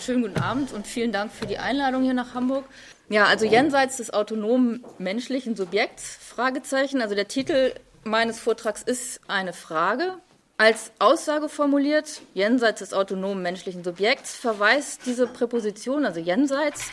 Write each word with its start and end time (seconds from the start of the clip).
Schönen 0.00 0.22
guten 0.22 0.40
Abend 0.40 0.72
und 0.72 0.86
vielen 0.86 1.12
Dank 1.12 1.30
für 1.30 1.46
die 1.46 1.58
Einladung 1.58 2.02
hier 2.02 2.14
nach 2.14 2.32
Hamburg. 2.32 2.64
Ja, 3.10 3.26
also 3.26 3.44
jenseits 3.44 3.98
des 3.98 4.14
autonomen 4.14 4.82
menschlichen 4.98 5.56
Subjekts, 5.56 6.16
Fragezeichen. 6.16 7.02
Also 7.02 7.14
der 7.14 7.28
Titel 7.28 7.74
meines 8.02 8.40
Vortrags 8.40 8.82
ist 8.82 9.20
eine 9.28 9.52
Frage. 9.52 10.14
Als 10.56 10.92
Aussage 11.00 11.50
formuliert, 11.50 12.22
jenseits 12.32 12.78
des 12.78 12.94
autonomen 12.94 13.42
menschlichen 13.42 13.84
Subjekts, 13.84 14.34
verweist 14.34 15.02
diese 15.04 15.26
Präposition, 15.26 16.06
also 16.06 16.18
jenseits, 16.18 16.90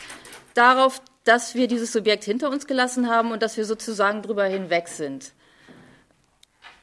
darauf, 0.52 1.00
dass 1.24 1.54
wir 1.54 1.66
dieses 1.66 1.92
Subjekt 1.92 2.24
hinter 2.24 2.50
uns 2.50 2.66
gelassen 2.66 3.08
haben 3.08 3.32
und 3.32 3.42
dass 3.42 3.56
wir 3.56 3.64
sozusagen 3.64 4.20
drüber 4.20 4.44
hinweg 4.44 4.88
sind. 4.88 5.32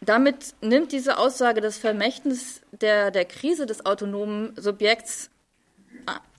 Damit 0.02 0.56
nimmt 0.62 0.92
diese 0.92 1.20
Aussage 1.20 1.62
das 1.62 1.78
Vermächtnis 1.78 2.62
der, 2.72 3.12
der 3.12 3.26
Krise 3.26 3.68
des 3.68 3.86
autonomen 3.86 4.54
Subjekts 4.56 5.30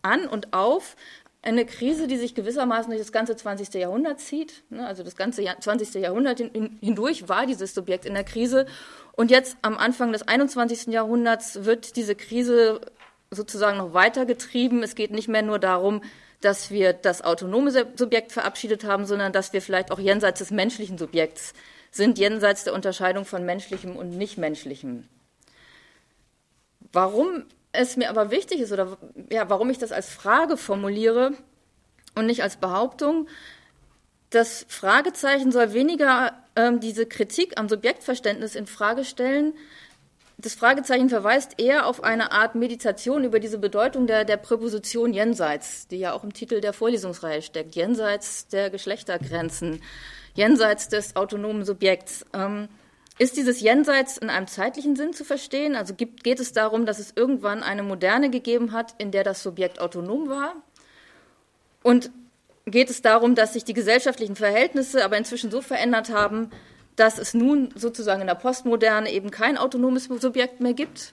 an 0.07 0.27
und 0.27 0.53
auf. 0.53 0.97
Eine 1.43 1.65
Krise, 1.65 2.09
die 2.09 2.17
sich 2.17 2.35
gewissermaßen 2.35 2.91
durch 2.91 3.01
das 3.01 3.13
ganze 3.13 3.37
20. 3.37 3.75
Jahrhundert 3.75 4.21
zieht. 4.21 4.65
Ne, 4.71 4.87
also 4.87 5.03
das 5.03 5.17
ganze 5.17 5.45
20. 5.45 5.95
Jahrhundert 6.03 6.41
hindurch 6.81 7.29
war 7.29 7.47
dieses 7.47 7.75
Subjekt 7.75 8.05
in 8.05 8.15
der 8.15 8.25
Krise 8.25 8.67
und 9.13 9.31
jetzt 9.31 9.57
am 9.63 9.79
Anfang 9.79 10.13
des 10.13 10.23
21. 10.23 10.89
Jahrhunderts 10.89 11.65
wird 11.65 11.97
diese 11.97 12.15
Krise 12.15 12.81
sozusagen 13.31 13.79
noch 13.79 13.95
weitergetrieben. 13.95 14.83
Es 14.83 14.95
geht 14.95 15.11
nicht 15.11 15.29
mehr 15.29 15.43
nur 15.43 15.59
darum, 15.59 16.03
dass 16.41 16.71
wir 16.71 16.93
das 16.93 17.23
autonome 17.23 17.71
Subjekt 17.71 18.33
verabschiedet 18.33 18.85
haben, 18.85 19.07
sondern 19.07 19.33
dass 19.33 19.53
wir 19.53 19.63
vielleicht 19.63 19.91
auch 19.91 19.99
jenseits 19.99 20.41
des 20.41 20.51
menschlichen 20.51 20.99
Subjekts 20.99 21.55
sind, 21.91 22.19
jenseits 22.19 22.65
der 22.65 22.75
Unterscheidung 22.75 23.25
von 23.25 23.45
menschlichem 23.45 23.97
und 23.97 24.11
nichtmenschlichem. 24.17 25.09
Warum 26.93 27.45
es 27.77 27.97
mir 27.97 28.11
aber 28.11 28.31
wichtig 28.31 28.61
ist 28.61 28.73
oder 28.73 28.97
ja, 29.31 29.49
warum 29.49 29.71
ich 29.71 29.79
das 29.79 29.93
als 29.93 30.11
Frage 30.11 30.57
formuliere 30.57 31.33
und 32.15 32.27
nicht 32.27 32.43
als 32.43 32.57
Behauptung, 32.57 33.29
das 34.31 34.67
Fragezeichen 34.69 35.53
soll 35.53 35.73
weniger 35.73 36.33
ähm, 36.57 36.81
diese 36.81 37.07
Kritik 37.07 37.59
am 37.59 37.69
Subjektverständnis 37.69 38.55
in 38.55 38.67
Frage 38.67 39.05
stellen. 39.05 39.55
Das 40.39 40.55
Fragezeichen 40.55 41.09
verweist 41.09 41.59
eher 41.59 41.87
auf 41.87 42.03
eine 42.03 42.33
Art 42.33 42.55
Meditation 42.55 43.25
über 43.25 43.41
diese 43.41 43.59
Bedeutung 43.59 44.07
der, 44.07 44.25
der 44.25 44.37
Präposition 44.37 45.15
jenseits, 45.15 45.87
die 45.89 45.99
ja 45.99 46.13
auch 46.13 46.25
im 46.25 46.35
Titel 46.35 46.61
der 46.61 46.73
Vorlesungsreihe 46.73 47.41
steckt, 47.41 47.75
jenseits 47.75 48.49
der 48.49 48.69
Geschlechtergrenzen, 48.69 49.81
jenseits 50.35 50.89
des 50.89 51.17
autonomen 51.17 51.65
Subjekts. 51.65 52.27
Ähm, 52.35 52.69
ist 53.19 53.37
dieses 53.37 53.61
Jenseits 53.61 54.19
in 54.19 54.29
einem 54.29 54.47
zeitlichen 54.47 54.95
Sinn 54.97 55.13
zu 55.13 55.25
verstehen? 55.25 55.75
Also 55.75 55.95
gibt, 55.95 56.23
geht 56.23 56.41
es 56.41 56.53
darum, 56.53 56.85
dass 56.85 56.99
es 56.99 57.13
irgendwann 57.17 57.63
eine 57.63 57.83
Moderne 57.83 58.31
gegeben 58.31 58.73
hat, 58.73 58.95
in 58.99 59.11
der 59.11 59.25
das 59.25 59.43
Subjekt 59.43 59.81
autonom 59.81 60.29
war? 60.29 60.55
Und 61.83 62.11
geht 62.67 62.91
es 62.91 63.01
darum, 63.01 63.35
dass 63.35 63.55
sich 63.55 63.65
die 63.65 63.73
gesellschaftlichen 63.73 64.37
Verhältnisse 64.37 65.05
aber 65.05 65.17
inzwischen 65.17 65.51
so 65.51 65.63
verändert 65.63 66.11
haben, 66.11 66.51
dass 66.97 67.19
es 67.19 67.33
nun 67.33 67.71
sozusagen 67.75 68.23
in 68.23 68.27
der 68.27 68.35
Postmoderne 68.35 69.11
eben 69.13 69.31
kein 69.31 69.57
autonomes 69.57 70.05
Subjekt 70.05 70.61
mehr 70.61 70.75
gibt, 70.75 71.13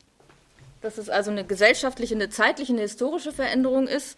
dass 0.81 0.97
es 0.97 1.09
also 1.09 1.31
eine 1.31 1.45
gesellschaftliche, 1.45 2.15
eine 2.15 2.29
zeitliche, 2.29 2.73
eine 2.73 2.81
historische 2.81 3.31
Veränderung 3.31 3.87
ist? 3.87 4.17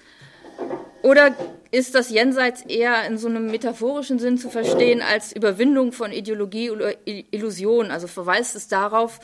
Oder 1.06 1.36
ist 1.70 1.94
das 1.94 2.10
Jenseits 2.10 2.64
eher 2.64 3.06
in 3.06 3.20
so 3.20 3.28
einem 3.28 3.46
metaphorischen 3.52 4.18
Sinn 4.18 4.40
zu 4.40 4.50
verstehen 4.50 5.04
als 5.04 5.34
Überwindung 5.34 5.92
von 5.92 6.12
Ideologie 6.12 6.72
oder 6.72 6.96
Illusion? 7.06 7.92
Also 7.92 8.08
verweist 8.08 8.56
es 8.56 8.68
darauf, 8.68 9.20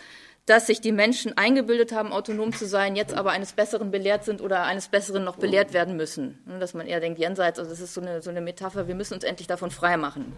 dass 0.46 0.68
sich 0.68 0.80
die 0.80 0.92
Menschen 0.92 1.36
eingebildet 1.40 1.92
haben, 1.92 2.12
autonom 2.12 2.54
zu 2.54 2.68
sein, 2.68 2.96
jetzt 2.96 3.16
aber 3.16 3.32
eines 3.32 3.54
Besseren 3.54 3.90
belehrt 3.90 4.26
sind 4.26 4.42
oder 4.42 4.62
eines 4.62 4.90
Besseren 4.90 5.24
noch 5.24 5.38
belehrt 5.38 5.74
werden 5.74 5.98
müssen. 5.98 6.38
Dass 6.60 6.76
man 6.76 6.86
eher 6.86 7.00
denkt, 7.00 7.18
jenseits, 7.18 7.58
also 7.58 7.72
das 7.72 7.80
ist 7.80 7.96
so 7.96 8.02
eine, 8.02 8.22
so 8.22 8.30
eine 8.30 8.42
Metapher, 8.42 8.88
wir 8.88 8.94
müssen 8.94 9.16
uns 9.16 9.24
endlich 9.24 9.48
davon 9.48 9.72
freimachen. 9.72 10.34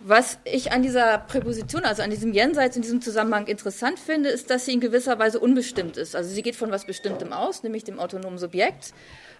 Was 0.00 0.38
ich 0.44 0.72
an 0.72 0.82
dieser 0.82 1.16
Präposition, 1.16 1.84
also 1.84 2.02
an 2.02 2.10
diesem 2.10 2.34
Jenseits 2.34 2.76
in 2.76 2.82
diesem 2.82 3.00
Zusammenhang 3.00 3.46
interessant 3.46 3.98
finde, 3.98 4.28
ist, 4.28 4.50
dass 4.50 4.66
sie 4.66 4.72
in 4.72 4.80
gewisser 4.80 5.18
Weise 5.18 5.40
unbestimmt 5.40 5.96
ist. 5.96 6.14
Also 6.14 6.28
sie 6.28 6.42
geht 6.42 6.56
von 6.56 6.70
was 6.70 6.84
Bestimmtem 6.84 7.32
aus, 7.32 7.62
nämlich 7.62 7.84
dem 7.84 8.00
autonomen 8.00 8.36
Subjekt, 8.36 8.92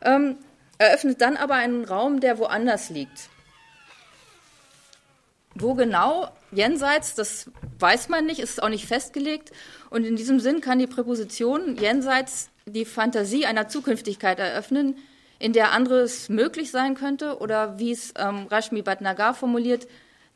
ähm, 0.04 0.36
eröffnet 0.78 1.20
dann 1.20 1.36
aber 1.36 1.54
einen 1.54 1.84
Raum, 1.84 2.20
der 2.20 2.38
woanders 2.38 2.90
liegt. 2.90 3.30
Wo 5.54 5.74
genau 5.74 6.28
jenseits, 6.50 7.14
das 7.14 7.50
weiß 7.78 8.08
man 8.08 8.24
nicht, 8.26 8.40
ist 8.40 8.62
auch 8.62 8.68
nicht 8.68 8.86
festgelegt. 8.86 9.52
Und 9.90 10.04
in 10.04 10.16
diesem 10.16 10.40
Sinn 10.40 10.60
kann 10.60 10.78
die 10.78 10.86
Präposition 10.86 11.76
jenseits 11.76 12.48
die 12.64 12.84
Fantasie 12.84 13.44
einer 13.44 13.68
Zukünftigkeit 13.68 14.38
eröffnen, 14.38 14.96
in 15.38 15.52
der 15.52 15.72
anderes 15.72 16.28
möglich 16.28 16.70
sein 16.70 16.94
könnte. 16.94 17.38
Oder 17.38 17.78
wie 17.78 17.92
es 17.92 18.14
ähm, 18.16 18.46
Rashmi 18.46 18.82
Bhatnagar 18.82 19.34
formuliert, 19.34 19.86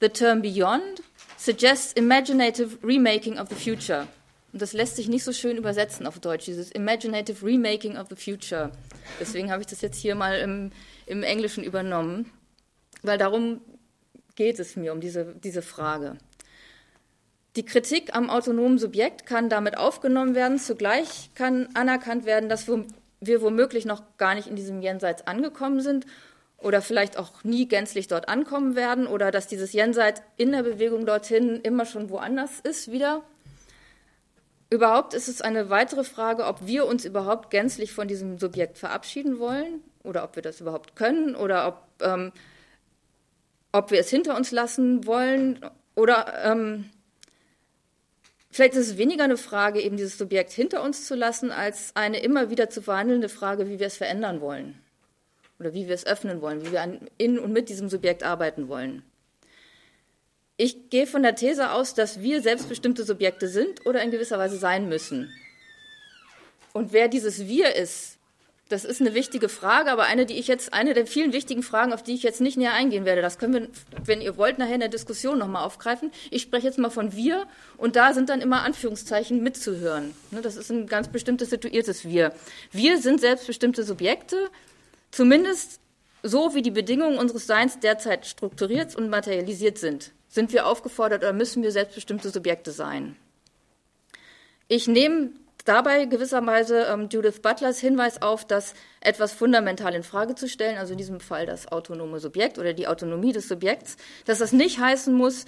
the 0.00 0.08
term 0.08 0.42
beyond 0.42 1.02
suggests 1.38 1.92
imaginative 1.92 2.78
remaking 2.82 3.38
of 3.38 3.48
the 3.48 3.54
future. 3.54 4.06
Und 4.56 4.62
das 4.62 4.72
lässt 4.72 4.96
sich 4.96 5.06
nicht 5.06 5.22
so 5.22 5.34
schön 5.34 5.58
übersetzen 5.58 6.06
auf 6.06 6.18
Deutsch, 6.18 6.46
dieses 6.46 6.72
imaginative 6.72 7.44
remaking 7.44 7.98
of 7.98 8.06
the 8.08 8.16
future. 8.16 8.72
Deswegen 9.20 9.50
habe 9.50 9.60
ich 9.60 9.66
das 9.66 9.82
jetzt 9.82 9.98
hier 9.98 10.14
mal 10.14 10.38
im, 10.38 10.72
im 11.04 11.22
Englischen 11.22 11.62
übernommen, 11.62 12.32
weil 13.02 13.18
darum 13.18 13.60
geht 14.34 14.58
es 14.58 14.74
mir 14.74 14.94
um 14.94 15.02
diese, 15.02 15.34
diese 15.44 15.60
Frage. 15.60 16.16
Die 17.56 17.66
Kritik 17.66 18.16
am 18.16 18.30
autonomen 18.30 18.78
Subjekt 18.78 19.26
kann 19.26 19.50
damit 19.50 19.76
aufgenommen 19.76 20.34
werden. 20.34 20.58
Zugleich 20.58 21.28
kann 21.34 21.68
anerkannt 21.74 22.24
werden, 22.24 22.48
dass 22.48 22.66
wir 22.66 23.42
womöglich 23.42 23.84
noch 23.84 24.16
gar 24.16 24.34
nicht 24.34 24.48
in 24.48 24.56
diesem 24.56 24.80
Jenseits 24.80 25.26
angekommen 25.26 25.82
sind 25.82 26.06
oder 26.56 26.80
vielleicht 26.80 27.18
auch 27.18 27.44
nie 27.44 27.68
gänzlich 27.68 28.08
dort 28.08 28.30
ankommen 28.30 28.74
werden 28.74 29.06
oder 29.06 29.30
dass 29.30 29.48
dieses 29.48 29.74
Jenseits 29.74 30.22
in 30.38 30.52
der 30.52 30.62
Bewegung 30.62 31.04
dorthin 31.04 31.60
immer 31.60 31.84
schon 31.84 32.08
woanders 32.08 32.60
ist 32.60 32.90
wieder. 32.90 33.22
Überhaupt 34.68 35.14
ist 35.14 35.28
es 35.28 35.40
eine 35.40 35.70
weitere 35.70 36.02
Frage, 36.02 36.44
ob 36.44 36.66
wir 36.66 36.86
uns 36.86 37.04
überhaupt 37.04 37.50
gänzlich 37.50 37.92
von 37.92 38.08
diesem 38.08 38.38
Subjekt 38.38 38.78
verabschieden 38.78 39.38
wollen 39.38 39.80
oder 40.02 40.24
ob 40.24 40.34
wir 40.34 40.42
das 40.42 40.60
überhaupt 40.60 40.96
können 40.96 41.36
oder 41.36 41.68
ob 41.68 41.82
ähm, 42.02 42.32
ob 43.72 43.90
wir 43.90 44.00
es 44.00 44.08
hinter 44.08 44.36
uns 44.36 44.50
lassen 44.50 45.06
wollen 45.06 45.60
oder 45.94 46.44
ähm, 46.44 46.90
vielleicht 48.50 48.74
ist 48.74 48.88
es 48.88 48.96
weniger 48.96 49.24
eine 49.24 49.36
Frage, 49.36 49.80
eben 49.80 49.96
dieses 49.96 50.18
Subjekt 50.18 50.50
hinter 50.50 50.82
uns 50.82 51.06
zu 51.06 51.14
lassen, 51.14 51.50
als 51.52 51.94
eine 51.94 52.20
immer 52.20 52.50
wieder 52.50 52.70
zu 52.70 52.82
verhandelnde 52.82 53.28
Frage, 53.28 53.68
wie 53.68 53.78
wir 53.78 53.86
es 53.86 53.96
verändern 53.96 54.40
wollen 54.40 54.80
oder 55.58 55.74
wie 55.74 55.86
wir 55.86 55.94
es 55.94 56.06
öffnen 56.06 56.40
wollen, 56.40 56.64
wie 56.64 56.72
wir 56.72 56.82
an, 56.82 57.08
in 57.18 57.38
und 57.38 57.52
mit 57.52 57.68
diesem 57.68 57.88
Subjekt 57.88 58.22
arbeiten 58.22 58.68
wollen. 58.68 59.02
Ich 60.58 60.88
gehe 60.88 61.06
von 61.06 61.22
der 61.22 61.34
These 61.34 61.72
aus, 61.72 61.92
dass 61.92 62.22
wir 62.22 62.40
selbstbestimmte 62.40 63.04
Subjekte 63.04 63.46
sind 63.48 63.84
oder 63.84 64.02
in 64.02 64.10
gewisser 64.10 64.38
Weise 64.38 64.56
sein 64.56 64.88
müssen. 64.88 65.30
Und 66.72 66.92
wer 66.92 67.08
dieses 67.08 67.46
Wir 67.46 67.74
ist, 67.74 68.16
das 68.68 68.84
ist 68.84 69.00
eine 69.00 69.14
wichtige 69.14 69.48
Frage, 69.48 69.92
aber 69.92 70.04
eine, 70.04 70.26
die 70.26 70.34
ich 70.34 70.48
jetzt, 70.48 70.72
eine 70.72 70.92
der 70.92 71.06
vielen 71.06 71.32
wichtigen 71.32 71.62
Fragen, 71.62 71.92
auf 71.92 72.02
die 72.02 72.14
ich 72.14 72.22
jetzt 72.22 72.40
nicht 72.40 72.56
näher 72.56 72.72
eingehen 72.72 73.04
werde. 73.04 73.22
Das 73.22 73.38
können 73.38 73.52
wir, 73.52 73.68
wenn 74.04 74.20
ihr 74.20 74.36
wollt, 74.36 74.58
nachher 74.58 74.74
in 74.74 74.80
der 74.80 74.88
Diskussion 74.88 75.38
nochmal 75.38 75.64
aufgreifen. 75.64 76.10
Ich 76.30 76.42
spreche 76.42 76.66
jetzt 76.66 76.78
mal 76.78 76.90
von 76.90 77.14
wir 77.14 77.46
und 77.76 77.94
da 77.94 78.12
sind 78.12 78.28
dann 78.28 78.40
immer 78.40 78.62
Anführungszeichen 78.62 79.42
mitzuhören. 79.42 80.14
Ne, 80.32 80.40
das 80.40 80.56
ist 80.56 80.70
ein 80.70 80.86
ganz 80.86 81.08
bestimmtes 81.08 81.50
situiertes 81.50 82.06
Wir. 82.06 82.32
Wir 82.72 82.98
sind 83.00 83.20
selbstbestimmte 83.20 83.84
Subjekte, 83.84 84.50
zumindest 85.12 85.80
so 86.22 86.54
wie 86.54 86.62
die 86.62 86.72
Bedingungen 86.72 87.18
unseres 87.18 87.46
Seins 87.46 87.78
derzeit 87.78 88.26
strukturiert 88.26 88.96
und 88.96 89.10
materialisiert 89.10 89.78
sind. 89.78 90.12
Sind 90.28 90.52
wir 90.52 90.66
aufgefordert 90.66 91.22
oder 91.22 91.32
müssen 91.32 91.62
wir 91.62 91.72
selbstbestimmte 91.72 92.30
Subjekte 92.30 92.72
sein? 92.72 93.16
Ich 94.68 94.88
nehme 94.88 95.30
dabei 95.64 96.06
gewisserweise 96.06 96.86
ähm, 96.86 97.08
Judith 97.10 97.40
Butlers 97.40 97.78
Hinweis 97.78 98.22
auf, 98.22 98.44
dass 98.44 98.74
etwas 99.00 99.32
fundamental 99.32 99.94
in 99.94 100.02
Frage 100.02 100.34
zu 100.34 100.48
stellen, 100.48 100.78
also 100.78 100.92
in 100.92 100.98
diesem 100.98 101.20
Fall 101.20 101.46
das 101.46 101.70
autonome 101.70 102.20
Subjekt 102.20 102.58
oder 102.58 102.72
die 102.72 102.88
Autonomie 102.88 103.32
des 103.32 103.48
Subjekts, 103.48 103.96
dass 104.24 104.38
das 104.38 104.52
nicht 104.52 104.78
heißen 104.78 105.12
muss, 105.14 105.44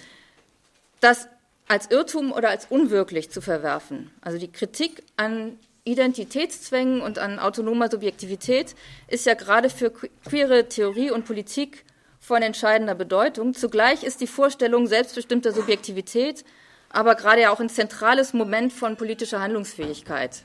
das 0.99 1.27
als 1.67 1.91
Irrtum 1.91 2.31
oder 2.31 2.49
als 2.49 2.65
unwirklich 2.69 3.29
zu 3.29 3.41
verwerfen. 3.41 4.11
Also 4.21 4.37
die 4.37 4.51
Kritik 4.51 5.03
an 5.17 5.57
Identitätszwängen 5.83 7.01
und 7.01 7.19
an 7.19 7.39
autonomer 7.39 7.89
Subjektivität 7.89 8.75
ist 9.07 9.25
ja 9.25 9.33
gerade 9.33 9.69
für 9.69 9.91
queere 9.91 10.67
Theorie 10.67 11.11
und 11.11 11.25
Politik 11.25 11.85
von 12.19 12.41
entscheidender 12.41 12.95
Bedeutung. 12.95 13.53
Zugleich 13.53 14.03
ist 14.03 14.21
die 14.21 14.27
Vorstellung 14.27 14.87
selbstbestimmter 14.87 15.51
Subjektivität 15.51 16.43
aber 16.89 17.15
gerade 17.15 17.41
ja 17.41 17.51
auch 17.51 17.59
ein 17.59 17.69
zentrales 17.69 18.33
Moment 18.33 18.73
von 18.73 18.97
politischer 18.97 19.39
Handlungsfähigkeit. 19.41 20.43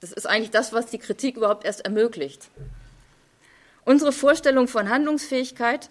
Das 0.00 0.12
ist 0.12 0.26
eigentlich 0.26 0.50
das, 0.50 0.72
was 0.72 0.86
die 0.86 0.98
Kritik 0.98 1.36
überhaupt 1.36 1.64
erst 1.64 1.84
ermöglicht. 1.84 2.48
Unsere 3.84 4.12
Vorstellung 4.12 4.68
von 4.68 4.90
Handlungsfähigkeit, 4.90 5.88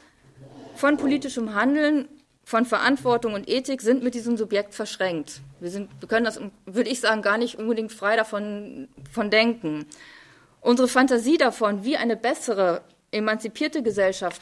von 0.75 0.97
politischem 0.97 1.55
Handeln, 1.55 2.07
von 2.43 2.65
Verantwortung 2.65 3.33
und 3.33 3.49
Ethik 3.49 3.81
sind 3.81 4.03
mit 4.03 4.13
diesem 4.13 4.37
Subjekt 4.37 4.75
verschränkt. 4.75 5.41
Wir, 5.59 5.71
sind, 5.71 5.89
wir 5.99 6.07
können 6.07 6.25
das, 6.25 6.39
würde 6.65 6.89
ich 6.89 6.99
sagen, 6.99 7.21
gar 7.21 7.37
nicht 7.37 7.57
unbedingt 7.57 7.91
frei 7.91 8.15
davon 8.15 8.87
von 9.11 9.31
denken. 9.31 9.85
Unsere 10.61 10.87
Fantasie 10.87 11.37
davon, 11.37 11.83
wie 11.83 11.97
eine 11.97 12.15
bessere, 12.15 12.81
emanzipierte 13.15 13.81
Gesellschaft 13.81 14.41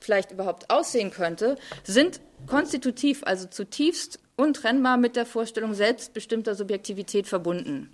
vielleicht 0.00 0.30
überhaupt 0.30 0.70
aussehen 0.70 1.10
könnte, 1.10 1.56
sind 1.84 2.20
konstitutiv, 2.46 3.22
also 3.24 3.46
zutiefst 3.46 4.18
untrennbar 4.36 4.96
mit 4.96 5.16
der 5.16 5.26
Vorstellung 5.26 5.74
selbstbestimmter 5.74 6.54
Subjektivität 6.54 7.26
verbunden. 7.26 7.90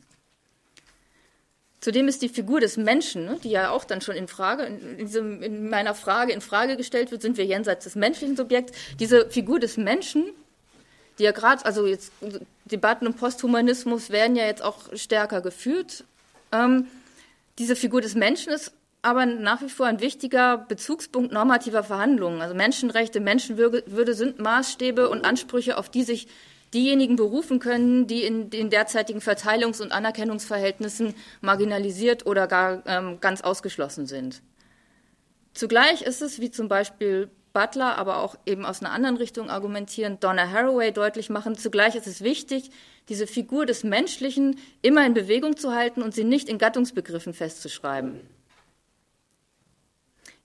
Zudem 1.81 2.09
ist 2.09 2.23
die 2.23 2.29
Figur 2.31 2.61
des 2.61 2.77
Menschen, 2.79 3.27
ne, 3.27 3.39
die 3.43 3.51
ja 3.51 3.71
auch 3.71 3.85
dann 3.85 4.01
schon 4.01 4.17
in 4.17 4.29
Frage, 4.29 4.65
in, 4.65 4.99
diesem, 4.99 5.43
in 5.43 5.69
meiner 5.69 5.95
Frage 5.95 6.33
in 6.33 6.41
Frage 6.41 6.77
gestellt 6.77 7.11
wird, 7.11 7.21
sind 7.21 7.37
wir 7.37 7.45
jenseits 7.45 7.85
des 7.85 7.95
menschlichen 7.95 8.37
Subjekts. 8.37 8.73
Diese 9.01 9.29
Figur 9.29 9.61
des 9.61 9.77
Menschen, 9.77 10.25
die 11.19 11.25
ja 11.25 11.33
gerade, 11.33 11.65
also 11.67 11.87
jetzt 11.87 12.11
Debatten 12.65 13.07
um 13.07 13.15
Posthumanismus 13.15 14.09
werden 14.09 14.35
ja 14.35 14.47
jetzt 14.47 14.63
auch 14.63 14.97
stärker 14.97 15.43
geführt. 15.43 16.05
Ähm, 16.53 16.87
diese 17.59 17.77
Figur 17.77 18.01
des 18.01 18.15
Menschen 18.15 18.53
ist 18.53 18.73
aber 19.05 19.27
nach 19.27 19.61
wie 19.61 19.69
vor 19.69 19.87
ein 19.87 20.01
wichtiger 20.01 20.57
Bezugspunkt 20.57 21.31
normativer 21.31 21.83
Verhandlungen. 21.83 22.41
Also 22.41 22.55
Menschenrechte, 22.55 23.21
Menschenwürde 23.21 24.15
sind 24.15 24.39
Maßstäbe 24.39 25.11
und 25.11 25.27
Ansprüche, 25.27 25.77
auf 25.77 25.91
die 25.91 26.05
sich 26.05 26.27
diejenigen 26.73 27.17
berufen 27.17 27.61
können, 27.61 28.07
die 28.07 28.25
in 28.25 28.49
den 28.51 28.71
derzeitigen 28.71 29.21
Verteilungs- 29.21 29.83
und 29.83 29.93
Anerkennungsverhältnissen 29.93 31.15
marginalisiert 31.43 32.27
oder 32.27 32.47
gar 32.47 32.83
ähm, 32.87 33.19
ganz 33.21 33.43
ausgeschlossen 33.43 34.07
sind. 34.07 34.43
Zugleich 35.53 36.03
ist 36.03 36.23
es, 36.23 36.41
wie 36.41 36.51
zum 36.51 36.69
Beispiel 36.69 37.31
Butler, 37.53 37.99
aber 37.99 38.19
auch 38.19 38.37
eben 38.47 38.65
aus 38.65 38.81
einer 38.81 38.91
anderen 38.91 39.17
Richtung 39.17 39.51
argumentieren, 39.51 40.19
Donna 40.19 40.51
Haraway 40.51 40.91
deutlich 40.91 41.31
machen, 41.31 41.57
zugleich 41.57 41.95
ist 41.95 42.09
es 42.09 42.23
wichtig, 42.23 42.71
diese 43.09 43.27
Figur 43.27 43.67
des 43.67 43.85
Menschlichen 43.85 44.59
immer 44.83 45.07
in 45.07 45.15
Bewegung 45.15 45.57
zu 45.57 45.73
halten 45.73 46.03
und 46.03 46.15
sie 46.15 46.25
nicht 46.25 46.49
in 46.49 46.59
Gattungsbegriffen 46.59 47.35
festzuschreiben. 47.35 48.21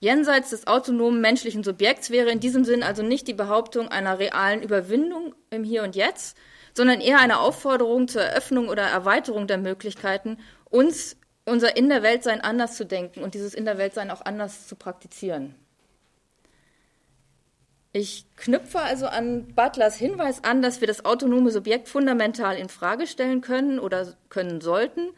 Jenseits 0.01 0.51
des 0.51 0.65
autonomen 0.65 1.19
menschlichen 1.19 1.63
Subjekts 1.63 2.09
wäre 2.09 2.31
in 2.31 2.39
diesem 2.39 2.63
Sinn 2.63 2.83
also 2.83 3.03
nicht 3.03 3.27
die 3.27 3.33
Behauptung 3.33 3.89
einer 3.89 4.17
realen 4.17 4.63
Überwindung 4.63 5.35
im 5.49 5.65
Hier 5.65 5.83
und 5.83 5.95
Jetzt, 5.95 6.37
sondern 6.73 7.01
eher 7.01 7.19
eine 7.19 7.39
Aufforderung 7.39 8.07
zur 8.07 8.21
Eröffnung 8.21 8.69
oder 8.69 8.83
Erweiterung 8.83 9.45
der 9.45 9.57
Möglichkeiten, 9.57 10.37
uns 10.69 11.17
unser 11.45 11.75
In 11.75 11.89
der 11.89 12.01
Weltsein 12.01 12.39
anders 12.39 12.77
zu 12.77 12.85
denken 12.85 13.23
und 13.23 13.33
dieses 13.33 13.53
In 13.53 13.65
der 13.65 13.77
Weltsein 13.77 14.09
auch 14.09 14.23
anders 14.23 14.67
zu 14.67 14.77
praktizieren. 14.77 15.55
Ich 17.91 18.25
knüpfe 18.37 18.79
also 18.79 19.07
an 19.07 19.53
Butlers 19.53 19.97
Hinweis 19.97 20.43
an, 20.45 20.61
dass 20.61 20.79
wir 20.79 20.87
das 20.87 21.03
autonome 21.03 21.51
Subjekt 21.51 21.89
fundamental 21.89 22.55
in 22.55 22.69
Frage 22.69 23.05
stellen 23.05 23.41
können 23.41 23.79
oder 23.79 24.15
können 24.29 24.61
sollten, 24.61 25.09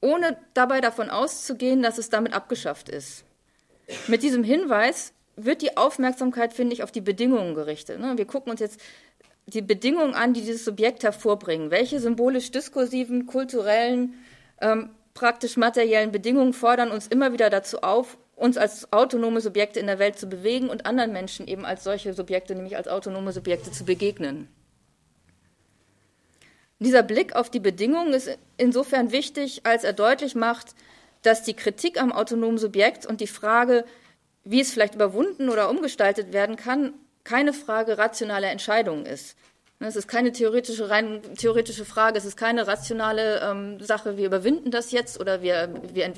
ohne 0.00 0.38
dabei 0.54 0.80
davon 0.80 1.10
auszugehen, 1.10 1.82
dass 1.82 1.98
es 1.98 2.08
damit 2.08 2.32
abgeschafft 2.32 2.88
ist. 2.88 3.25
Mit 4.08 4.22
diesem 4.22 4.42
Hinweis 4.44 5.12
wird 5.36 5.62
die 5.62 5.76
Aufmerksamkeit, 5.76 6.54
finde 6.54 6.74
ich, 6.74 6.82
auf 6.82 6.90
die 6.90 7.00
Bedingungen 7.00 7.54
gerichtet. 7.54 8.00
Ne? 8.00 8.16
Wir 8.16 8.24
gucken 8.24 8.50
uns 8.50 8.60
jetzt 8.60 8.80
die 9.46 9.62
Bedingungen 9.62 10.14
an, 10.14 10.34
die 10.34 10.40
dieses 10.40 10.64
Subjekt 10.64 11.04
hervorbringen. 11.04 11.70
Welche 11.70 12.00
symbolisch-diskursiven, 12.00 13.26
kulturellen, 13.26 14.14
ähm, 14.60 14.90
praktisch 15.14 15.56
materiellen 15.56 16.10
Bedingungen 16.10 16.52
fordern 16.52 16.90
uns 16.90 17.06
immer 17.06 17.32
wieder 17.32 17.48
dazu 17.48 17.82
auf, 17.82 18.18
uns 18.34 18.56
als 18.58 18.92
autonome 18.92 19.40
Subjekte 19.40 19.80
in 19.80 19.86
der 19.86 19.98
Welt 19.98 20.18
zu 20.18 20.28
bewegen 20.28 20.68
und 20.68 20.84
anderen 20.84 21.12
Menschen 21.12 21.46
eben 21.46 21.64
als 21.64 21.84
solche 21.84 22.12
Subjekte, 22.12 22.54
nämlich 22.54 22.76
als 22.76 22.88
autonome 22.88 23.32
Subjekte 23.32 23.70
zu 23.70 23.84
begegnen. 23.84 24.48
Dieser 26.78 27.02
Blick 27.02 27.34
auf 27.34 27.48
die 27.48 27.60
Bedingungen 27.60 28.12
ist 28.12 28.36
insofern 28.58 29.10
wichtig, 29.10 29.62
als 29.64 29.84
er 29.84 29.94
deutlich 29.94 30.34
macht, 30.34 30.74
dass 31.26 31.42
die 31.42 31.54
Kritik 31.54 32.00
am 32.00 32.12
autonomen 32.12 32.56
Subjekt 32.56 33.04
und 33.04 33.20
die 33.20 33.26
Frage, 33.26 33.84
wie 34.44 34.60
es 34.60 34.72
vielleicht 34.72 34.94
überwunden 34.94 35.48
oder 35.48 35.68
umgestaltet 35.68 36.32
werden 36.32 36.54
kann, 36.56 36.94
keine 37.24 37.52
Frage 37.52 37.98
rationaler 37.98 38.50
Entscheidungen 38.50 39.04
ist. 39.04 39.36
Es 39.80 39.96
ist 39.96 40.06
keine 40.08 40.32
theoretische, 40.32 40.88
rein 40.88 41.20
theoretische 41.36 41.84
Frage, 41.84 42.16
es 42.16 42.24
ist 42.24 42.36
keine 42.36 42.66
rationale 42.66 43.40
ähm, 43.40 43.80
Sache, 43.80 44.16
wir 44.16 44.26
überwinden 44.26 44.70
das 44.70 44.92
jetzt 44.92 45.20
oder 45.20 45.42
wir, 45.42 45.68
wir 45.92 46.14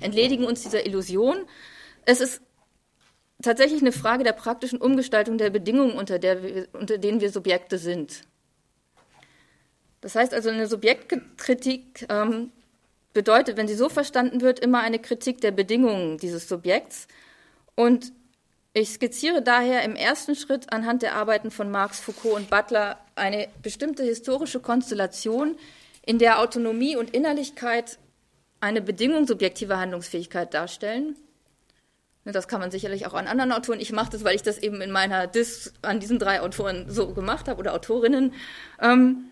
entledigen 0.00 0.44
uns 0.44 0.62
dieser 0.62 0.86
Illusion. 0.86 1.44
Es 2.06 2.20
ist 2.20 2.40
tatsächlich 3.42 3.82
eine 3.82 3.92
Frage 3.92 4.24
der 4.24 4.32
praktischen 4.32 4.80
Umgestaltung 4.80 5.36
der 5.36 5.50
Bedingungen, 5.50 5.92
unter, 5.92 6.18
der 6.18 6.42
wir, 6.42 6.68
unter 6.72 6.98
denen 6.98 7.20
wir 7.20 7.30
Subjekte 7.30 7.76
sind. 7.76 8.22
Das 10.00 10.14
heißt 10.14 10.32
also, 10.32 10.48
eine 10.48 10.66
Subjektkritik 10.66 12.06
ähm, 12.08 12.50
bedeutet, 13.12 13.56
wenn 13.56 13.68
sie 13.68 13.74
so 13.74 13.88
verstanden 13.88 14.40
wird, 14.40 14.60
immer 14.60 14.80
eine 14.80 14.98
Kritik 14.98 15.40
der 15.40 15.50
Bedingungen 15.50 16.18
dieses 16.18 16.48
Subjekts. 16.48 17.06
Und 17.74 18.12
ich 18.74 18.90
skizziere 18.90 19.42
daher 19.42 19.82
im 19.82 19.96
ersten 19.96 20.34
Schritt 20.34 20.72
anhand 20.72 21.02
der 21.02 21.14
Arbeiten 21.14 21.50
von 21.50 21.70
Marx, 21.70 22.00
Foucault 22.00 22.36
und 22.36 22.50
Butler 22.50 22.98
eine 23.14 23.48
bestimmte 23.62 24.02
historische 24.02 24.60
Konstellation, 24.60 25.56
in 26.04 26.18
der 26.18 26.40
Autonomie 26.40 26.96
und 26.96 27.10
Innerlichkeit 27.10 27.98
eine 28.60 28.82
Bedingung 28.82 29.26
subjektiver 29.26 29.78
Handlungsfähigkeit 29.78 30.52
darstellen. 30.52 31.16
Das 32.24 32.46
kann 32.46 32.60
man 32.60 32.70
sicherlich 32.70 33.06
auch 33.06 33.14
an 33.14 33.26
anderen 33.26 33.50
Autoren. 33.50 33.80
Ich 33.80 33.92
mache 33.92 34.10
das, 34.10 34.22
weil 34.22 34.36
ich 34.36 34.42
das 34.42 34.58
eben 34.58 34.80
in 34.80 34.92
meiner 34.92 35.26
Dis 35.26 35.72
an 35.82 35.98
diesen 35.98 36.20
drei 36.20 36.40
Autoren 36.40 36.88
so 36.88 37.12
gemacht 37.14 37.48
habe 37.48 37.58
oder 37.58 37.74
Autorinnen. 37.74 38.32
Ähm, 38.80 39.24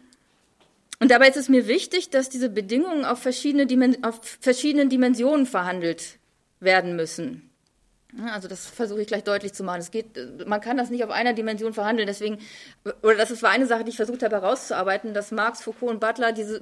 und 1.00 1.11
dabei 1.11 1.29
ist 1.29 1.37
es 1.37 1.49
mir 1.49 1.67
wichtig, 1.67 2.11
dass 2.11 2.29
diese 2.29 2.50
Bedingungen 2.50 3.05
auf, 3.05 3.19
verschiedene 3.19 3.97
auf 4.02 4.20
verschiedenen 4.41 4.91
Dimensionen 4.91 5.47
verhandelt 5.47 6.19
werden 6.61 6.94
müssen. 6.94 7.50
Also 8.32 8.49
das 8.49 8.67
versuche 8.67 9.02
ich 9.02 9.06
gleich 9.06 9.25
deutlich 9.25 9.52
zu 9.52 9.62
machen. 9.62 9.81
Es 9.81 9.91
geht, 9.91 10.47
man 10.47 10.61
kann 10.61 10.76
das 10.76 10.91
nicht 10.91 11.05
auf 11.05 11.11
einer 11.11 11.32
Dimension 11.32 11.73
verhandeln. 11.73 12.06
Deswegen, 12.06 12.38
oder 13.02 13.14
das 13.14 13.43
war 13.43 13.50
eine 13.50 13.67
Sache, 13.67 13.85
die 13.85 13.91
ich 13.91 13.97
versucht 13.97 14.23
habe 14.23 14.37
herauszuarbeiten, 14.37 15.14
dass 15.14 15.31
Marx, 15.31 15.62
Foucault 15.62 15.93
und 15.93 16.00
Butler 16.00 16.32
diese 16.32 16.61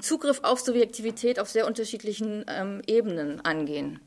Zugriff 0.00 0.40
auf 0.42 0.60
Subjektivität 0.60 1.38
auf 1.38 1.48
sehr 1.48 1.66
unterschiedlichen 1.66 2.44
ähm, 2.48 2.82
Ebenen 2.86 3.40
angehen. 3.44 4.00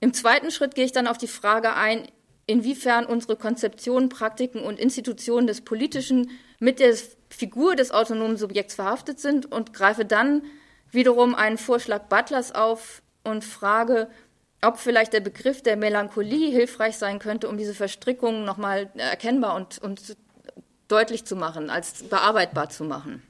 Im 0.00 0.12
zweiten 0.12 0.50
Schritt 0.50 0.74
gehe 0.74 0.84
ich 0.84 0.92
dann 0.92 1.06
auf 1.06 1.18
die 1.18 1.28
Frage 1.28 1.74
ein, 1.74 2.08
inwiefern 2.46 3.06
unsere 3.06 3.36
Konzeptionen, 3.36 4.08
Praktiken 4.08 4.60
und 4.60 4.78
Institutionen 4.78 5.46
des 5.46 5.60
Politischen 5.60 6.30
mit 6.58 6.80
der 6.80 6.94
Figur 7.28 7.76
des 7.76 7.90
autonomen 7.90 8.36
Subjekts 8.36 8.74
verhaftet 8.74 9.20
sind 9.20 9.50
und 9.50 9.72
greife 9.72 10.04
dann 10.04 10.42
wiederum 10.90 11.34
einen 11.34 11.58
Vorschlag 11.58 12.04
Butlers 12.04 12.52
auf 12.52 13.02
und 13.24 13.44
frage, 13.44 14.08
ob 14.62 14.78
vielleicht 14.78 15.12
der 15.12 15.20
Begriff 15.20 15.62
der 15.62 15.76
Melancholie 15.76 16.50
hilfreich 16.50 16.96
sein 16.96 17.18
könnte, 17.18 17.48
um 17.48 17.56
diese 17.56 17.74
Verstrickungen 17.74 18.44
nochmal 18.44 18.90
erkennbar 18.96 19.56
und, 19.56 19.78
und 19.78 20.16
deutlich 20.88 21.24
zu 21.24 21.36
machen, 21.36 21.70
als 21.70 22.04
bearbeitbar 22.04 22.68
zu 22.68 22.84
machen. 22.84 23.22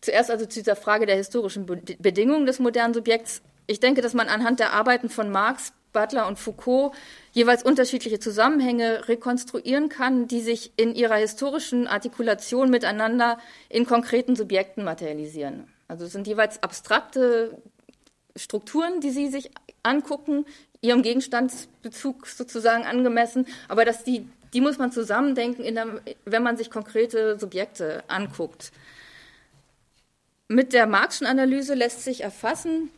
Zuerst 0.00 0.30
also 0.30 0.46
zu 0.46 0.60
dieser 0.60 0.76
Frage 0.76 1.06
der 1.06 1.16
historischen 1.16 1.66
Bedingungen 1.66 2.46
des 2.46 2.58
modernen 2.58 2.94
Subjekts. 2.94 3.42
Ich 3.66 3.80
denke, 3.80 4.02
dass 4.02 4.14
man 4.14 4.28
anhand 4.28 4.60
der 4.60 4.72
Arbeiten 4.72 5.08
von 5.08 5.30
Marx 5.30 5.72
Butler 5.96 6.26
und 6.26 6.38
Foucault 6.38 6.94
jeweils 7.32 7.62
unterschiedliche 7.62 8.18
Zusammenhänge 8.18 9.08
rekonstruieren 9.08 9.88
kann, 9.88 10.28
die 10.28 10.42
sich 10.42 10.72
in 10.76 10.94
ihrer 10.94 11.16
historischen 11.16 11.86
Artikulation 11.86 12.68
miteinander 12.68 13.38
in 13.70 13.86
konkreten 13.86 14.36
Subjekten 14.36 14.84
materialisieren. 14.84 15.72
Also 15.88 16.04
es 16.04 16.12
sind 16.12 16.26
jeweils 16.26 16.62
abstrakte 16.62 17.56
Strukturen, 18.36 19.00
die 19.00 19.08
sie 19.08 19.28
sich 19.28 19.50
angucken, 19.82 20.44
ihrem 20.82 21.00
Gegenstandsbezug 21.00 22.26
sozusagen 22.26 22.84
angemessen, 22.84 23.46
aber 23.68 23.86
dass 23.86 24.04
die, 24.04 24.28
die 24.52 24.60
muss 24.60 24.76
man 24.76 24.92
zusammendenken, 24.92 25.74
der, 25.74 26.02
wenn 26.26 26.42
man 26.42 26.58
sich 26.58 26.70
konkrete 26.70 27.38
Subjekte 27.38 28.04
anguckt. 28.08 28.70
Mit 30.48 30.74
der 30.74 30.86
Marxischen 30.86 31.26
Analyse 31.26 31.72
lässt 31.72 32.04
sich 32.04 32.20
erfassen, 32.20 32.90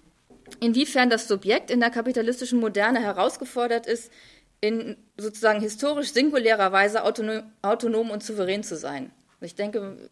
inwiefern 0.60 1.10
das 1.10 1.28
Subjekt 1.28 1.70
in 1.70 1.80
der 1.80 1.90
kapitalistischen 1.90 2.60
Moderne 2.60 3.00
herausgefordert 3.00 3.86
ist, 3.86 4.12
in 4.60 4.96
sozusagen 5.16 5.60
historisch 5.60 6.12
singulärer 6.12 6.72
Weise 6.72 7.04
autonom, 7.04 7.42
autonom 7.62 8.10
und 8.10 8.22
souverän 8.22 8.62
zu 8.62 8.76
sein. 8.76 9.12
Ich 9.40 9.54
denke, 9.54 10.10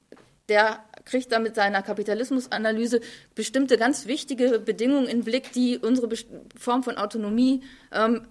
der 0.48 0.84
kriegt 1.04 1.32
da 1.32 1.38
mit 1.38 1.54
seiner 1.54 1.82
Kapitalismusanalyse 1.82 3.00
bestimmte 3.34 3.76
ganz 3.76 4.06
wichtige 4.06 4.60
Bedingungen 4.60 5.08
in 5.08 5.24
Blick, 5.24 5.52
die 5.52 5.78
unsere 5.78 6.08
Form 6.56 6.82
von 6.82 6.96
Autonomie 6.96 7.62
ähm, 7.92 8.26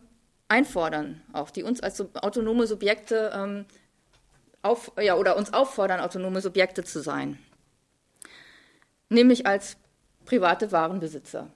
einfordern, 0.47 1.21
auch 1.33 1.49
die 1.49 1.63
uns 1.63 1.81
als 1.81 1.99
autonome 2.15 2.67
Subjekte 2.67 3.31
ähm, 3.35 3.65
auf, 4.61 4.91
ja, 5.01 5.15
oder 5.15 5.37
uns 5.37 5.53
auffordern, 5.53 5.99
autonome 5.99 6.41
Subjekte 6.41 6.83
zu 6.83 7.01
sein. 7.01 7.37
Nämlich 9.09 9.45
als 9.45 9.77
private 10.25 10.71
Warenbesitzer. 10.71 11.51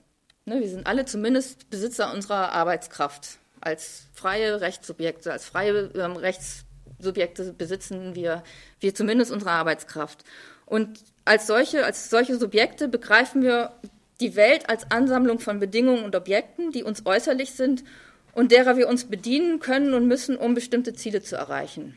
Ne, 0.50 0.60
wir 0.60 0.68
sind 0.68 0.88
alle 0.88 1.04
zumindest 1.04 1.70
Besitzer 1.70 2.12
unserer 2.12 2.50
Arbeitskraft. 2.50 3.38
Als 3.60 4.08
freie 4.12 4.60
Rechtssubjekte, 4.60 5.30
als 5.30 5.44
freie 5.44 5.92
ähm, 5.94 6.16
Rechtssubjekte 6.16 7.52
besitzen 7.52 8.16
wir, 8.16 8.42
wir 8.80 8.92
zumindest 8.92 9.30
unsere 9.30 9.52
Arbeitskraft. 9.52 10.24
Und 10.66 11.04
als 11.24 11.46
solche, 11.46 11.84
als 11.84 12.10
solche 12.10 12.36
Subjekte 12.36 12.88
begreifen 12.88 13.42
wir 13.42 13.70
die 14.18 14.34
Welt 14.34 14.68
als 14.68 14.90
Ansammlung 14.90 15.38
von 15.38 15.60
Bedingungen 15.60 16.02
und 16.02 16.16
Objekten, 16.16 16.72
die 16.72 16.82
uns 16.82 17.06
äußerlich 17.06 17.52
sind 17.52 17.84
und 18.32 18.50
derer 18.50 18.76
wir 18.76 18.88
uns 18.88 19.04
bedienen 19.04 19.60
können 19.60 19.94
und 19.94 20.08
müssen, 20.08 20.36
um 20.36 20.54
bestimmte 20.54 20.94
Ziele 20.94 21.22
zu 21.22 21.36
erreichen. 21.36 21.94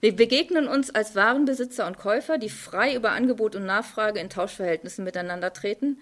Wir 0.00 0.14
begegnen 0.14 0.68
uns 0.68 0.94
als 0.94 1.16
Warenbesitzer 1.16 1.86
und 1.86 1.96
Käufer, 1.96 2.36
die 2.36 2.50
frei 2.50 2.94
über 2.94 3.12
Angebot 3.12 3.56
und 3.56 3.64
Nachfrage 3.64 4.20
in 4.20 4.28
Tauschverhältnissen 4.28 5.02
miteinander 5.02 5.54
treten. 5.54 5.96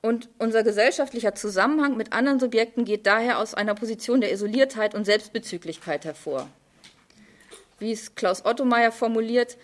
Und 0.00 0.28
unser 0.38 0.62
gesellschaftlicher 0.62 1.34
Zusammenhang 1.34 1.96
mit 1.96 2.12
anderen 2.12 2.38
Subjekten 2.38 2.84
geht 2.84 3.06
daher 3.06 3.38
aus 3.38 3.54
einer 3.54 3.74
Position 3.74 4.20
der 4.20 4.32
Isoliertheit 4.32 4.94
und 4.94 5.04
Selbstbezüglichkeit 5.04 6.04
hervor. 6.04 6.48
Wie 7.78 7.92
es 7.92 8.14
Klaus 8.14 8.44
Ottomeier 8.44 8.92
formuliert, 8.92 9.56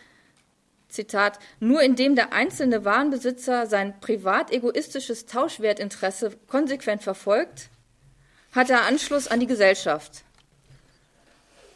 Zitat, 0.88 1.38
nur 1.60 1.82
indem 1.82 2.14
der 2.14 2.32
einzelne 2.32 2.84
Warenbesitzer 2.84 3.66
sein 3.66 4.00
privat 4.00 4.52
egoistisches 4.52 5.26
Tauschwertinteresse 5.26 6.36
konsequent 6.46 7.02
verfolgt, 7.02 7.68
hat 8.52 8.70
er 8.70 8.84
Anschluss 8.86 9.26
an 9.26 9.40
die 9.40 9.48
Gesellschaft. 9.48 10.22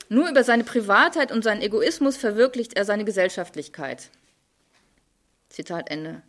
Nur 0.09 0.31
über 0.31 0.45
seine 0.45 0.65
Privatheit 0.65 1.33
und 1.33 1.43
seinen 1.43 1.63
Egoismus 1.63 2.17
verwirklicht 2.17 2.75
er 2.75 2.85
seine 2.85 3.05
Gesellschaftlichkeit. 3.05 4.11
Zitat 5.51 5.91
Ende. 5.91 6.23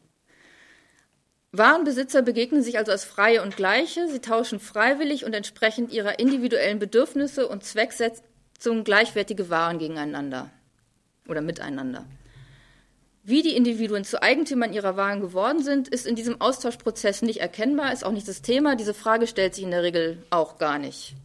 Warenbesitzer 1.52 2.22
begegnen 2.22 2.62
sich 2.62 2.78
also 2.78 2.92
als 2.92 3.06
Freie 3.06 3.42
und 3.42 3.56
Gleiche. 3.56 4.08
Sie 4.08 4.20
tauschen 4.20 4.60
freiwillig 4.60 5.26
und 5.26 5.34
entsprechend 5.34 5.92
ihrer 5.92 6.20
individuellen 6.20 6.78
Bedürfnisse 6.78 7.48
und 7.48 7.64
Zwecksetzung 7.64 8.84
gleichwertige 8.84 9.50
Waren 9.50 9.80
gegeneinander 9.80 10.52
oder 11.28 11.42
miteinander. 11.42 12.06
Wie 13.24 13.42
die 13.42 13.56
Individuen 13.56 14.06
zu 14.06 14.22
Eigentümern 14.22 14.74
ihrer 14.74 14.96
Waren 14.96 15.22
geworden 15.22 15.62
sind, 15.62 15.88
ist 15.88 16.08
in 16.08 16.16
diesem 16.16 16.40
Austauschprozess 16.40 17.22
nicht 17.22 17.42
erkennbar, 17.42 17.94
ist 17.94 18.06
auch 18.06 18.12
nicht 18.12 18.28
das 18.28 18.42
Thema. 18.42 18.76
Diese 18.76 18.94
Frage 18.94 19.28
stellt 19.28 19.56
sich 19.56 19.64
in 19.64 19.72
der 19.72 19.84
Regel 19.84 20.24
auch 20.30 20.58
gar 20.58 20.80
nicht. 20.80 21.16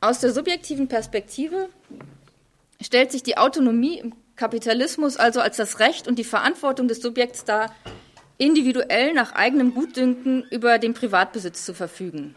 Aus 0.00 0.20
der 0.20 0.32
subjektiven 0.32 0.88
Perspektive 0.88 1.68
stellt 2.80 3.10
sich 3.10 3.22
die 3.22 3.38
Autonomie 3.38 3.98
im 3.98 4.14
Kapitalismus 4.36 5.16
also 5.16 5.40
als 5.40 5.56
das 5.56 5.80
Recht 5.80 6.06
und 6.06 6.18
die 6.18 6.24
Verantwortung 6.24 6.88
des 6.88 7.00
Subjekts 7.00 7.44
dar, 7.44 7.74
individuell 8.38 9.12
nach 9.12 9.32
eigenem 9.32 9.74
Gutdünken 9.74 10.44
über 10.50 10.78
den 10.78 10.94
Privatbesitz 10.94 11.64
zu 11.64 11.74
verfügen. 11.74 12.34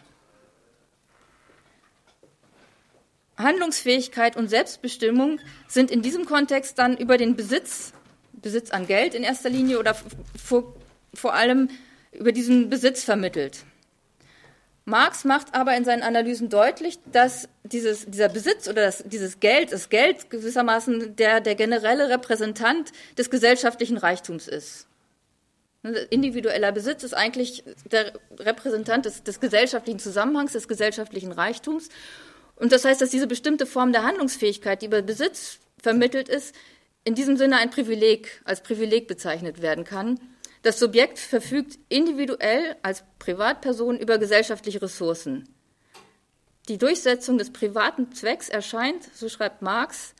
Handlungsfähigkeit 3.37 4.35
und 4.35 4.49
Selbstbestimmung 4.49 5.39
sind 5.67 5.91
in 5.91 6.01
diesem 6.01 6.25
Kontext 6.25 6.77
dann 6.77 6.97
über 6.97 7.17
den 7.17 7.35
Besitz, 7.35 7.93
Besitz 8.33 8.71
an 8.71 8.85
Geld 8.85 9.15
in 9.15 9.23
erster 9.23 9.49
Linie 9.49 9.79
oder 9.79 9.95
vor, 10.41 10.75
vor 11.13 11.33
allem 11.33 11.69
über 12.11 12.31
diesen 12.31 12.69
Besitz 12.69 13.03
vermittelt. 13.03 13.63
Marx 14.83 15.23
macht 15.23 15.53
aber 15.53 15.77
in 15.77 15.85
seinen 15.85 16.01
Analysen 16.01 16.49
deutlich, 16.49 16.99
dass 17.11 17.47
dieses, 17.63 18.07
dieser 18.07 18.27
Besitz 18.27 18.67
oder 18.67 18.81
das, 18.81 19.03
dieses 19.05 19.39
Geld, 19.39 19.71
das 19.71 19.89
Geld 19.89 20.29
gewissermaßen 20.29 21.15
der, 21.15 21.41
der 21.41 21.55
generelle 21.55 22.09
Repräsentant 22.09 22.91
des 23.17 23.29
gesellschaftlichen 23.29 23.97
Reichtums 23.97 24.47
ist. 24.47 24.88
Individueller 26.09 26.71
Besitz 26.73 27.03
ist 27.03 27.13
eigentlich 27.13 27.63
der 27.89 28.13
Repräsentant 28.37 29.05
des, 29.05 29.23
des 29.23 29.39
gesellschaftlichen 29.39 29.99
Zusammenhangs, 29.99 30.51
des 30.51 30.67
gesellschaftlichen 30.67 31.31
Reichtums. 31.31 31.89
Und 32.57 32.73
das 32.73 32.83
heißt, 32.83 32.99
dass 33.01 33.11
diese 33.11 33.27
bestimmte 33.27 33.65
Form 33.65 33.93
der 33.93 34.03
Handlungsfähigkeit, 34.03 34.81
die 34.81 34.87
über 34.87 35.01
Besitz 35.01 35.59
vermittelt 35.81 36.27
ist, 36.27 36.53
in 37.05 37.15
diesem 37.15 37.37
Sinne 37.37 37.57
ein 37.57 37.69
Privileg, 37.69 38.41
als 38.43 38.61
Privileg 38.61 39.07
bezeichnet 39.07 39.61
werden 39.61 39.85
kann. 39.85 40.19
Das 40.63 40.77
Subjekt 40.79 41.17
verfügt 41.17 41.79
individuell 41.87 42.75
als 42.81 43.05
Privatperson 43.17 43.97
über 43.97 44.17
gesellschaftliche 44.17 44.81
Ressourcen. 44.81 45.47
Die 46.67 46.77
Durchsetzung 46.77 47.37
des 47.37 47.51
privaten 47.51 48.11
Zwecks 48.11 48.49
erscheint, 48.49 49.03
so 49.15 49.29
schreibt 49.29 49.61
Marx, 49.61 50.13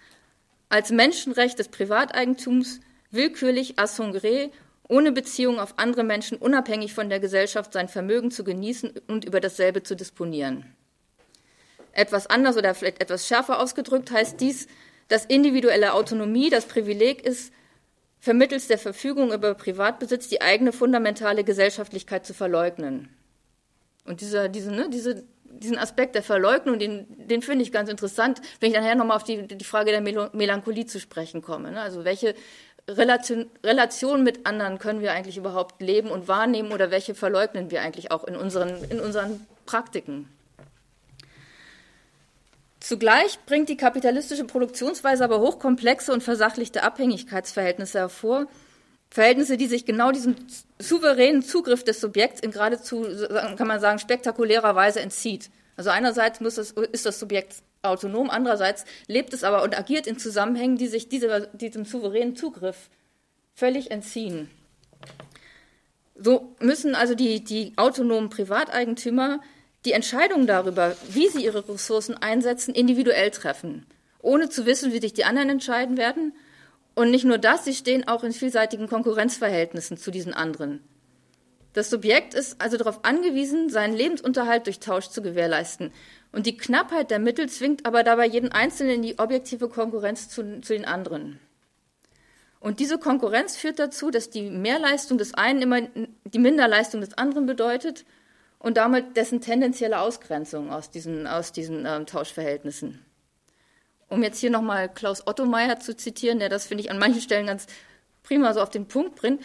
als 0.70 0.92
Menschenrecht 0.92 1.60
des 1.60 1.68
Privateigentums 1.68 2.80
willkürlich 3.12 3.78
à 3.78 3.88
son 3.88 4.13
gré, 4.13 4.51
ohne 4.89 5.13
Beziehung 5.13 5.60
auf 5.60 5.75
andere 5.77 6.03
Menschen, 6.03 6.38
unabhängig 6.38 6.93
von 6.93 7.10
der 7.10 7.22
Gesellschaft 7.22 7.72
sein 7.72 7.88
Vermögen 7.88 8.31
zu 8.31 8.43
genießen 8.43 8.91
und 9.08 9.24
über 9.24 9.39
dasselbe 9.39 9.84
zu 9.84 9.96
disponieren. 9.96 10.75
Etwas 11.93 12.27
anders 12.27 12.58
oder 12.58 12.74
vielleicht 12.75 13.01
etwas 13.01 13.27
schärfer 13.27 13.62
ausgedrückt 13.62 14.12
heißt 14.12 14.41
dies, 14.41 14.67
dass 15.08 15.25
individuelle 15.25 15.93
Autonomie 15.93 16.50
das 16.50 16.65
Privileg 16.65 17.25
ist, 17.25 17.53
vermittels 18.19 18.67
der 18.67 18.77
Verfügung 18.77 19.31
über 19.31 19.53
Privatbesitz 19.53 20.27
die 20.27 20.41
eigene 20.41 20.74
fundamentale 20.74 21.43
Gesellschaftlichkeit 21.43 22.25
zu 22.25 22.34
verleugnen. 22.34 23.10
Und 24.05 24.22
dieser, 24.22 24.50
diese, 24.50 24.72
ne, 24.72 24.89
diese, 24.89 25.24
diesen 25.43 25.77
Aspekt 25.77 26.15
der 26.15 26.24
Verleugnung, 26.24 26.79
den, 26.79 27.05
den 27.27 27.41
finde 27.41 27.63
ich 27.63 27.72
ganz 27.72 27.89
interessant, 27.89 28.41
wenn 28.60 28.72
ich 28.72 28.77
nachher 28.77 28.96
nochmal 28.96 29.17
auf 29.17 29.24
die, 29.24 29.48
die 29.48 29.65
Frage 29.65 29.91
der 29.91 30.01
Melancholie 30.01 30.86
zu 30.86 31.00
sprechen 31.00 31.41
komme. 31.41 31.72
Ne? 31.72 31.81
Also 31.81 32.05
welche 32.05 32.36
Relation, 32.98 33.50
Relation 33.63 34.24
mit 34.24 34.46
anderen 34.46 34.79
können 34.79 35.01
wir 35.01 35.13
eigentlich 35.13 35.38
überhaupt 35.38 35.81
leben 35.81 36.10
und 36.10 36.27
wahrnehmen 36.27 36.72
oder 36.72 36.91
welche 36.91 37.15
verleugnen 37.15 37.72
wir 37.72 37.81
eigentlich 37.81 38.12
auch 38.12 38.24
in 38.24 38.36
unseren, 38.36 38.84
in 38.89 39.00
unseren 39.00 39.46
Praktiken? 39.65 40.27
Zugleich 42.79 43.39
bringt 43.46 43.69
die 43.69 43.77
kapitalistische 43.77 44.46
Produktionsweise 44.46 45.24
aber 45.24 45.39
hochkomplexe 45.39 46.12
und 46.12 46.24
versachlichte 46.24 46.84
Abhängigkeitsverhältnisse 46.84 48.00
hervor, 48.00 48.48
Verhältnisse, 49.12 49.58
die 49.58 49.67
sich 49.67 49.86
genau 49.86 50.12
diesem 50.12 50.36
souveränen 50.77 51.41
Zugriff 51.41 51.84
des 51.84 52.00
Subjekts 52.00 52.39
in 52.41 52.51
geradezu, 52.51 53.05
kann 53.58 53.67
man 53.67 53.79
sagen, 53.79 54.00
spektakulärer 54.00 54.75
Weise 54.75 55.01
entzieht. 55.01 55.50
Also 55.75 55.89
einerseits 55.89 56.39
es, 56.41 56.72
ist 56.72 57.05
das 57.05 57.19
Subjekt 57.19 57.55
autonom, 57.81 58.29
andererseits 58.29 58.86
lebt 59.07 59.33
es 59.33 59.43
aber 59.43 59.63
und 59.63 59.77
agiert 59.77 60.07
in 60.07 60.17
Zusammenhängen, 60.17 60.77
die 60.77 60.88
sich 60.88 61.09
dieser, 61.09 61.48
diesem 61.48 61.86
souveränen 61.86 62.36
Zugriff 62.36 62.89
völlig 63.53 63.91
entziehen. 63.91 64.50
So 66.15 66.55
müssen 66.59 66.95
also 66.95 67.15
die, 67.15 67.43
die 67.43 67.74
autonomen 67.77 68.29
Privateigentümer 68.29 69.39
die 69.86 69.93
Entscheidung 69.93 70.45
darüber, 70.45 70.95
wie 71.09 71.29
sie 71.29 71.45
ihre 71.45 71.67
Ressourcen 71.67 72.15
einsetzen, 72.15 72.74
individuell 72.74 73.31
treffen, 73.31 73.86
ohne 74.21 74.50
zu 74.50 74.65
wissen, 74.65 74.91
wie 74.91 75.00
sich 75.00 75.13
die 75.13 75.24
anderen 75.24 75.50
entscheiden 75.50 75.98
werden. 75.98 76.33
Und 76.95 77.12
nicht 77.12 77.24
nur 77.24 77.38
das, 77.38 77.63
sie 77.63 77.74
stehen 77.74 78.07
auch 78.07 78.25
in 78.25 78.33
vielseitigen 78.33 78.89
Konkurrenzverhältnissen 78.89 79.95
zu 79.95 80.12
diesen 80.12 80.33
anderen. 80.33 80.81
Das 81.74 81.89
Subjekt 81.89 82.33
ist 82.33 82.59
also 82.59 82.75
darauf 82.75 83.05
angewiesen, 83.05 83.69
seinen 83.69 83.95
Lebensunterhalt 83.95 84.65
durch 84.65 84.79
Tausch 84.79 85.07
zu 85.09 85.21
gewährleisten. 85.21 85.93
Und 86.31 86.45
die 86.45 86.57
Knappheit 86.57 87.12
der 87.12 87.19
Mittel 87.19 87.50
zwingt 87.50 87.86
aber 87.86 88.03
dabei 88.03 88.27
jeden 88.27 88.51
Einzelnen 88.51 88.95
in 88.95 89.01
die 89.01 89.19
objektive 89.19 89.67
Konkurrenz 89.67 90.29
zu, 90.29 90.62
zu 90.62 90.74
den 90.74 90.86
anderen. 90.86 91.39
Und 92.59 92.79
diese 92.79 93.00
Konkurrenz 93.00 93.55
führt 93.55 93.79
dazu, 93.79 94.12
dass 94.12 94.29
die 94.29 94.50
Mehrleistung 94.50 95.17
des 95.17 95.33
einen 95.33 95.62
immer 95.62 95.81
die 96.25 96.39
Minderleistung 96.39 97.01
des 97.01 97.17
anderen 97.17 97.45
bedeutet 97.45 98.05
und 98.59 98.77
damit 98.77 99.15
dessen 99.15 99.39
tendenzielle 99.39 100.00
Ausgrenzung 100.00 100.69
aus 100.71 100.91
diesen, 100.91 101.25
aus 101.25 101.53
diesen 101.53 101.86
ähm, 101.86 102.05
Tauschverhältnissen. 102.05 103.03
Um 104.09 104.24
jetzt 104.24 104.39
hier 104.39 104.50
nochmal 104.50 104.89
Klaus 104.89 105.25
Ottomeier 105.25 105.79
zu 105.79 105.95
zitieren, 105.95 106.39
der 106.39 106.50
das, 106.50 106.65
finde 106.65 106.83
ich, 106.83 106.91
an 106.91 107.00
manchen 107.00 107.21
Stellen 107.21 107.48
ganz 107.48 107.67
prima 108.24 108.53
so 108.53 108.62
auf 108.62 108.69
den 108.69 108.88
Punkt 108.88 109.15
bringt, 109.15 109.41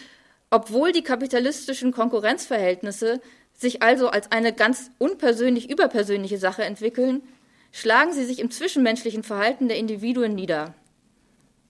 obwohl 0.51 0.91
die 0.91 1.03
kapitalistischen 1.03 1.93
Konkurrenzverhältnisse 1.93 3.21
sich 3.55 3.83
also 3.83 4.09
als 4.09 4.31
eine 4.33 4.53
ganz 4.53 4.91
unpersönlich 4.99 5.71
überpersönliche 5.71 6.39
Sache 6.39 6.65
entwickeln, 6.65 7.23
schlagen 7.73 8.13
sie 8.13 8.25
sich 8.25 8.39
im 8.39 8.51
zwischenmenschlichen 8.51 9.23
Verhalten 9.23 9.69
der 9.69 9.79
Individuen 9.79 10.35
nieder. 10.35 10.75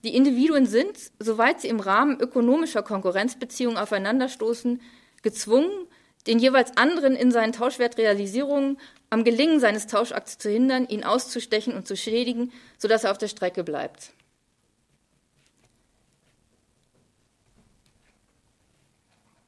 Die 0.03 0.15
Individuen 0.15 0.67
sind, 0.67 1.11
soweit 1.19 1.61
sie 1.61 1.67
im 1.67 1.79
Rahmen 1.79 2.19
ökonomischer 2.19 2.83
Konkurrenzbeziehungen 2.83 3.79
aufeinanderstoßen, 3.79 4.81
gezwungen, 5.23 5.71
den 6.27 6.39
jeweils 6.39 6.77
anderen 6.77 7.15
in 7.15 7.31
seinen 7.31 7.53
Tauschwertrealisierungen 7.53 8.77
am 9.09 9.23
Gelingen 9.23 9.59
seines 9.59 9.87
Tauschakts 9.87 10.37
zu 10.37 10.49
hindern, 10.49 10.87
ihn 10.87 11.03
auszustechen 11.03 11.73
und 11.73 11.87
zu 11.87 11.95
schädigen, 11.95 12.51
sodass 12.77 13.03
er 13.03 13.11
auf 13.11 13.17
der 13.17 13.27
Strecke 13.27 13.63
bleibt. 13.63 14.11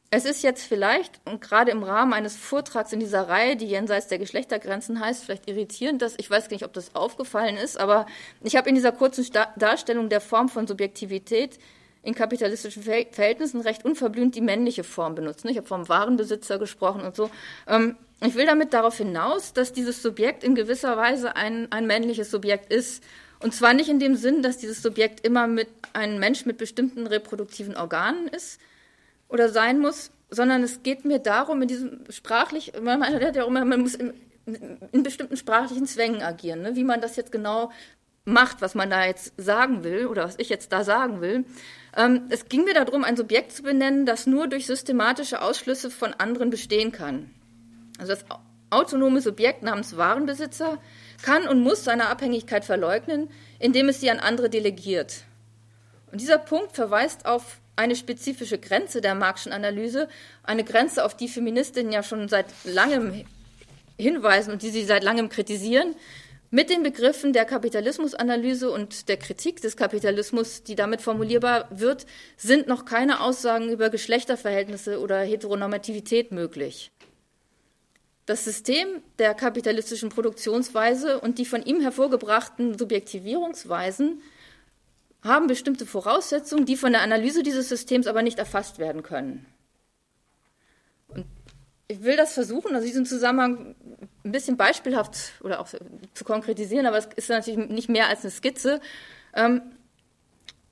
Es 0.10 0.24
ist 0.24 0.42
jetzt 0.42 0.64
vielleicht, 0.64 1.20
und 1.26 1.42
gerade 1.42 1.70
im 1.72 1.84
Rahmen 1.84 2.14
eines 2.14 2.38
Vortrags 2.38 2.94
in 2.94 3.02
dieser 3.02 3.28
Reihe, 3.28 3.58
die 3.58 3.66
jenseits 3.66 4.08
der 4.08 4.20
Geschlechtergrenzen 4.20 5.02
heißt, 5.02 5.26
vielleicht 5.26 5.50
irritierend, 5.50 6.02
dass 6.02 6.16
ich 6.18 6.30
weiß 6.30 6.48
gar 6.48 6.56
nicht, 6.56 6.64
ob 6.64 6.72
das 6.72 6.96
aufgefallen 6.96 7.58
ist, 7.58 7.78
aber 7.78 8.06
ich 8.42 8.56
habe 8.56 8.70
in 8.70 8.76
dieser 8.76 8.94
kurzen 8.94 9.26
Darstellung 9.58 10.08
der 10.08 10.22
Form 10.22 10.48
von 10.48 10.66
Subjektivität 10.66 11.60
in 12.04 12.16
kapitalistischen 12.16 12.84
Verhältnissen 12.84 13.60
recht 13.60 13.84
unverblümt 13.84 14.34
die 14.34 14.42
männliche 14.42 14.86
Form 14.86 15.14
benutzen. 15.14 15.50
Ich 15.50 15.58
habe 15.58 15.68
vom 15.68 15.90
Warenbesitzer 15.90 16.58
gesprochen 16.58 17.02
und 17.02 17.18
so. 17.18 17.30
Ähm, 17.68 17.98
ich 18.26 18.36
will 18.36 18.46
damit 18.46 18.72
darauf 18.74 18.98
hinaus, 18.98 19.52
dass 19.52 19.74
dieses 19.74 20.02
Subjekt 20.02 20.42
in 20.46 20.56
gewisser 20.56 20.96
Weise 20.96 21.36
ein, 21.36 21.70
ein 21.72 21.86
männliches 21.86 22.32
Subjekt 22.32 22.72
ist 22.72 23.04
Und 23.40 23.54
zwar 23.54 23.74
nicht 23.74 23.90
in 23.90 24.00
dem 24.00 24.16
Sinn, 24.16 24.42
dass 24.42 24.58
dieses 24.58 24.82
Subjekt 24.82 25.26
immer 25.26 25.48
mit 25.48 25.68
einem 25.94 26.18
Mensch 26.20 26.46
mit 26.46 26.58
bestimmten 26.58 27.08
reproduktiven 27.08 27.76
Organen 27.76 28.28
ist 28.30 28.60
oder 29.30 29.50
sein 29.50 29.80
muss, 29.80 30.12
sondern 30.30 30.64
es 30.64 30.84
geht 30.84 31.06
mir 31.06 31.20
darum, 31.20 31.62
in 31.62 31.68
diesem 31.68 32.00
sprachlich, 32.10 32.74
man, 32.82 33.04
hat 33.04 33.36
ja 33.36 33.46
immer, 33.46 33.64
man 33.66 33.82
muss 33.82 33.96
in, 33.96 34.14
in 34.92 35.04
bestimmten 35.04 35.38
sprachlichen 35.38 35.88
Zwängen 35.88 36.22
agieren, 36.22 36.62
ne? 36.62 36.76
wie 36.76 36.84
man 36.84 37.02
das 37.02 37.16
jetzt 37.16 37.32
genau 37.32 37.72
macht, 38.26 38.62
was 38.62 38.76
man 38.76 38.90
da 38.90 39.06
jetzt 39.06 39.34
sagen 39.38 39.84
will 39.84 40.08
oder 40.08 40.26
was 40.26 40.36
ich 40.38 40.50
jetzt 40.50 40.74
da 40.74 40.84
sagen 40.84 41.22
will. 41.22 41.46
Ähm, 41.96 42.26
es 42.30 42.50
ging 42.50 42.66
mir 42.66 42.74
darum, 42.74 43.06
ein 43.06 43.16
Subjekt 43.16 43.54
zu 43.54 43.64
benennen, 43.64 44.06
das 44.06 44.28
nur 44.28 44.48
durch 44.48 44.66
systematische 44.66 45.42
Ausschlüsse 45.42 45.90
von 45.90 46.14
anderen 46.14 46.50
bestehen 46.50 46.92
kann. 46.92 47.30
Also 47.98 48.14
das 48.14 48.26
autonome 48.70 49.22
Subjekt 49.22 49.64
namens 49.64 49.96
Warenbesitzer 49.96 50.78
kann 51.22 51.48
und 51.48 51.62
muss 51.62 51.86
seine 51.86 52.08
Abhängigkeit 52.08 52.66
verleugnen, 52.66 53.30
indem 53.60 53.88
es 53.88 54.02
sie 54.02 54.12
an 54.12 54.20
andere 54.20 54.50
delegiert. 54.50 55.24
Und 56.12 56.20
dieser 56.20 56.38
Punkt 56.38 56.74
verweist 56.74 57.26
auf 57.26 57.60
eine 57.78 57.96
spezifische 57.96 58.58
Grenze 58.58 59.00
der 59.00 59.16
Marxischen 59.16 59.54
Analyse, 59.54 60.10
eine 60.44 60.64
Grenze, 60.64 61.06
auf 61.06 61.16
die 61.16 61.30
Feministinnen 61.30 61.92
ja 61.92 62.04
schon 62.04 62.28
seit 62.28 62.48
langem 62.66 63.24
hinweisen 63.98 64.52
und 64.52 64.62
die 64.62 64.70
sie 64.70 64.84
seit 64.84 65.04
langem 65.04 65.30
kritisieren, 65.30 65.96
mit 66.50 66.70
den 66.70 66.82
Begriffen 66.82 67.34
der 67.34 67.44
Kapitalismusanalyse 67.44 68.72
und 68.72 69.10
der 69.10 69.18
Kritik 69.18 69.62
des 69.62 69.76
Kapitalismus, 69.76 70.64
die 70.64 70.76
damit 70.76 71.02
formulierbar 71.02 71.68
wird, 71.72 72.06
sind 72.38 72.68
noch 72.68 72.86
keine 72.86 73.20
Aussagen 73.20 73.70
über 73.70 73.90
Geschlechterverhältnisse 73.90 75.02
oder 75.02 75.20
Heteronormativität 75.20 76.32
möglich. 76.32 76.92
Das 78.26 78.46
System 78.46 78.88
der 79.20 79.34
kapitalistischen 79.34 80.10
Produktionsweise 80.10 81.20
und 81.20 81.38
die 81.38 81.46
von 81.46 81.64
ihm 81.64 81.82
hervorgebrachten 81.82 82.78
Subjektivierungsweisen 82.78 84.22
haben 85.28 85.48
bestimmte 85.48 85.86
Voraussetzungen, 85.86 86.66
die 86.66 86.76
von 86.76 86.92
der 86.92 87.02
Analyse 87.02 87.44
dieses 87.44 87.70
Systems 87.70 88.08
aber 88.08 88.22
nicht 88.22 88.40
erfasst 88.40 88.80
werden 88.80 89.04
können. 89.04 89.46
Und 91.08 91.26
ich 91.88 92.04
will 92.04 92.18
das 92.18 92.34
versuchen, 92.34 92.76
also 92.76 92.86
diesen 92.86 93.06
Zusammenhang 93.06 93.76
ein 94.24 94.32
bisschen 94.32 94.58
beispielhaft 94.58 95.34
oder 95.42 95.60
auch 95.60 95.68
zu 95.68 96.24
konkretisieren, 96.26 96.86
aber 96.86 96.98
es 96.98 97.08
ist 97.16 97.30
natürlich 97.30 97.70
nicht 97.70 97.90
mehr 97.90 98.08
als 98.08 98.22
eine 98.22 98.32
Skizze. 98.32 98.82
Ähm, 99.34 99.62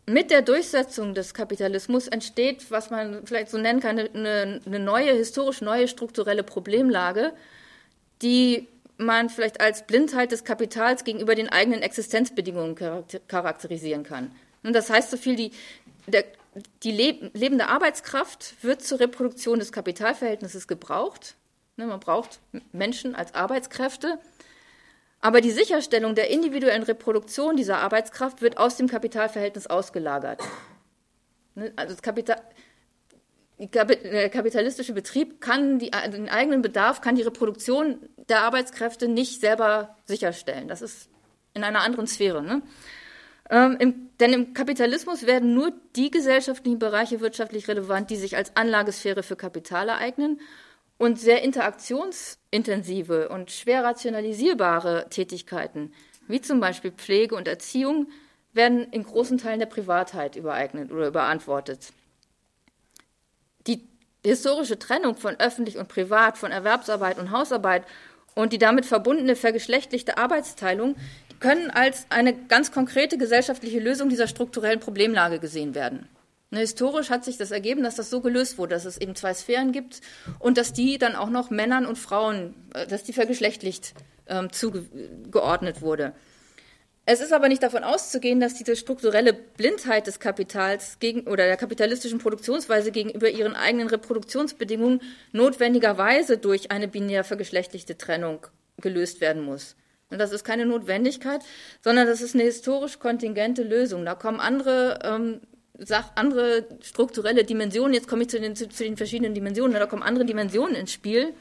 mit 0.08 0.30
der 0.30 0.42
Durchsetzung 0.42 1.14
des 1.14 1.34
Kapitalismus 1.34 2.08
entsteht, 2.08 2.70
was 2.70 2.92
man 2.92 3.26
vielleicht 3.26 3.50
so 3.50 3.58
nennen 3.58 3.80
kann, 3.80 3.98
eine, 3.98 4.62
eine 4.66 4.80
neue, 4.80 5.14
historisch 5.14 5.62
neue 5.62 5.88
strukturelle 5.88 6.44
Problemlage, 6.44 7.34
die 8.22 8.68
man 8.98 9.30
vielleicht 9.30 9.62
als 9.62 9.86
Blindheit 9.88 10.32
des 10.32 10.44
Kapitals 10.44 11.04
gegenüber 11.04 11.36
den 11.36 11.50
eigenen 11.50 11.82
Existenzbedingungen 11.82 12.76
charakterisieren 13.28 14.04
kann. 14.04 14.32
Und 14.66 14.74
das 14.74 14.90
heißt 14.90 15.12
so 15.12 15.18
viel, 15.18 15.36
die, 15.36 15.52
der, 16.08 16.26
die 16.84 16.92
lebende 16.92 17.68
Arbeitskraft 17.68 18.56
wird 18.64 18.82
zur 18.82 19.00
Reproduktion 19.00 19.60
des 19.60 19.72
Kapitalverhältnisses 19.72 20.68
gebraucht. 20.68 21.36
Ne, 21.78 21.86
man 21.86 22.00
braucht 22.00 22.40
Menschen 22.72 23.16
als 23.16 23.36
Arbeitskräfte. 23.36 24.18
Aber 25.22 25.42
die 25.42 25.52
Sicherstellung 25.52 26.16
der 26.16 26.30
individuellen 26.30 26.84
Reproduktion 26.84 27.56
dieser 27.56 27.78
Arbeitskraft 27.78 28.42
wird 28.42 28.58
aus 28.58 28.78
dem 28.78 28.88
Kapitalverhältnis 28.88 29.68
ausgelagert. 29.68 30.42
Ne, 31.54 31.72
also 31.76 31.96
Kapital, 32.02 32.42
der 33.58 34.30
kapitalistische 34.30 34.94
Betrieb 34.94 35.42
kann 35.42 35.80
die, 35.80 35.92
den 35.92 36.28
eigenen 36.28 36.62
Bedarf, 36.62 37.02
kann 37.02 37.16
die 37.16 37.22
Reproduktion 37.22 38.00
der 38.30 38.42
Arbeitskräfte 38.42 39.08
nicht 39.08 39.40
selber 39.40 39.96
sicherstellen. 40.06 40.68
Das 40.68 40.82
ist 40.82 41.10
in 41.54 41.64
einer 41.64 41.82
anderen 41.82 42.08
Sphäre. 42.08 42.42
Ne? 42.42 42.62
Ähm, 43.50 43.78
im, 43.80 44.10
denn 44.20 44.34
im 44.34 44.54
Kapitalismus 44.54 45.26
werden 45.26 45.54
nur 45.54 45.72
die 45.96 46.10
gesellschaftlichen 46.10 46.80
Bereiche 46.80 47.22
wirtschaftlich 47.22 47.68
relevant, 47.68 48.10
die 48.10 48.16
sich 48.16 48.36
als 48.36 48.56
Anlagesphäre 48.56 49.24
für 49.24 49.36
Kapital 49.36 49.90
ereignen 49.90 50.40
und 50.98 51.20
sehr 51.20 51.44
interaktionsintensive 51.44 53.30
und 53.30 53.52
schwer 53.52 53.84
rationalisierbare 53.84 55.08
Tätigkeiten, 55.10 55.94
wie 56.28 56.42
zum 56.42 56.60
Beispiel 56.60 56.92
Pflege 56.92 57.36
und 57.36 57.48
Erziehung, 57.48 58.08
werden 58.54 58.90
in 58.92 59.04
großen 59.04 59.38
Teilen 59.38 59.60
der 59.60 59.66
Privatheit 59.68 60.38
übereignet 60.38 60.92
oder 60.92 61.08
überantwortet. 61.08 61.92
Die 63.68 63.88
historische 64.24 64.80
Trennung 64.80 65.18
von 65.18 65.36
öffentlich 65.40 65.78
und 65.78 65.90
privat, 65.90 66.38
von 66.38 66.52
Erwerbsarbeit 66.52 67.20
und 67.20 67.32
Hausarbeit 67.32 67.84
und 68.34 68.54
die 68.54 68.58
damit 68.58 68.86
verbundene 68.86 69.36
vergeschlechtlichte 69.36 70.18
Arbeitsteilung 70.18 70.96
können 71.46 71.70
als 71.70 72.08
eine 72.10 72.34
ganz 72.34 72.72
konkrete 72.72 73.18
gesellschaftliche 73.18 73.80
Lösung 73.80 74.10
dieser 74.10 74.28
strukturellen 74.28 74.80
Problemlage 74.80 75.40
gesehen 75.40 75.76
werden. 75.76 76.10
Ne, 76.50 76.62
historisch 76.62 77.12
hat 77.12 77.24
sich 77.24 77.38
das 77.38 77.52
ergeben, 77.52 77.84
dass 77.84 77.96
das 77.96 78.10
so 78.10 78.22
gelöst 78.22 78.58
wurde, 78.58 78.74
dass 78.74 78.86
es 78.86 78.98
eben 78.98 79.16
zwei 79.16 79.34
Sphären 79.34 79.72
gibt 79.72 80.02
und 80.40 80.58
dass 80.58 80.74
die 80.74 80.98
dann 80.98 81.16
auch 81.16 81.30
noch 81.30 81.52
Männern 81.52 81.86
und 81.86 81.98
Frauen, 81.98 82.56
äh, 82.74 82.88
dass 82.88 83.04
die 83.04 83.14
vergeschlechtlicht 83.14 83.94
ähm, 84.28 84.52
zugeordnet 84.52 85.82
wurde. 85.82 86.14
Es 87.06 87.22
ist 87.22 87.34
aber 87.34 87.48
nicht 87.48 87.62
davon 87.62 87.84
auszugehen, 87.84 88.40
dass 88.40 88.56
diese 88.56 88.76
strukturelle 88.76 89.34
Blindheit 89.34 90.08
des 90.08 90.20
Kapitals 90.20 90.98
gegen, 91.00 91.28
oder 91.28 91.46
der 91.46 91.58
kapitalistischen 91.58 92.18
Produktionsweise 92.18 92.92
gegenüber 92.92 93.30
ihren 93.30 93.56
eigenen 93.56 93.88
Reproduktionsbedingungen 93.88 95.02
notwendigerweise 95.32 96.40
durch 96.40 96.72
eine 96.72 96.88
binär 96.88 97.24
vergeschlechtlichte 97.24 97.96
Trennung 98.00 98.48
gelöst 98.78 99.22
werden 99.22 99.44
muss. 99.44 99.76
Und 100.12 100.20
das 100.20 100.32
ist 100.32 100.44
keine 100.44 100.66
Notwendigkeit, 100.66 101.42
sondern 101.84 102.08
das 102.08 102.22
ist 102.22 102.36
eine 102.36 102.44
historisch 102.44 103.00
kontingente 103.00 103.64
Lösung. 103.64 104.06
Da 104.06 104.16
kommen 104.16 104.40
andere 104.40 105.00
ähm, 105.04 105.42
Sach 105.78 106.12
andere 106.16 106.66
strukturelle 106.82 107.44
Dimensionen, 107.44 107.94
jetzt 107.94 108.08
komme 108.08 108.22
ich 108.24 108.30
zu 108.30 108.40
den, 108.40 108.56
zu, 108.56 108.70
zu 108.70 108.84
den 108.84 108.96
verschiedenen 108.96 109.34
Dimensionen, 109.34 109.74
da 109.74 109.86
kommen 109.86 110.04
andere 110.04 110.26
Dimensionen 110.26 110.76
ins 110.76 110.94
Spiel, 110.94 111.34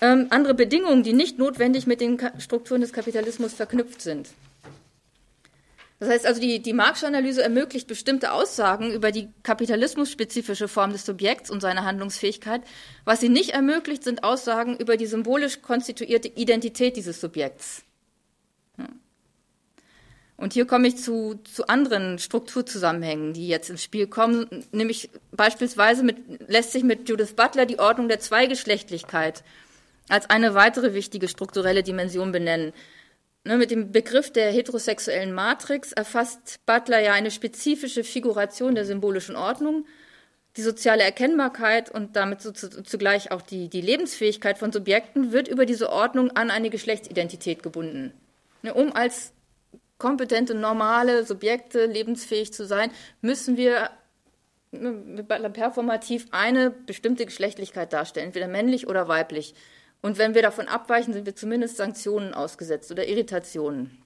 ähm, 0.00 0.28
andere 0.30 0.54
Bedingungen, 0.54 1.02
die 1.02 1.12
nicht 1.12 1.38
notwendig 1.38 1.86
mit 1.86 2.00
den 2.00 2.16
Ka 2.16 2.32
Strukturen 2.40 2.80
des 2.80 2.92
Kapitalismus 2.92 3.52
verknüpft 3.52 4.00
sind. 4.00 4.28
Das 5.98 6.10
heißt 6.10 6.26
also, 6.26 6.40
die, 6.40 6.60
die 6.60 6.74
Marxische 6.74 7.06
Analyse 7.06 7.42
ermöglicht 7.42 7.88
bestimmte 7.88 8.32
Aussagen 8.32 8.92
über 8.92 9.12
die 9.12 9.28
kapitalismusspezifische 9.42 10.68
Form 10.68 10.92
des 10.92 11.06
Subjekts 11.06 11.50
und 11.50 11.60
seine 11.62 11.84
Handlungsfähigkeit. 11.84 12.62
Was 13.04 13.20
sie 13.20 13.30
nicht 13.30 13.50
ermöglicht, 13.50 14.04
sind 14.04 14.22
Aussagen 14.22 14.76
über 14.76 14.98
die 14.98 15.06
symbolisch 15.06 15.62
konstituierte 15.62 16.28
Identität 16.28 16.96
dieses 16.96 17.20
Subjekts. 17.20 17.82
Und 20.36 20.52
hier 20.52 20.66
komme 20.66 20.88
ich 20.88 20.98
zu, 20.98 21.40
zu 21.44 21.66
anderen 21.66 22.18
Strukturzusammenhängen, 22.18 23.32
die 23.32 23.48
jetzt 23.48 23.70
ins 23.70 23.82
Spiel 23.82 24.06
kommen, 24.06 24.46
nämlich 24.70 25.08
beispielsweise 25.32 26.02
mit, 26.02 26.16
lässt 26.48 26.72
sich 26.72 26.84
mit 26.84 27.08
Judith 27.08 27.32
Butler 27.34 27.64
die 27.64 27.78
Ordnung 27.78 28.08
der 28.08 28.20
Zweigeschlechtlichkeit 28.20 29.42
als 30.08 30.28
eine 30.28 30.54
weitere 30.54 30.92
wichtige 30.92 31.28
strukturelle 31.28 31.82
Dimension 31.82 32.32
benennen. 32.32 32.74
Ne, 33.46 33.56
mit 33.58 33.70
dem 33.70 33.92
Begriff 33.92 34.32
der 34.32 34.50
heterosexuellen 34.50 35.32
Matrix 35.32 35.92
erfasst 35.92 36.58
Butler 36.66 36.98
ja 36.98 37.12
eine 37.12 37.30
spezifische 37.30 38.02
Figuration 38.02 38.74
der 38.74 38.84
symbolischen 38.84 39.36
Ordnung, 39.36 39.86
die 40.56 40.62
soziale 40.62 41.04
Erkennbarkeit 41.04 41.88
und 41.88 42.16
damit 42.16 42.40
zugleich 42.40 43.30
auch 43.30 43.42
die, 43.42 43.68
die 43.68 43.82
Lebensfähigkeit 43.82 44.58
von 44.58 44.72
Subjekten 44.72 45.30
wird 45.30 45.46
über 45.46 45.64
diese 45.64 45.90
Ordnung 45.90 46.32
an 46.32 46.50
eine 46.50 46.70
Geschlechtsidentität 46.70 47.62
gebunden. 47.62 48.12
Ne, 48.62 48.74
um 48.74 48.92
als 48.92 49.32
kompetente, 49.96 50.56
normale 50.56 51.24
Subjekte 51.24 51.86
lebensfähig 51.86 52.52
zu 52.52 52.66
sein, 52.66 52.90
müssen 53.20 53.56
wir 53.56 53.90
ne, 54.72 55.22
performativ 55.52 56.26
eine 56.32 56.70
bestimmte 56.70 57.24
Geschlechtlichkeit 57.26 57.92
darstellen, 57.92 58.26
entweder 58.26 58.48
männlich 58.48 58.88
oder 58.88 59.06
weiblich. 59.06 59.54
Und 60.06 60.18
wenn 60.18 60.36
wir 60.36 60.42
davon 60.42 60.68
abweichen, 60.68 61.12
sind 61.12 61.26
wir 61.26 61.34
zumindest 61.34 61.78
Sanktionen 61.78 62.32
ausgesetzt 62.32 62.92
oder 62.92 63.08
Irritationen. 63.08 63.98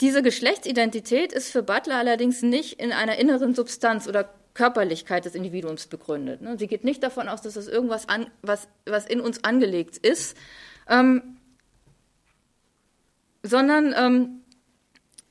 Diese 0.00 0.20
Geschlechtsidentität 0.20 1.32
ist 1.32 1.52
für 1.52 1.62
Butler 1.62 1.94
allerdings 1.94 2.42
nicht 2.42 2.80
in 2.82 2.90
einer 2.90 3.18
inneren 3.18 3.54
Substanz 3.54 4.08
oder 4.08 4.34
Körperlichkeit 4.54 5.26
des 5.26 5.36
Individuums 5.36 5.86
begründet. 5.86 6.42
Ne. 6.42 6.58
Sie 6.58 6.66
geht 6.66 6.82
nicht 6.82 7.04
davon 7.04 7.28
aus, 7.28 7.40
dass 7.42 7.54
das 7.54 7.68
irgendwas 7.68 8.08
an, 8.08 8.26
was, 8.42 8.66
was 8.84 9.06
in 9.06 9.20
uns 9.20 9.44
angelegt 9.44 9.96
ist, 9.96 10.36
ähm, 10.88 11.36
sondern 13.44 13.94
ähm, 13.96 14.40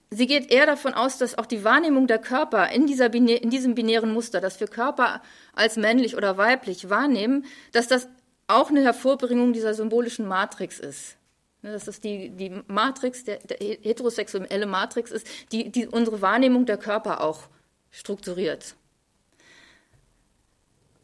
sie 0.09 0.27
geht 0.27 0.51
eher 0.51 0.65
davon 0.65 0.93
aus, 0.93 1.17
dass 1.17 1.37
auch 1.37 1.45
die 1.45 1.63
Wahrnehmung 1.63 2.07
der 2.07 2.19
Körper 2.19 2.69
in, 2.69 2.87
dieser, 2.87 3.13
in 3.13 3.49
diesem 3.49 3.75
binären 3.75 4.11
Muster, 4.11 4.41
dass 4.41 4.59
wir 4.59 4.67
Körper 4.67 5.21
als 5.53 5.75
männlich 5.77 6.15
oder 6.15 6.37
weiblich 6.37 6.89
wahrnehmen, 6.89 7.45
dass 7.71 7.87
das 7.87 8.07
auch 8.47 8.69
eine 8.69 8.83
Hervorbringung 8.83 9.53
dieser 9.53 9.73
symbolischen 9.73 10.27
Matrix 10.27 10.79
ist. 10.79 11.17
Ne, 11.61 11.71
dass 11.71 11.85
das 11.85 11.99
die, 11.99 12.29
die 12.29 12.61
Matrix, 12.67 13.23
der, 13.23 13.39
der 13.39 13.57
heterosexuelle 13.57 14.65
Matrix 14.65 15.11
ist, 15.11 15.27
die, 15.51 15.71
die 15.71 15.87
unsere 15.87 16.21
Wahrnehmung 16.21 16.65
der 16.65 16.77
Körper 16.77 17.21
auch 17.21 17.49
strukturiert. 17.91 18.75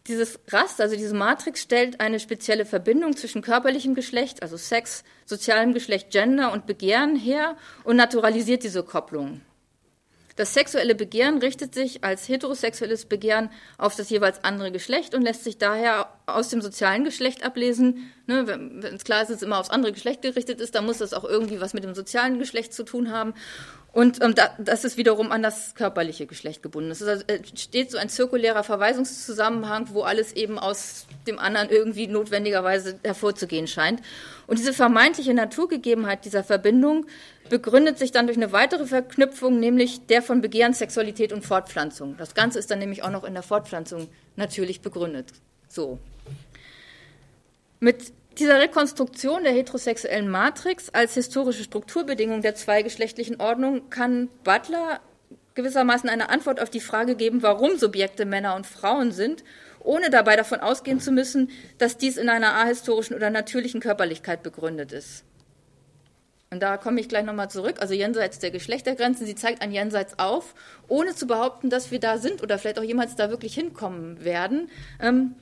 Dieses 0.07 0.39
Raster, 0.49 0.83
also 0.83 0.95
diese 0.95 1.15
Matrix 1.15 1.61
stellt 1.61 2.01
eine 2.01 2.19
spezielle 2.19 2.65
Verbindung 2.65 3.15
zwischen 3.15 3.41
körperlichem 3.41 3.95
Geschlecht, 3.95 4.41
also 4.41 4.57
Sex, 4.57 5.03
sozialem 5.25 5.73
Geschlecht, 5.73 6.11
Gender 6.11 6.51
und 6.51 6.65
Begehren 6.65 7.15
her 7.15 7.55
und 7.83 7.95
naturalisiert 7.95 8.63
diese 8.63 8.83
Kopplung. 8.83 9.41
Das 10.35 10.55
sexuelle 10.55 10.95
Begehren 10.95 11.37
richtet 11.37 11.75
sich 11.75 12.03
als 12.03 12.27
heterosexuelles 12.27 13.05
Begehren 13.05 13.51
auf 13.77 13.95
das 13.95 14.09
jeweils 14.09 14.43
andere 14.43 14.71
Geschlecht 14.71 15.13
und 15.13 15.21
lässt 15.21 15.43
sich 15.43 15.59
daher 15.59 16.09
aus 16.25 16.49
dem 16.49 16.59
sozialen 16.59 17.03
Geschlecht 17.03 17.45
ablesen. 17.45 18.11
Ne, 18.25 18.47
wenn 18.47 18.83
es 18.83 19.03
klar 19.03 19.21
ist, 19.21 19.27
dass 19.27 19.37
es 19.37 19.43
immer 19.43 19.59
aufs 19.59 19.69
andere 19.69 19.91
Geschlecht 19.91 20.23
gerichtet 20.23 20.59
ist, 20.59 20.73
dann 20.73 20.87
muss 20.87 20.97
das 20.97 21.13
auch 21.13 21.23
irgendwie 21.23 21.61
was 21.61 21.75
mit 21.75 21.83
dem 21.83 21.93
sozialen 21.93 22.39
Geschlecht 22.39 22.73
zu 22.73 22.83
tun 22.83 23.11
haben. 23.11 23.35
Und 23.93 24.23
ähm, 24.23 24.34
da, 24.34 24.49
das 24.58 24.86
ist 24.86 24.97
wiederum 24.97 25.32
an 25.32 25.43
das 25.43 25.75
körperliche 25.75 26.25
Geschlecht 26.25 26.63
gebunden. 26.63 26.89
Es 26.89 27.03
also, 27.03 27.23
äh, 27.27 27.39
steht 27.53 27.91
so 27.91 27.99
ein 27.99 28.10
zirkulärer 28.10 28.63
Verweisungszusammenhang, 28.63 29.89
wo 29.93 30.01
alles 30.01 30.34
eben 30.34 30.58
aus 30.58 31.06
dem 31.27 31.38
anderen 31.38 31.69
irgendwie 31.69 32.08
notwendigerweise 32.08 32.99
hervorzugehen 33.03 33.67
scheint. 33.67 34.01
Und 34.47 34.58
diese 34.58 34.73
vermeintliche 34.73 35.36
Naturgegebenheit 35.36 36.25
dieser 36.25 36.43
Verbindung 36.43 37.06
begründet 37.49 37.99
sich 37.99 38.12
dann 38.12 38.25
durch 38.25 38.38
eine 38.38 38.51
weitere 38.51 38.88
Verknüpfung, 38.88 39.60
nämlich 39.60 40.08
der 40.08 40.23
von 40.23 40.41
Begehren, 40.41 40.73
Sexualität 40.73 41.32
und 41.32 41.45
Fortpflanzung. 41.45 42.17
Das 42.17 42.34
Ganze 42.34 42.58
ist 42.58 42.71
dann 42.71 42.79
nämlich 42.79 43.03
auch 43.03 43.12
noch 43.12 43.23
in 43.23 43.36
der 43.36 43.43
Fortpflanzung 43.43 44.08
natürlich 44.36 44.82
begründet. 44.82 45.27
So. 45.69 45.99
Mit 47.79 48.12
dieser 48.39 48.60
Rekonstruktion 48.60 49.43
der 49.43 49.54
heterosexuellen 49.54 50.30
Matrix 50.30 50.89
als 50.89 51.13
historische 51.13 51.63
Strukturbedingung 51.63 52.41
der 52.41 52.56
zweigeschlechtlichen 52.56 53.39
Ordnung 53.39 53.89
kann 53.89 54.30
Butler 54.43 55.00
gewissermaßen 55.56 56.10
eine 56.10 56.30
Antwort 56.30 56.60
auf 56.60 56.69
die 56.69 56.80
Frage 56.80 57.15
geben, 57.15 57.43
warum 57.43 57.78
Subjekte 57.78 58.26
Männer 58.26 58.56
und 58.56 58.65
Frauen 58.65 59.12
sind, 59.12 59.43
ohne 59.80 60.10
dabei 60.10 60.36
davon 60.36 60.60
ausgehen 60.60 61.00
zu 61.00 61.12
müssen, 61.12 61.52
dass 61.78 61.98
dies 61.98 62.17
in 62.17 62.30
einer 62.30 62.56
ahistorischen 62.56 63.15
oder 63.15 63.30
natürlichen 63.30 63.82
Körperlichkeit 63.82 64.41
begründet 64.41 64.91
ist. 64.91 65.24
Und 66.50 66.62
da 66.62 66.78
komme 66.78 67.00
ich 67.00 67.10
gleich 67.10 67.26
nochmal 67.26 67.50
zurück, 67.50 67.78
also 67.80 67.96
jenseits 67.96 68.38
der 68.38 68.52
Geschlechtergrenzen. 68.52 69.26
Sie 69.26 69.34
zeigt 69.34 69.63
ein 69.63 69.72
Jenseits 69.72 70.19
auf, 70.19 70.54
ohne 70.88 71.15
zu 71.15 71.26
behaupten, 71.26 71.72
dass 71.72 71.89
wir 71.89 72.00
da 72.00 72.19
sind 72.19 72.43
oder 72.43 72.60
vielleicht 72.60 72.78
auch 72.78 72.84
jemals 72.84 73.15
da 73.15 73.32
wirklich 73.32 73.56
hinkommen 73.56 74.24
werden. 74.24 74.69
Ähm, 75.00 75.34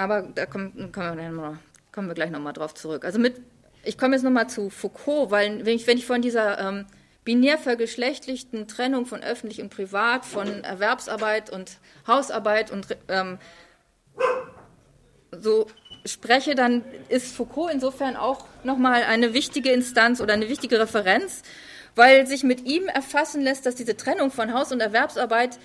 aber 0.00 0.22
da 0.22 0.46
kommen, 0.46 0.92
kommen, 0.92 1.18
wir, 1.18 1.58
kommen 1.92 2.08
wir 2.08 2.14
gleich 2.14 2.30
nochmal 2.30 2.54
drauf 2.54 2.74
zurück. 2.74 3.04
Also 3.04 3.18
mit, 3.18 3.36
ich 3.84 3.98
komme 3.98 4.16
jetzt 4.16 4.22
nochmal 4.22 4.48
zu 4.48 4.70
Foucault, 4.70 5.30
weil 5.30 5.66
wenn 5.66 5.76
ich, 5.76 5.86
wenn 5.86 5.98
ich 5.98 6.06
von 6.06 6.22
dieser 6.22 6.58
ähm, 6.58 6.86
binär 7.24 7.58
vergeschlechtlichten 7.58 8.66
Trennung 8.66 9.04
von 9.04 9.22
öffentlich 9.22 9.60
und 9.60 9.68
privat, 9.68 10.24
von 10.24 10.64
Erwerbsarbeit 10.64 11.50
und 11.50 11.78
Hausarbeit 12.06 12.70
und 12.70 12.86
ähm, 13.08 13.38
so 15.38 15.66
spreche, 16.06 16.54
dann 16.54 16.82
ist 17.10 17.34
Foucault 17.34 17.70
insofern 17.70 18.16
auch 18.16 18.46
nochmal 18.64 19.02
eine 19.02 19.34
wichtige 19.34 19.70
Instanz 19.70 20.22
oder 20.22 20.32
eine 20.32 20.48
wichtige 20.48 20.80
Referenz, 20.80 21.42
weil 21.94 22.26
sich 22.26 22.42
mit 22.42 22.64
ihm 22.64 22.88
erfassen 22.88 23.42
lässt, 23.42 23.66
dass 23.66 23.74
diese 23.74 23.98
Trennung 23.98 24.30
von 24.30 24.54
Haus- 24.54 24.72
und 24.72 24.80
Erwerbsarbeit 24.80 25.58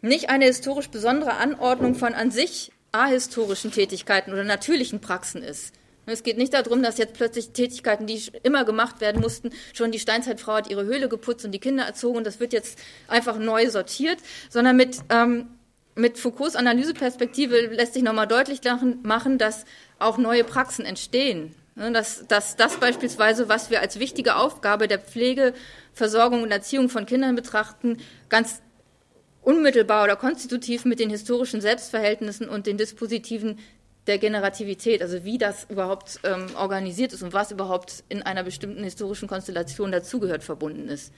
nicht 0.00 0.28
eine 0.28 0.46
historisch 0.46 0.88
besondere 0.88 1.34
Anordnung 1.34 1.94
von 1.94 2.14
an 2.14 2.32
sich 2.32 2.72
ahistorischen 3.04 3.72
Tätigkeiten 3.72 4.32
oder 4.32 4.44
natürlichen 4.44 5.00
Praxen 5.00 5.42
ist. 5.42 5.74
Es 6.06 6.22
geht 6.22 6.38
nicht 6.38 6.54
darum, 6.54 6.82
dass 6.82 6.98
jetzt 6.98 7.14
plötzlich 7.14 7.50
Tätigkeiten, 7.50 8.06
die 8.06 8.22
immer 8.44 8.64
gemacht 8.64 9.00
werden 9.00 9.20
mussten, 9.20 9.50
schon 9.72 9.90
die 9.90 9.98
Steinzeitfrau 9.98 10.54
hat 10.54 10.70
ihre 10.70 10.84
Höhle 10.84 11.08
geputzt 11.08 11.44
und 11.44 11.50
die 11.50 11.58
Kinder 11.58 11.84
erzogen 11.84 12.18
und 12.18 12.26
das 12.26 12.38
wird 12.38 12.52
jetzt 12.52 12.78
einfach 13.08 13.38
neu 13.38 13.68
sortiert, 13.68 14.18
sondern 14.48 14.76
mit, 14.76 14.98
ähm, 15.10 15.48
mit 15.96 16.18
Foucaults 16.18 16.54
Analyseperspektive 16.54 17.58
lässt 17.74 17.94
sich 17.94 18.04
nochmal 18.04 18.28
deutlich 18.28 18.60
machen, 19.02 19.38
dass 19.38 19.64
auch 19.98 20.16
neue 20.16 20.44
Praxen 20.44 20.84
entstehen. 20.84 21.54
Ne, 21.78 21.92
dass, 21.92 22.26
dass 22.26 22.56
das 22.56 22.78
beispielsweise, 22.78 23.50
was 23.50 23.68
wir 23.68 23.82
als 23.82 23.98
wichtige 23.98 24.36
Aufgabe 24.36 24.88
der 24.88 24.98
Pflege, 24.98 25.52
Versorgung 25.92 26.42
und 26.42 26.50
Erziehung 26.50 26.88
von 26.88 27.04
Kindern 27.04 27.34
betrachten, 27.36 27.98
ganz 28.30 28.62
unmittelbar 29.46 30.02
oder 30.02 30.16
konstitutiv 30.16 30.84
mit 30.84 30.98
den 30.98 31.08
historischen 31.08 31.60
Selbstverhältnissen 31.60 32.48
und 32.48 32.66
den 32.66 32.78
Dispositiven 32.78 33.60
der 34.08 34.18
Generativität, 34.18 35.02
also 35.02 35.24
wie 35.24 35.38
das 35.38 35.66
überhaupt 35.70 36.18
ähm, 36.24 36.46
organisiert 36.56 37.12
ist 37.12 37.22
und 37.22 37.32
was 37.32 37.52
überhaupt 37.52 38.02
in 38.08 38.22
einer 38.22 38.42
bestimmten 38.42 38.82
historischen 38.82 39.28
Konstellation 39.28 39.92
dazugehört, 39.92 40.42
verbunden 40.42 40.88
ist. 40.88 41.12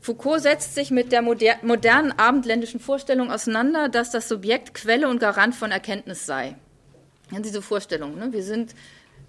Foucault 0.00 0.40
setzt 0.40 0.74
sich 0.74 0.90
mit 0.90 1.12
der 1.12 1.20
moder 1.20 1.56
modernen 1.60 2.12
abendländischen 2.12 2.80
Vorstellung 2.80 3.30
auseinander, 3.30 3.90
dass 3.90 4.10
das 4.10 4.26
Subjekt 4.26 4.72
Quelle 4.72 5.10
und 5.10 5.20
Garant 5.20 5.54
von 5.54 5.70
Erkenntnis 5.70 6.24
sei. 6.24 6.56
Ja, 7.30 7.40
diese 7.40 7.60
Vorstellung, 7.60 8.16
ne? 8.16 8.32
wir, 8.32 8.42
sind, 8.42 8.74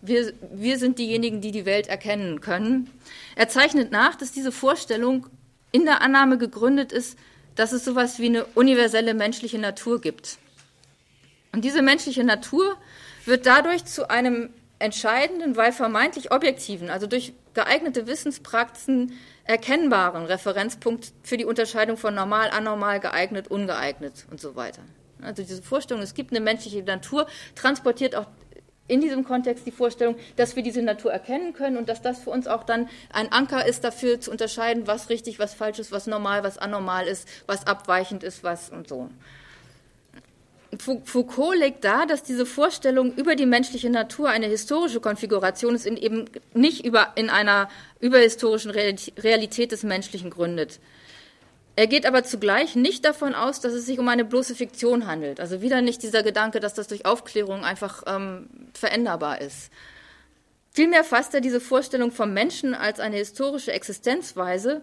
wir, 0.01 0.31
wir 0.53 0.77
sind 0.77 0.97
diejenigen, 0.97 1.41
die 1.41 1.51
die 1.51 1.65
Welt 1.65 1.87
erkennen 1.87 2.39
können. 2.39 2.89
Er 3.35 3.49
zeichnet 3.49 3.91
nach, 3.91 4.15
dass 4.15 4.31
diese 4.31 4.53
Vorstellung 4.53 5.27
in 5.73 5.83
der 5.83 6.01
Annahme 6.01 6.37
gegründet 6.37 6.93
ist, 6.93 7.17
dass 7.59 7.73
es 7.73 7.83
sowas 7.83 8.19
wie 8.19 8.27
eine 8.27 8.45
universelle 8.55 9.13
menschliche 9.13 9.59
Natur 9.59 9.99
gibt. 9.99 10.37
Und 11.51 11.65
diese 11.65 11.81
menschliche 11.81 12.23
Natur 12.23 12.77
wird 13.25 13.45
dadurch 13.45 13.83
zu 13.83 14.09
einem 14.09 14.51
entscheidenden, 14.79 15.57
weil 15.57 15.73
vermeintlich 15.73 16.31
objektiven, 16.31 16.89
also 16.89 17.05
durch 17.05 17.33
geeignete 17.53 18.07
Wissenspraxen 18.07 19.11
erkennbaren 19.43 20.23
Referenzpunkt 20.25 21.11
für 21.21 21.35
die 21.35 21.43
Unterscheidung 21.43 21.97
von 21.97 22.15
normal, 22.15 22.49
anormal, 22.51 23.01
geeignet, 23.01 23.49
ungeeignet 23.49 24.25
und 24.31 24.39
so 24.39 24.55
weiter. 24.55 24.83
Also 25.21 25.43
diese 25.43 25.61
Vorstellung, 25.61 26.01
es 26.01 26.13
gibt 26.13 26.31
eine 26.31 26.39
menschliche 26.39 26.81
Natur, 26.81 27.27
transportiert 27.55 28.15
auch 28.15 28.27
in 28.89 29.01
diesem 29.01 29.23
Kontext 29.23 29.65
die 29.65 29.71
Vorstellung, 29.71 30.15
dass 30.35 30.55
wir 30.55 30.63
diese 30.63 30.81
Natur 30.81 31.13
erkennen 31.13 31.53
können 31.53 31.77
und 31.77 31.87
dass 31.87 32.01
das 32.01 32.19
für 32.19 32.31
uns 32.31 32.47
auch 32.47 32.63
dann 32.63 32.89
ein 33.13 33.31
Anker 33.31 33.65
ist, 33.65 33.83
dafür 33.83 34.19
zu 34.19 34.31
unterscheiden, 34.31 34.87
was 34.87 35.09
richtig, 35.09 35.39
was 35.39 35.53
falsch 35.53 35.79
ist, 35.79 35.91
was 35.91 36.07
normal, 36.07 36.43
was 36.43 36.57
anormal 36.57 37.07
ist, 37.07 37.27
was 37.45 37.65
abweichend 37.67 38.23
ist, 38.23 38.43
was 38.43 38.69
und 38.69 38.87
so. 38.87 39.09
Foucault 40.77 41.57
legt 41.57 41.83
dar, 41.83 42.05
dass 42.05 42.21
diese 42.21 42.45
Vorstellung 42.45 43.13
über 43.15 43.35
die 43.35 43.47
menschliche 43.47 43.89
Natur 43.89 44.29
eine 44.29 44.45
historische 44.45 44.99
Konfiguration 44.99 45.73
ist, 45.73 45.87
in 45.87 45.97
eben 45.97 46.25
nicht 46.53 46.85
über, 46.85 47.13
in 47.15 47.29
einer 47.29 47.69
überhistorischen 47.99 48.71
Realität 48.71 49.71
des 49.71 49.83
Menschlichen 49.83 50.29
gründet. 50.29 50.79
Er 51.79 51.87
geht 51.87 52.05
aber 52.05 52.25
zugleich 52.25 52.75
nicht 52.75 53.05
davon 53.05 53.33
aus, 53.33 53.61
dass 53.61 53.71
es 53.71 53.85
sich 53.85 53.99
um 53.99 54.09
eine 54.09 54.25
bloße 54.25 54.53
Fiktion 54.53 55.07
handelt. 55.07 55.39
Also 55.39 55.61
wieder 55.61 55.81
nicht 55.81 56.03
dieser 56.03 56.23
Gedanke, 56.23 56.59
dass 56.59 56.73
das 56.73 56.89
durch 56.89 57.05
Aufklärung 57.05 57.63
einfach 57.63 58.03
ähm, 58.05 58.49
veränderbar 58.73 59.39
ist. 59.39 59.71
Vielmehr 60.71 61.05
fasst 61.05 61.33
er 61.33 61.39
diese 61.39 61.61
Vorstellung 61.61 62.11
vom 62.11 62.33
Menschen 62.33 62.73
als 62.73 62.99
eine 62.99 63.15
historische 63.15 63.71
Existenzweise, 63.71 64.81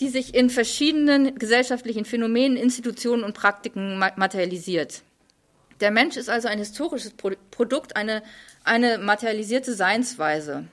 die 0.00 0.08
sich 0.08 0.34
in 0.34 0.48
verschiedenen 0.48 1.38
gesellschaftlichen 1.38 2.06
Phänomenen, 2.06 2.56
Institutionen 2.56 3.24
und 3.24 3.34
Praktiken 3.34 3.98
materialisiert. 3.98 5.02
Der 5.82 5.90
Mensch 5.90 6.16
ist 6.16 6.30
also 6.30 6.48
ein 6.48 6.58
historisches 6.58 7.12
Produkt, 7.50 7.94
eine, 7.94 8.22
eine 8.64 8.96
materialisierte 8.96 9.74
Seinsweise. 9.74 10.64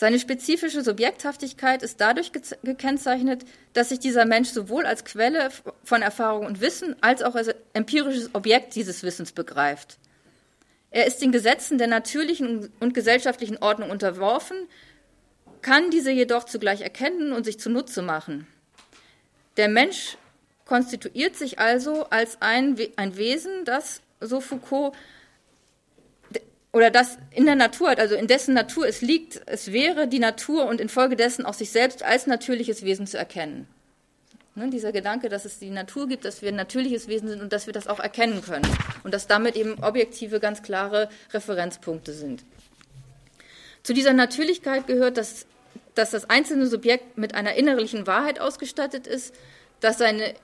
Seine 0.00 0.18
spezifische 0.18 0.82
Subjekthaftigkeit 0.82 1.82
ist 1.82 2.00
dadurch 2.00 2.32
gekennzeichnet, 2.62 3.44
dass 3.74 3.90
sich 3.90 3.98
dieser 3.98 4.24
Mensch 4.24 4.48
sowohl 4.48 4.86
als 4.86 5.04
Quelle 5.04 5.50
von 5.84 6.00
Erfahrung 6.00 6.46
und 6.46 6.62
Wissen 6.62 6.96
als 7.02 7.20
auch 7.22 7.34
als 7.34 7.50
empirisches 7.74 8.34
Objekt 8.34 8.76
dieses 8.76 9.02
Wissens 9.02 9.32
begreift. 9.32 9.98
Er 10.90 11.06
ist 11.06 11.18
den 11.18 11.32
Gesetzen 11.32 11.76
der 11.76 11.86
natürlichen 11.86 12.72
und 12.80 12.94
gesellschaftlichen 12.94 13.58
Ordnung 13.58 13.90
unterworfen, 13.90 14.56
kann 15.60 15.90
diese 15.90 16.12
jedoch 16.12 16.44
zugleich 16.44 16.80
erkennen 16.80 17.34
und 17.34 17.44
sich 17.44 17.60
zunutze 17.60 18.00
machen. 18.00 18.46
Der 19.58 19.68
Mensch 19.68 20.16
konstituiert 20.64 21.36
sich 21.36 21.58
also 21.58 22.06
als 22.06 22.40
ein, 22.40 22.74
ein 22.96 23.18
Wesen, 23.18 23.66
das, 23.66 24.00
so 24.18 24.40
Foucault, 24.40 24.96
oder 26.72 26.90
das 26.90 27.18
in 27.32 27.46
der 27.46 27.56
Natur, 27.56 27.98
also 27.98 28.14
in 28.14 28.26
dessen 28.26 28.54
Natur 28.54 28.86
es 28.86 29.00
liegt, 29.00 29.40
es 29.46 29.72
wäre 29.72 30.06
die 30.06 30.18
Natur 30.20 30.66
und 30.66 30.80
infolgedessen 30.80 31.44
auch 31.44 31.54
sich 31.54 31.70
selbst 31.70 32.02
als 32.02 32.26
natürliches 32.26 32.84
Wesen 32.84 33.06
zu 33.06 33.18
erkennen. 33.18 33.66
Ne, 34.56 34.68
dieser 34.68 34.92
Gedanke, 34.92 35.28
dass 35.28 35.44
es 35.44 35.58
die 35.58 35.70
Natur 35.70 36.08
gibt, 36.08 36.24
dass 36.24 36.42
wir 36.42 36.48
ein 36.48 36.56
natürliches 36.56 37.06
Wesen 37.08 37.28
sind 37.28 37.40
und 37.40 37.52
dass 37.52 37.66
wir 37.66 37.72
das 37.72 37.86
auch 37.86 38.00
erkennen 38.00 38.42
können 38.42 38.66
und 39.04 39.14
dass 39.14 39.26
damit 39.26 39.56
eben 39.56 39.82
objektive, 39.82 40.40
ganz 40.40 40.62
klare 40.62 41.08
Referenzpunkte 41.32 42.12
sind. 42.12 42.44
Zu 43.82 43.94
dieser 43.94 44.12
Natürlichkeit 44.12 44.86
gehört, 44.86 45.16
dass, 45.16 45.46
dass 45.94 46.10
das 46.10 46.28
einzelne 46.28 46.66
Subjekt 46.66 47.16
mit 47.16 47.34
einer 47.34 47.54
innerlichen 47.54 48.06
Wahrheit 48.06 48.40
ausgestattet 48.40 49.06
ist, 49.06 49.34
dass 49.80 49.98
seine 49.98 50.34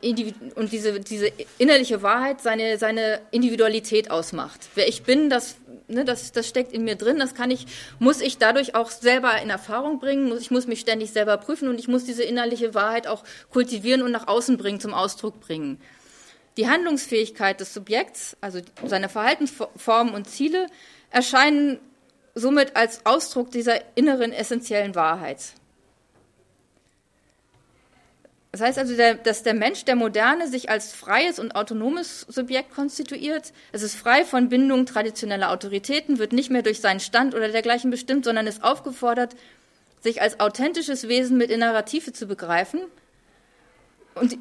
und 0.54 0.72
diese, 0.72 0.98
diese 1.00 1.30
innerliche 1.58 2.02
Wahrheit 2.02 2.40
seine, 2.40 2.78
seine 2.78 3.20
Individualität 3.30 4.10
ausmacht. 4.10 4.60
Wer 4.74 4.88
ich 4.88 5.02
bin, 5.02 5.28
das, 5.28 5.56
ne, 5.88 6.04
das, 6.04 6.32
das 6.32 6.48
steckt 6.48 6.72
in 6.72 6.84
mir 6.84 6.96
drin, 6.96 7.18
das 7.18 7.34
kann 7.34 7.50
ich, 7.50 7.66
muss 7.98 8.20
ich 8.20 8.38
dadurch 8.38 8.74
auch 8.74 8.90
selber 8.90 9.40
in 9.40 9.50
Erfahrung 9.50 9.98
bringen, 9.98 10.28
muss, 10.28 10.40
ich 10.40 10.50
muss 10.50 10.66
mich 10.66 10.80
ständig 10.80 11.10
selber 11.12 11.36
prüfen 11.36 11.68
und 11.68 11.78
ich 11.78 11.88
muss 11.88 12.04
diese 12.04 12.22
innerliche 12.22 12.74
Wahrheit 12.74 13.06
auch 13.06 13.24
kultivieren 13.50 14.02
und 14.02 14.10
nach 14.10 14.26
außen 14.26 14.56
bringen, 14.56 14.80
zum 14.80 14.94
Ausdruck 14.94 15.40
bringen. 15.40 15.80
Die 16.56 16.68
Handlungsfähigkeit 16.68 17.60
des 17.60 17.74
Subjekts, 17.74 18.36
also 18.40 18.60
seine 18.86 19.10
Verhaltensformen 19.10 20.14
und 20.14 20.28
Ziele, 20.28 20.66
erscheinen 21.10 21.78
somit 22.34 22.76
als 22.76 23.04
Ausdruck 23.04 23.50
dieser 23.50 23.80
inneren 23.96 24.32
essentiellen 24.32 24.94
Wahrheit. 24.94 25.40
Das 28.56 28.66
heißt 28.68 28.78
also, 28.78 28.96
der, 28.96 29.16
dass 29.16 29.42
der 29.42 29.52
Mensch 29.52 29.84
der 29.84 29.96
Moderne 29.96 30.48
sich 30.48 30.70
als 30.70 30.94
freies 30.94 31.38
und 31.38 31.54
autonomes 31.54 32.22
Subjekt 32.22 32.70
konstituiert. 32.70 33.52
Es 33.70 33.82
ist 33.82 33.96
frei 33.96 34.24
von 34.24 34.48
Bindung 34.48 34.86
traditioneller 34.86 35.50
Autoritäten, 35.50 36.18
wird 36.18 36.32
nicht 36.32 36.50
mehr 36.50 36.62
durch 36.62 36.80
seinen 36.80 37.00
Stand 37.00 37.34
oder 37.34 37.50
dergleichen 37.50 37.90
bestimmt, 37.90 38.24
sondern 38.24 38.46
ist 38.46 38.64
aufgefordert, 38.64 39.36
sich 40.00 40.22
als 40.22 40.40
authentisches 40.40 41.06
Wesen 41.06 41.36
mit 41.36 41.50
innerer 41.50 41.84
Tiefe 41.84 42.14
zu 42.14 42.26
begreifen 42.26 42.80
und, 44.14 44.38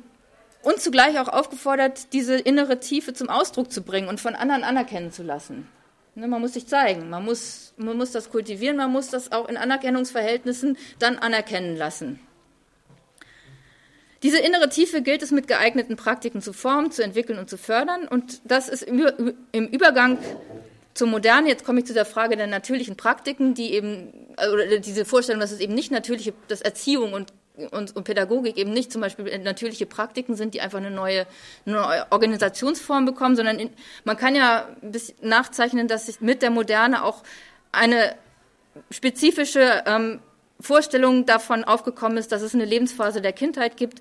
und 0.62 0.80
zugleich 0.80 1.19
auch 1.19 1.28
aufgefordert, 1.28 2.13
diese 2.13 2.36
innere 2.36 2.80
Tiefe 2.80 3.13
zum 3.13 3.30
Ausdruck 3.30 3.69
zu 3.69 3.82
bringen 3.82 4.08
und 4.08 4.21
von 4.21 4.34
anderen 4.34 4.63
anerkennen 4.63 5.12
zu 5.12 5.23
lassen. 5.23 5.67
Ne, 6.15 6.30
man 6.30 6.39
muss 6.39 6.54
sich 6.54 6.67
zeigen, 6.67 7.10
man 7.10 7.25
muss, 7.25 7.73
man 7.75 7.97
muss 7.97 8.13
das 8.13 8.30
kultivieren, 8.30 8.78
man 8.78 8.93
muss 8.93 9.10
das 9.10 9.34
auch 9.34 9.49
in 9.49 9.58
Anerkennungsverhältnissen 9.58 10.78
dann 10.99 11.17
anerkennen 11.17 11.75
lassen. 11.75 12.21
Diese 14.23 14.39
innere 14.39 14.69
Tiefe 14.69 15.01
gilt 15.01 15.21
es 15.21 15.32
mit 15.32 15.47
geeigneten 15.47 15.95
Praktiken 15.95 16.41
zu 16.41 16.54
formen, 16.54 16.91
zu 16.91 17.04
entwickeln 17.04 17.38
und 17.38 17.49
zu 17.49 17.58
fördern. 17.58 18.08
Und 18.08 18.41
das 18.45 18.69
ist 18.69 18.84
im 18.84 19.67
Übergang 19.67 20.17
zur 20.95 21.08
Moderne, 21.08 21.49
jetzt 21.49 21.65
komme 21.65 21.80
ich 21.80 21.86
zu 21.86 21.93
der 21.93 22.06
Frage 22.06 22.38
der 22.38 22.47
natürlichen 22.47 22.95
Praktiken, 22.95 23.54
die 23.54 23.73
eben, 23.73 24.13
oder 24.51 24.80
diese 24.80 25.04
Vorstellung, 25.04 25.41
dass 25.41 25.51
es 25.51 25.60
eben 25.60 25.75
nicht 25.75 25.91
natürliche, 25.91 26.34
dass 26.47 26.62
Erziehung 26.62 27.12
und, 27.12 27.34
und, 27.71 27.95
und 27.95 28.04
Pädagogik 28.06 28.58
eben 28.58 28.71
nicht 28.71 28.93
zum 28.93 29.01
Beispiel 29.01 29.38
natürliche 29.39 29.86
Praktiken 29.86 30.36
sind, 30.36 30.54
die 30.54 30.62
einfach 30.62 30.78
eine 30.78 30.91
neue, 30.91 31.28
eine 31.65 31.75
neue 31.75 32.12
Organisationsform 32.12 33.06
bekommen, 33.06 33.36
sondern 33.36 33.60
in, 33.60 33.69
man 34.06 34.15
kann 34.15 34.36
ja 34.36 34.69
nachzeichnen, 35.21 35.89
dass 35.89 36.06
sich 36.06 36.21
mit 36.21 36.41
der 36.41 36.49
Moderne 36.49 37.04
auch 37.04 37.23
eine 37.73 38.15
spezifische 38.89 39.84
ähm, 39.86 40.21
Vorstellung 40.59 41.25
davon 41.25 41.63
aufgekommen 41.63 42.17
ist, 42.17 42.31
dass 42.31 42.41
es 42.41 42.53
eine 42.53 42.65
Lebensphase 42.65 43.21
der 43.21 43.33
Kindheit 43.33 43.77
gibt, 43.77 43.99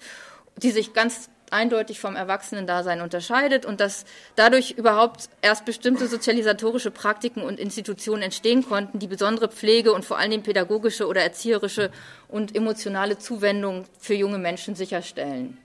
die 0.57 0.71
sich 0.71 0.93
ganz 0.93 1.29
eindeutig 1.51 2.01
vom 2.01 2.17
Erwachsenen-Dasein 2.17 3.01
unterscheidet 3.01 3.65
und 3.65 3.81
dass 3.81 4.05
dadurch 4.35 4.73
überhaupt 4.73 5.29
erst 5.43 5.65
bestimmte 5.65 6.09
sozialisatorische 6.09 6.91
Praktiken 6.91 7.43
und 7.43 7.61
Institutionen 7.61 8.23
entstehen 8.23 8.67
konnten, 8.67 8.99
die 8.99 9.07
besondere 9.07 9.49
Pflege 9.49 9.93
und 9.93 10.05
vor 10.05 10.19
allem 10.19 10.43
pädagogische 10.43 11.07
oder 11.07 11.23
erzieherische 11.23 11.91
und 12.29 12.57
emotionale 12.57 13.19
Zuwendung 13.19 13.85
für 13.99 14.15
junge 14.15 14.39
Menschen 14.39 14.75
sicherstellen. 14.75 15.59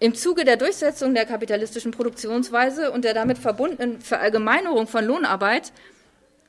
Im 0.00 0.14
Zuge 0.14 0.44
der 0.44 0.56
Durchsetzung 0.56 1.14
der 1.14 1.24
kapitalistischen 1.24 1.92
Produktionsweise 1.92 2.90
und 2.90 3.04
der 3.04 3.14
damit 3.14 3.38
verbundenen 3.38 4.00
Verallgemeinerung 4.00 4.86
von 4.86 5.04
Lohnarbeit 5.04 5.72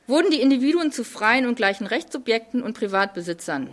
wurden 0.06 0.30
die 0.30 0.40
Individuen 0.40 0.92
zu 0.92 1.04
freien 1.04 1.46
und 1.46 1.56
gleichen 1.56 1.86
Rechtssubjekten 1.86 2.62
und 2.62 2.78
Privatbesitzern. 2.78 3.72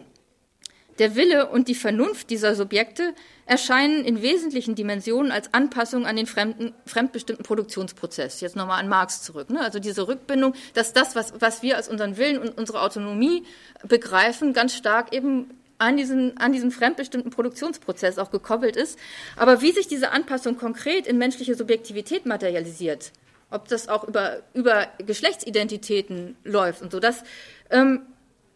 Der 0.99 1.15
Wille 1.15 1.49
und 1.49 1.67
die 1.67 1.75
Vernunft 1.75 2.29
dieser 2.29 2.53
Subjekte 2.53 3.15
erscheinen 3.47 4.05
in 4.05 4.21
wesentlichen 4.21 4.75
Dimensionen 4.75 5.31
als 5.31 5.51
Anpassung 5.53 6.05
an 6.05 6.15
den 6.15 6.27
fremden, 6.27 6.73
fremdbestimmten 6.85 7.43
Produktionsprozess. 7.43 8.41
Jetzt 8.41 8.55
nochmal 8.55 8.79
an 8.79 8.89
Marx 8.89 9.23
zurück. 9.23 9.49
Ne? 9.49 9.59
Also 9.59 9.79
diese 9.79 10.07
Rückbindung, 10.07 10.53
dass 10.75 10.93
das, 10.93 11.15
was, 11.15 11.33
was 11.39 11.63
wir 11.63 11.77
als 11.77 11.89
unseren 11.89 12.17
Willen 12.17 12.37
und 12.37 12.57
unsere 12.57 12.81
Autonomie 12.81 13.43
begreifen, 13.87 14.53
ganz 14.53 14.75
stark 14.75 15.13
eben 15.13 15.49
an 15.79 15.97
diesen, 15.97 16.37
an 16.37 16.53
diesen 16.53 16.71
fremdbestimmten 16.71 17.31
Produktionsprozess 17.31 18.19
auch 18.19 18.29
gekoppelt 18.29 18.75
ist. 18.75 18.99
Aber 19.35 19.61
wie 19.61 19.71
sich 19.71 19.87
diese 19.87 20.11
Anpassung 20.11 20.57
konkret 20.57 21.07
in 21.07 21.17
menschliche 21.17 21.55
Subjektivität 21.55 22.27
materialisiert, 22.27 23.11
ob 23.53 23.67
das 23.67 23.87
auch 23.87 24.03
über, 24.03 24.41
über 24.53 24.87
Geschlechtsidentitäten 25.05 26.35
läuft 26.43 26.81
und 26.81 26.91
so. 26.91 26.99
Das, 26.99 27.23
ähm, 27.69 28.01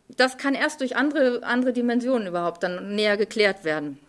das 0.09 0.37
kann 0.37 0.55
erst 0.55 0.81
durch 0.81 0.95
andere, 0.95 1.43
andere 1.43 1.73
Dimensionen 1.73 2.27
überhaupt 2.27 2.63
dann 2.63 2.95
näher 2.95 3.17
geklärt 3.17 3.63
werden. 3.63 3.99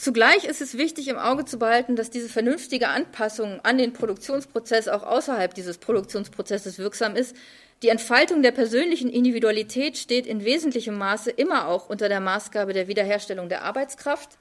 Zugleich 0.00 0.44
ist 0.44 0.62
es 0.62 0.78
wichtig 0.78 1.08
im 1.08 1.18
Auge 1.18 1.44
zu 1.44 1.58
behalten, 1.58 1.94
dass 1.94 2.08
diese 2.08 2.30
vernünftige 2.30 2.88
Anpassung 2.88 3.60
an 3.64 3.76
den 3.76 3.92
Produktionsprozess 3.92 4.88
auch 4.88 5.02
außerhalb 5.02 5.52
dieses 5.52 5.76
Produktionsprozesses 5.76 6.78
wirksam 6.78 7.16
ist. 7.16 7.36
Die 7.82 7.88
Entfaltung 7.88 8.42
der 8.42 8.52
persönlichen 8.52 9.10
Individualität 9.10 9.98
steht 9.98 10.26
in 10.26 10.42
wesentlichem 10.42 10.96
Maße 10.96 11.30
immer 11.30 11.68
auch 11.68 11.90
unter 11.90 12.08
der 12.08 12.20
Maßgabe 12.20 12.72
der 12.72 12.88
Wiederherstellung 12.88 13.50
der 13.50 13.62
Arbeitskraft. 13.62 14.38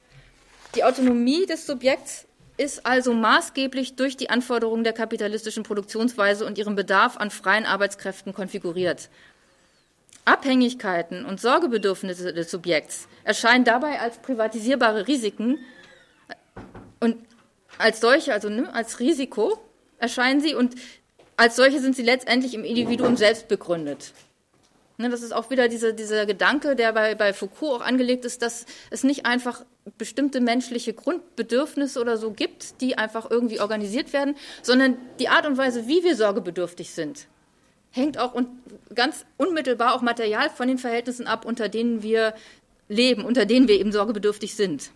Die 0.75 0.85
Autonomie 0.85 1.45
des 1.45 1.65
Subjekts 1.65 2.25
ist 2.60 2.86
also 2.86 3.13
maßgeblich 3.13 3.95
durch 3.95 4.17
die 4.17 4.30
Anforderungen 4.30 4.84
der 4.84 4.91
kapitalistischen 4.91 5.63
Produktionsweise 5.63 6.45
und 6.45 6.58
ihren 6.58 6.76
Bedarf 6.76 7.15
an 7.15 7.32
freien 7.32 7.65
Arbeitskräften 7.65 8.34
konfiguriert. 8.34 9.10
Abhängigkeiten 10.26 11.24
und 11.24 11.39
Sorgebedürfnisse 11.39 12.34
des 12.34 12.52
Subjekts 12.52 13.08
erscheinen 13.24 13.63
dabei 13.63 14.02
als 14.02 14.17
privatisierbare 14.17 15.08
Risiken 15.08 15.58
und 17.00 17.15
als 17.78 18.02
solche, 18.02 18.34
also 18.34 18.50
ne, 18.50 18.74
als 18.74 19.00
Risiko 19.00 19.58
erscheinen 19.98 20.41
sie 20.41 20.54
und 20.54 20.76
als 21.38 21.56
solche 21.56 21.80
sind 21.80 21.95
sie 21.95 22.04
letztendlich 22.04 22.54
im 22.54 22.65
Individuum 22.65 23.15
selbst 23.15 23.48
begründet. 23.48 24.12
Ne, 24.99 25.07
das 25.07 25.21
ist 25.21 25.31
auch 25.31 25.49
wieder 25.49 25.69
diese, 25.69 25.93
dieser 25.93 26.25
Gedanke, 26.25 26.75
der 26.75 26.91
bei, 26.91 27.15
bei 27.15 27.31
Foucault 27.31 27.79
auch 27.79 27.85
angelegt 27.85 28.25
ist, 28.25 28.41
dass 28.41 28.65
es 28.89 29.05
nicht 29.05 29.25
einfach 29.25 29.63
bestimmte 29.97 30.41
menschliche 30.41 30.93
Grundbedürfnisse 30.93 32.01
oder 32.01 32.17
so 32.17 32.31
gibt, 32.31 32.81
die 32.81 32.97
einfach 32.97 33.31
irgendwie 33.31 33.62
organisiert 33.62 34.12
werden, 34.12 34.35
sondern 34.62 34.97
die 35.19 35.29
Art 35.29 35.45
und 35.47 35.57
Weise, 35.57 35.88
wie 35.88 36.03
wir 36.03 36.17
sorgebedürftig 36.17 36.91
sind, 36.91 37.27
hängt 37.91 38.17
auch 38.17 38.33
und 38.33 38.49
ganz 38.93 39.25
unmittelbar 39.38 39.95
auch 39.95 40.01
material 40.01 40.49
von 40.49 40.67
den 40.67 40.77
Verhältnissen 40.77 41.27
ab, 41.27 41.45
unter 41.45 41.69
denen 41.69 42.03
wir 42.03 42.33
leben, 42.89 43.23
unter 43.23 43.45
denen 43.45 43.69
wir 43.69 43.79
eben 43.79 43.93
sorgebedürftig 43.93 44.53
sind. 44.53 44.91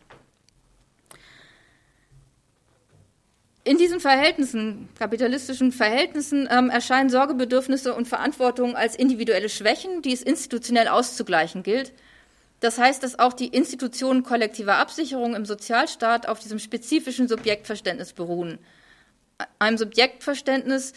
In 3.65 3.77
diesen 3.77 4.01
Verhältnissen, 4.01 4.89
kapitalistischen 4.99 5.71
Verhältnissen, 5.71 6.49
ähm, 6.51 6.69
erscheinen 6.69 7.09
Sorgebedürfnisse 7.09 7.93
und 7.93 8.09
Verantwortung 8.09 8.75
als 8.75 8.95
individuelle 8.95 9.47
Schwächen, 9.47 10.01
die 10.01 10.11
es 10.11 10.21
institutionell 10.21 10.89
auszugleichen 10.89 11.63
gilt. 11.63 11.93
Das 12.59 12.77
heißt, 12.77 13.01
dass 13.03 13.19
auch 13.19 13.31
die 13.31 13.47
Institutionen 13.47 14.23
kollektiver 14.23 14.75
Absicherung 14.75 15.33
im 15.33 15.45
Sozialstaat 15.45 16.27
auf 16.27 16.39
diesem 16.39 16.59
spezifischen 16.59 17.29
Subjektverständnis 17.29 18.11
beruhen. 18.11 18.59
Einem 19.59 19.77
Subjektverständnis, 19.77 20.91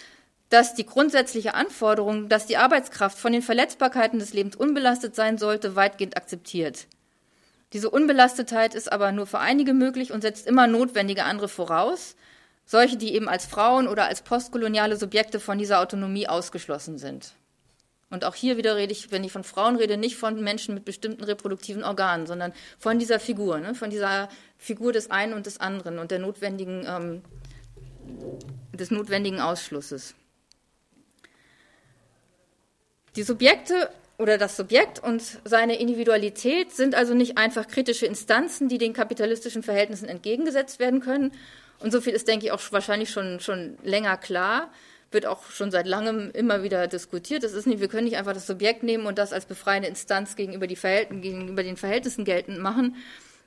das 0.48 0.74
die 0.74 0.86
grundsätzliche 0.86 1.54
Anforderung, 1.54 2.28
dass 2.28 2.46
die 2.46 2.56
Arbeitskraft 2.56 3.18
von 3.18 3.32
den 3.32 3.42
Verletzbarkeiten 3.42 4.18
des 4.18 4.32
Lebens 4.32 4.56
unbelastet 4.56 5.14
sein 5.14 5.38
sollte, 5.38 5.76
weitgehend 5.76 6.16
akzeptiert. 6.16 6.88
Diese 7.72 7.90
Unbelastetheit 7.90 8.74
ist 8.74 8.90
aber 8.90 9.12
nur 9.12 9.26
für 9.26 9.38
einige 9.38 9.72
möglich 9.72 10.12
und 10.12 10.22
setzt 10.22 10.46
immer 10.46 10.66
notwendige 10.66 11.24
andere 11.24 11.48
voraus, 11.48 12.16
solche, 12.66 12.96
die 12.96 13.14
eben 13.14 13.28
als 13.28 13.46
Frauen 13.46 13.88
oder 13.88 14.06
als 14.06 14.22
postkoloniale 14.22 14.96
Subjekte 14.96 15.40
von 15.40 15.56
dieser 15.56 15.80
Autonomie 15.80 16.28
ausgeschlossen 16.28 16.98
sind. 16.98 17.32
Und 18.10 18.24
auch 18.24 18.34
hier 18.34 18.56
wieder 18.56 18.76
rede 18.76 18.92
ich, 18.92 19.10
wenn 19.10 19.24
ich 19.24 19.32
von 19.32 19.42
Frauen 19.42 19.76
rede, 19.76 19.96
nicht 19.96 20.16
von 20.16 20.40
Menschen 20.40 20.74
mit 20.74 20.84
bestimmten 20.84 21.24
reproduktiven 21.24 21.82
Organen, 21.82 22.26
sondern 22.26 22.52
von 22.78 22.98
dieser 22.98 23.18
Figur, 23.18 23.58
ne, 23.58 23.74
von 23.74 23.90
dieser 23.90 24.28
Figur 24.58 24.92
des 24.92 25.10
einen 25.10 25.32
und 25.32 25.46
des 25.46 25.58
anderen 25.60 25.98
und 25.98 26.10
der 26.10 26.18
notwendigen, 26.18 26.84
ähm, 26.86 27.22
des 28.72 28.90
notwendigen 28.90 29.40
Ausschlusses. 29.40 30.14
Die 33.16 33.22
Subjekte 33.22 33.90
oder 34.18 34.38
das 34.38 34.56
Subjekt 34.56 35.00
und 35.00 35.22
seine 35.44 35.78
Individualität 35.78 36.72
sind 36.72 36.94
also 36.94 37.12
nicht 37.12 37.38
einfach 37.38 37.66
kritische 37.66 38.06
Instanzen, 38.06 38.68
die 38.68 38.78
den 38.78 38.92
kapitalistischen 38.92 39.62
Verhältnissen 39.62 40.08
entgegengesetzt 40.08 40.78
werden 40.78 41.00
können, 41.00 41.32
und 41.78 41.92
so 41.92 42.00
viel 42.00 42.12
ist, 42.12 42.28
denke 42.28 42.46
ich, 42.46 42.52
auch 42.52 42.60
wahrscheinlich 42.70 43.10
schon, 43.10 43.40
schon 43.40 43.76
länger 43.82 44.16
klar, 44.16 44.70
wird 45.10 45.26
auch 45.26 45.50
schon 45.50 45.70
seit 45.70 45.86
langem 45.86 46.30
immer 46.32 46.62
wieder 46.62 46.86
diskutiert. 46.88 47.42
Das 47.42 47.52
ist 47.52 47.66
nicht, 47.66 47.80
wir 47.80 47.88
können 47.88 48.04
nicht 48.04 48.16
einfach 48.16 48.32
das 48.32 48.46
Subjekt 48.46 48.82
nehmen 48.82 49.06
und 49.06 49.18
das 49.18 49.32
als 49.32 49.46
befreiende 49.46 49.88
Instanz 49.88 50.36
gegenüber, 50.36 50.66
die 50.66 50.76
Verhältn 50.76 51.20
gegenüber 51.20 51.62
den 51.62 51.76
Verhältnissen 51.76 52.24
geltend 52.24 52.58
machen. 52.58 52.96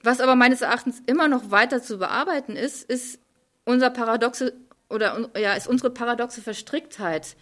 Was 0.01 0.21
aber 0.21 0.35
meines 0.35 0.61
Erachtens 0.61 1.01
immer 1.05 1.27
noch 1.27 1.51
weiter 1.51 1.81
zu 1.81 1.97
bearbeiten 1.97 2.55
ist, 2.55 2.89
ist 2.89 3.19
unser 3.65 3.89
paradoxe 3.89 4.53
oder 4.89 5.29
ja, 5.37 5.53
ist 5.53 5.67
unsere 5.67 5.91
paradoxe 5.91 6.41
Verstricktheit 6.41 7.35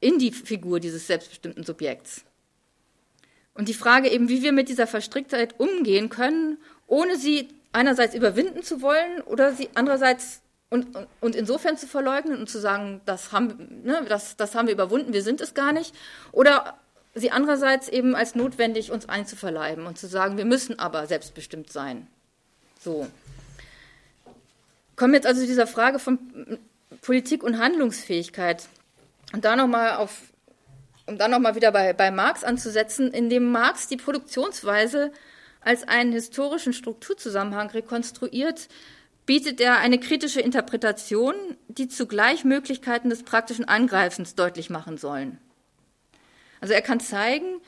in 0.00 0.18
die 0.18 0.32
Figur 0.32 0.80
dieses 0.80 1.06
selbstbestimmten 1.06 1.64
Subjekts. 1.64 2.24
Und 3.54 3.68
die 3.68 3.74
Frage 3.74 4.10
eben, 4.10 4.28
wie 4.28 4.42
wir 4.42 4.52
mit 4.52 4.68
dieser 4.68 4.86
Verstricktheit 4.86 5.58
umgehen 5.58 6.10
können, 6.10 6.58
ohne 6.86 7.16
sie 7.16 7.48
einerseits 7.76 8.14
überwinden 8.14 8.62
zu 8.62 8.80
wollen 8.80 9.20
oder 9.20 9.52
sie 9.52 9.68
andererseits 9.74 10.40
und, 10.70 10.88
und 11.20 11.36
insofern 11.36 11.76
zu 11.76 11.86
verleugnen 11.86 12.38
und 12.38 12.48
zu 12.48 12.58
sagen, 12.58 13.02
das 13.04 13.32
haben, 13.32 13.82
ne, 13.84 14.04
das, 14.08 14.36
das 14.36 14.54
haben 14.54 14.66
wir 14.66 14.74
überwunden, 14.74 15.12
wir 15.12 15.22
sind 15.22 15.40
es 15.40 15.54
gar 15.54 15.72
nicht, 15.72 15.94
oder 16.32 16.78
sie 17.14 17.30
andererseits 17.30 17.88
eben 17.88 18.16
als 18.16 18.34
notwendig 18.34 18.90
uns 18.90 19.08
einzuverleiben 19.08 19.86
und 19.86 19.98
zu 19.98 20.08
sagen, 20.08 20.38
wir 20.38 20.46
müssen 20.46 20.78
aber 20.78 21.06
selbstbestimmt 21.06 21.70
sein. 21.70 22.08
So. 22.82 23.06
Kommen 24.96 25.12
wir 25.12 25.18
jetzt 25.18 25.26
also 25.26 25.42
zu 25.42 25.46
dieser 25.46 25.66
Frage 25.66 25.98
von 25.98 26.18
Politik 27.02 27.42
und 27.42 27.58
Handlungsfähigkeit. 27.58 28.64
Und 29.32 29.44
da 29.44 29.54
nochmal 29.54 29.96
auf, 29.96 30.22
um 31.06 31.18
dann 31.18 31.30
nochmal 31.30 31.54
wieder 31.54 31.72
bei, 31.72 31.92
bei 31.92 32.10
Marx 32.10 32.42
anzusetzen, 32.42 33.12
indem 33.12 33.50
Marx 33.50 33.86
die 33.86 33.98
Produktionsweise 33.98 35.12
als 35.66 35.86
einen 35.86 36.12
historischen 36.12 36.72
Strukturzusammenhang 36.72 37.70
rekonstruiert, 37.70 38.68
bietet 39.26 39.60
er 39.60 39.78
eine 39.78 39.98
kritische 39.98 40.40
Interpretation, 40.40 41.34
die 41.68 41.88
zugleich 41.88 42.44
Möglichkeiten 42.44 43.10
des 43.10 43.24
praktischen 43.24 43.64
Angreifens 43.64 44.36
deutlich 44.36 44.70
machen 44.70 44.96
sollen. 44.96 45.38
Also 46.60 46.72
er 46.72 46.82
kann 46.82 47.00
zeigen, 47.00 47.60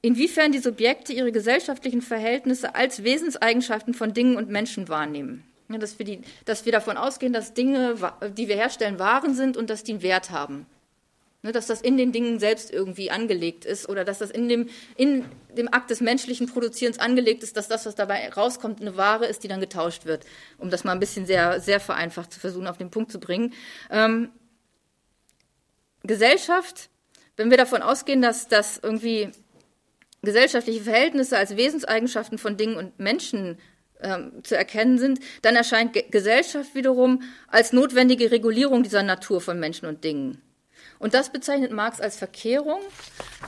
inwiefern 0.00 0.52
die 0.52 0.60
Subjekte 0.60 1.12
ihre 1.12 1.32
gesellschaftlichen 1.32 2.00
Verhältnisse 2.00 2.76
als 2.76 3.02
Wesenseigenschaften 3.02 3.94
von 3.94 4.14
Dingen 4.14 4.36
und 4.36 4.48
Menschen 4.48 4.88
wahrnehmen. 4.88 5.44
Ja, 5.68 5.78
dass, 5.78 5.98
wir 5.98 6.06
die, 6.06 6.20
dass 6.44 6.64
wir 6.64 6.72
davon 6.72 6.96
ausgehen, 6.96 7.32
dass 7.32 7.54
Dinge, 7.54 7.96
die 8.36 8.46
wir 8.46 8.56
herstellen, 8.56 8.98
Waren 8.98 9.34
sind 9.34 9.56
und 9.56 9.68
dass 9.70 9.82
die 9.82 9.92
einen 9.92 10.02
Wert 10.02 10.30
haben. 10.30 10.66
Ne, 11.44 11.50
dass 11.50 11.66
das 11.66 11.80
in 11.80 11.96
den 11.96 12.12
Dingen 12.12 12.38
selbst 12.38 12.72
irgendwie 12.72 13.10
angelegt 13.10 13.64
ist 13.64 13.88
oder 13.88 14.04
dass 14.04 14.18
das 14.18 14.30
in 14.30 14.48
dem, 14.48 14.68
in 14.94 15.24
dem 15.56 15.66
Akt 15.66 15.90
des 15.90 16.00
menschlichen 16.00 16.46
Produzierens 16.46 17.00
angelegt 17.00 17.42
ist, 17.42 17.56
dass 17.56 17.66
das, 17.66 17.84
was 17.84 17.96
dabei 17.96 18.28
rauskommt, 18.28 18.80
eine 18.80 18.96
Ware 18.96 19.26
ist, 19.26 19.42
die 19.42 19.48
dann 19.48 19.58
getauscht 19.58 20.04
wird, 20.04 20.24
um 20.58 20.70
das 20.70 20.84
mal 20.84 20.92
ein 20.92 21.00
bisschen 21.00 21.26
sehr, 21.26 21.58
sehr 21.58 21.80
vereinfacht 21.80 22.32
zu 22.32 22.38
versuchen, 22.38 22.68
auf 22.68 22.78
den 22.78 22.92
Punkt 22.92 23.10
zu 23.10 23.18
bringen. 23.18 23.54
Ähm, 23.90 24.30
Gesellschaft, 26.04 26.90
wenn 27.36 27.50
wir 27.50 27.56
davon 27.56 27.82
ausgehen, 27.82 28.22
dass 28.22 28.46
das 28.46 28.78
irgendwie 28.80 29.32
gesellschaftliche 30.22 30.82
Verhältnisse 30.82 31.36
als 31.36 31.56
Wesenseigenschaften 31.56 32.38
von 32.38 32.56
Dingen 32.56 32.76
und 32.76 33.00
Menschen 33.00 33.58
ähm, 34.00 34.44
zu 34.44 34.56
erkennen 34.56 34.96
sind, 34.96 35.18
dann 35.42 35.56
erscheint 35.56 35.92
Ge 35.92 36.04
Gesellschaft 36.08 36.76
wiederum 36.76 37.22
als 37.48 37.72
notwendige 37.72 38.30
Regulierung 38.30 38.84
dieser 38.84 39.02
Natur 39.02 39.40
von 39.40 39.58
Menschen 39.58 39.86
und 39.86 40.04
Dingen. 40.04 40.40
Und 41.02 41.14
das 41.14 41.30
bezeichnet 41.30 41.72
Marx 41.72 42.00
als 42.00 42.16
Verkehrung, 42.16 42.78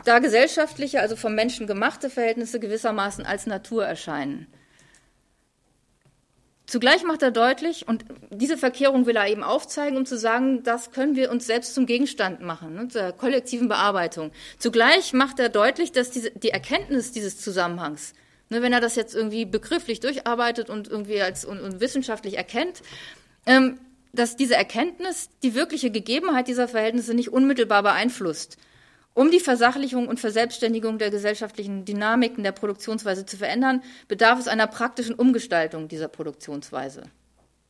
da 0.05 0.19
gesellschaftliche, 0.19 1.01
also 1.01 1.15
vom 1.15 1.37
Menschen 1.37 1.69
gemachte 1.69 2.11
Verhältnisse 2.11 2.59
gewissermaßen 2.59 3.25
als 3.25 3.47
Natur 3.47 3.87
erscheinen. 3.87 4.49
Zugleich 6.67 7.05
macht 7.05 7.23
er 7.23 7.31
deutlich, 7.31 7.87
und 7.87 8.05
diese 8.31 8.59
Verkehrung 8.59 9.07
will 9.07 9.15
er 9.15 9.29
eben 9.29 9.45
aufzeigen, 9.45 9.97
um 9.97 10.05
zu 10.05 10.19
sagen, 10.19 10.65
das 10.65 10.91
können 10.91 11.15
wir 11.15 11.31
uns 11.31 11.47
selbst 11.47 11.75
zum 11.75 11.87
Gegenstand 11.87 12.41
machen, 12.41 12.75
ne, 12.75 12.89
zur 12.89 13.13
kollektiven 13.13 13.69
Bearbeitung. 13.69 14.33
Zugleich 14.59 15.13
macht 15.13 15.39
er 15.39 15.49
deutlich, 15.49 15.93
dass 15.93 16.11
diese, 16.11 16.33
die 16.33 16.51
Erkenntnis 16.51 17.13
dieses 17.13 17.41
Zusammenhangs, 17.41 18.15
ne, 18.49 18.63
wenn 18.63 18.73
er 18.73 18.81
das 18.81 18.97
jetzt 18.97 19.15
irgendwie 19.15 19.45
begrifflich 19.45 20.01
durcharbeitet 20.01 20.71
und 20.71 20.89
irgendwie 20.89 21.23
als 21.23 21.45
und, 21.45 21.61
und 21.61 21.79
wissenschaftlich 21.79 22.37
erkennt, 22.37 22.83
ähm, 23.47 23.79
dass 24.15 24.37
diese 24.37 24.55
Erkenntnis 24.55 25.29
die 25.43 25.55
wirkliche 25.55 25.91
Gegebenheit 25.91 26.49
dieser 26.49 26.69
Verhältnisse 26.69 27.15
nicht 27.15 27.33
unmittelbar 27.33 27.83
beeinflusst. 27.83 28.57
Um 29.13 29.31
die 29.31 29.41
Versachlichung 29.41 30.09
und 30.09 30.19
Verselbstständigung 30.19 30.99
der 30.99 31.11
gesellschaftlichen 31.11 31.85
Dynamiken 31.85 32.43
der 32.43 32.53
Produktionsweise 32.53 33.27
zu 33.27 33.37
verändern, 33.37 33.83
bedarf 34.09 34.41
es 34.41 34.49
einer 34.49 34.67
praktischen 34.67 35.15
Umgestaltung 35.15 35.87
dieser 35.87 36.09
Produktionsweise. 36.09 37.05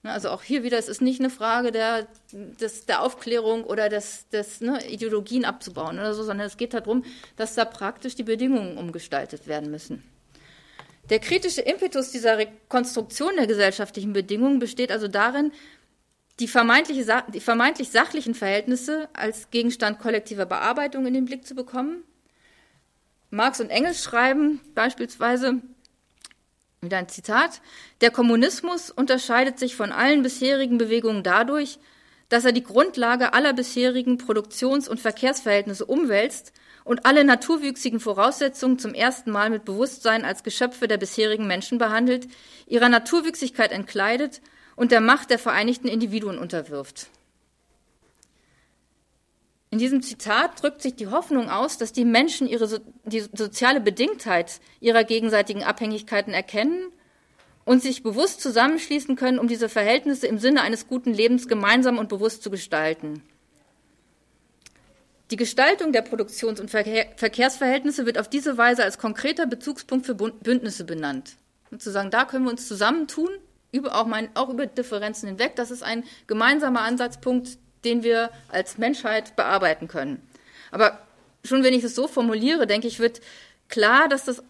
Ne, 0.02 0.12
also 0.12 0.30
auch 0.30 0.42
hier 0.42 0.62
wieder, 0.62 0.78
es 0.78 0.88
ist 0.88 1.02
nicht 1.02 1.20
eine 1.20 1.30
Frage 1.30 1.72
der, 1.72 2.06
des, 2.32 2.86
der 2.86 3.02
Aufklärung 3.02 3.64
oder 3.64 3.88
des, 3.88 4.28
des 4.28 4.60
ne, 4.60 4.86
Ideologien 4.88 5.44
abzubauen 5.44 5.98
oder 5.98 6.14
so, 6.14 6.22
sondern 6.22 6.46
es 6.46 6.56
geht 6.56 6.74
darum, 6.74 7.04
dass 7.36 7.54
da 7.54 7.64
praktisch 7.64 8.14
die 8.14 8.22
Bedingungen 8.22 8.78
umgestaltet 8.78 9.46
werden 9.46 9.70
müssen. 9.70 10.02
Der 11.10 11.18
kritische 11.18 11.60
Impetus 11.60 12.10
dieser 12.10 12.38
Rekonstruktion 12.38 13.36
der 13.36 13.46
gesellschaftlichen 13.46 14.14
Bedingungen 14.14 14.58
besteht 14.58 14.90
also 14.90 15.08
darin, 15.08 15.52
die, 16.40 16.48
vermeintliche, 16.48 17.22
die 17.32 17.40
vermeintlich 17.40 17.90
sachlichen 17.90 18.34
Verhältnisse 18.34 19.08
als 19.12 19.50
Gegenstand 19.50 19.98
kollektiver 19.98 20.46
Bearbeitung 20.46 21.06
in 21.06 21.14
den 21.14 21.26
Blick 21.26 21.46
zu 21.46 21.54
bekommen. 21.54 22.02
Marx 23.30 23.60
und 23.60 23.70
Engels 23.70 24.02
schreiben 24.02 24.60
beispielsweise, 24.74 25.60
wieder 26.80 26.98
ein 26.98 27.08
Zitat, 27.08 27.60
der 28.00 28.10
Kommunismus 28.10 28.90
unterscheidet 28.90 29.58
sich 29.58 29.74
von 29.74 29.92
allen 29.92 30.22
bisherigen 30.22 30.78
Bewegungen 30.78 31.22
dadurch, 31.22 31.78
dass 32.28 32.44
er 32.44 32.52
die 32.52 32.62
Grundlage 32.62 33.32
aller 33.32 33.52
bisherigen 33.52 34.18
Produktions- 34.18 34.88
und 34.88 35.00
Verkehrsverhältnisse 35.00 35.84
umwälzt 35.84 36.52
und 36.84 37.06
alle 37.06 37.24
naturwüchsigen 37.24 38.00
Voraussetzungen 38.00 38.78
zum 38.78 38.92
ersten 38.92 39.30
Mal 39.30 39.50
mit 39.50 39.64
Bewusstsein 39.64 40.24
als 40.24 40.42
Geschöpfe 40.42 40.88
der 40.88 40.98
bisherigen 40.98 41.46
Menschen 41.46 41.78
behandelt, 41.78 42.28
ihrer 42.66 42.88
Naturwüchsigkeit 42.88 43.72
entkleidet 43.72 44.40
und 44.76 44.92
der 44.92 45.00
Macht 45.00 45.30
der 45.30 45.38
vereinigten 45.38 45.88
Individuen 45.88 46.38
unterwirft. 46.38 47.08
In 49.70 49.78
diesem 49.78 50.02
Zitat 50.02 50.62
drückt 50.62 50.82
sich 50.82 50.94
die 50.94 51.08
Hoffnung 51.08 51.50
aus, 51.50 51.78
dass 51.78 51.92
die 51.92 52.04
Menschen 52.04 52.46
ihre 52.46 52.68
so, 52.68 52.78
die 53.04 53.20
soziale 53.20 53.80
Bedingtheit 53.80 54.60
ihrer 54.78 55.02
gegenseitigen 55.02 55.64
Abhängigkeiten 55.64 56.32
erkennen 56.32 56.92
und 57.64 57.82
sich 57.82 58.04
bewusst 58.04 58.40
zusammenschließen 58.40 59.16
können, 59.16 59.40
um 59.40 59.48
diese 59.48 59.68
Verhältnisse 59.68 60.28
im 60.28 60.38
Sinne 60.38 60.62
eines 60.62 60.86
guten 60.86 61.12
Lebens 61.12 61.48
gemeinsam 61.48 61.98
und 61.98 62.08
bewusst 62.08 62.44
zu 62.44 62.50
gestalten. 62.50 63.22
Die 65.32 65.36
Gestaltung 65.36 65.92
der 65.92 66.02
Produktions- 66.02 66.60
und 66.60 66.70
Verkehrsverhältnisse 66.70 68.06
wird 68.06 68.18
auf 68.18 68.28
diese 68.28 68.56
Weise 68.56 68.84
als 68.84 68.98
konkreter 68.98 69.46
Bezugspunkt 69.46 70.06
für 70.06 70.14
Bündnisse 70.14 70.84
benannt. 70.84 71.36
Und 71.72 71.82
zu 71.82 71.90
sagen, 71.90 72.12
da 72.12 72.26
können 72.26 72.44
wir 72.44 72.52
uns 72.52 72.68
zusammentun 72.68 73.30
über, 73.74 73.96
auch, 73.96 74.06
mein, 74.06 74.28
auch 74.34 74.48
über 74.48 74.66
Differenzen 74.66 75.28
hinweg. 75.28 75.56
Das 75.56 75.70
ist 75.70 75.82
ein 75.82 76.04
gemeinsamer 76.26 76.82
Ansatzpunkt, 76.82 77.58
den 77.84 78.02
wir 78.02 78.30
als 78.48 78.78
Menschheit 78.78 79.36
bearbeiten 79.36 79.88
können. 79.88 80.26
Aber 80.70 81.00
schon 81.44 81.62
wenn 81.64 81.74
ich 81.74 81.84
es 81.84 81.94
so 81.94 82.08
formuliere, 82.08 82.66
denke 82.66 82.86
ich, 82.86 83.00
wird 83.00 83.20
klar, 83.68 84.08
dass 84.08 84.24
das 84.24 84.42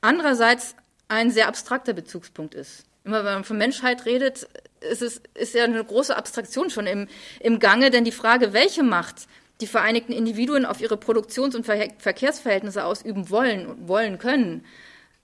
andererseits 0.00 0.74
ein 1.08 1.30
sehr 1.30 1.48
abstrakter 1.48 1.92
Bezugspunkt 1.92 2.54
ist. 2.54 2.84
Immer 3.04 3.24
wenn 3.24 3.34
man 3.34 3.44
von 3.44 3.56
Menschheit 3.56 4.04
redet, 4.04 4.48
ist 4.80 5.02
es 5.02 5.22
ist 5.34 5.54
ja 5.54 5.64
eine 5.64 5.82
große 5.82 6.14
Abstraktion 6.14 6.68
schon 6.68 6.86
im, 6.86 7.08
im 7.40 7.58
Gange, 7.58 7.90
denn 7.90 8.04
die 8.04 8.12
Frage, 8.12 8.52
welche 8.52 8.82
Macht 8.82 9.26
die 9.60 9.66
vereinigten 9.66 10.12
Individuen 10.12 10.66
auf 10.66 10.80
ihre 10.80 10.96
Produktions- 10.96 11.54
und 11.54 11.64
Verkehrsverhältnisse 11.64 12.84
ausüben 12.84 13.30
wollen 13.30 13.66
und 13.66 13.88
wollen 13.88 14.18
können, 14.18 14.64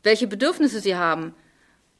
welche 0.03 0.27
Bedürfnisse 0.27 0.81
sie 0.81 0.97
haben, 0.97 1.35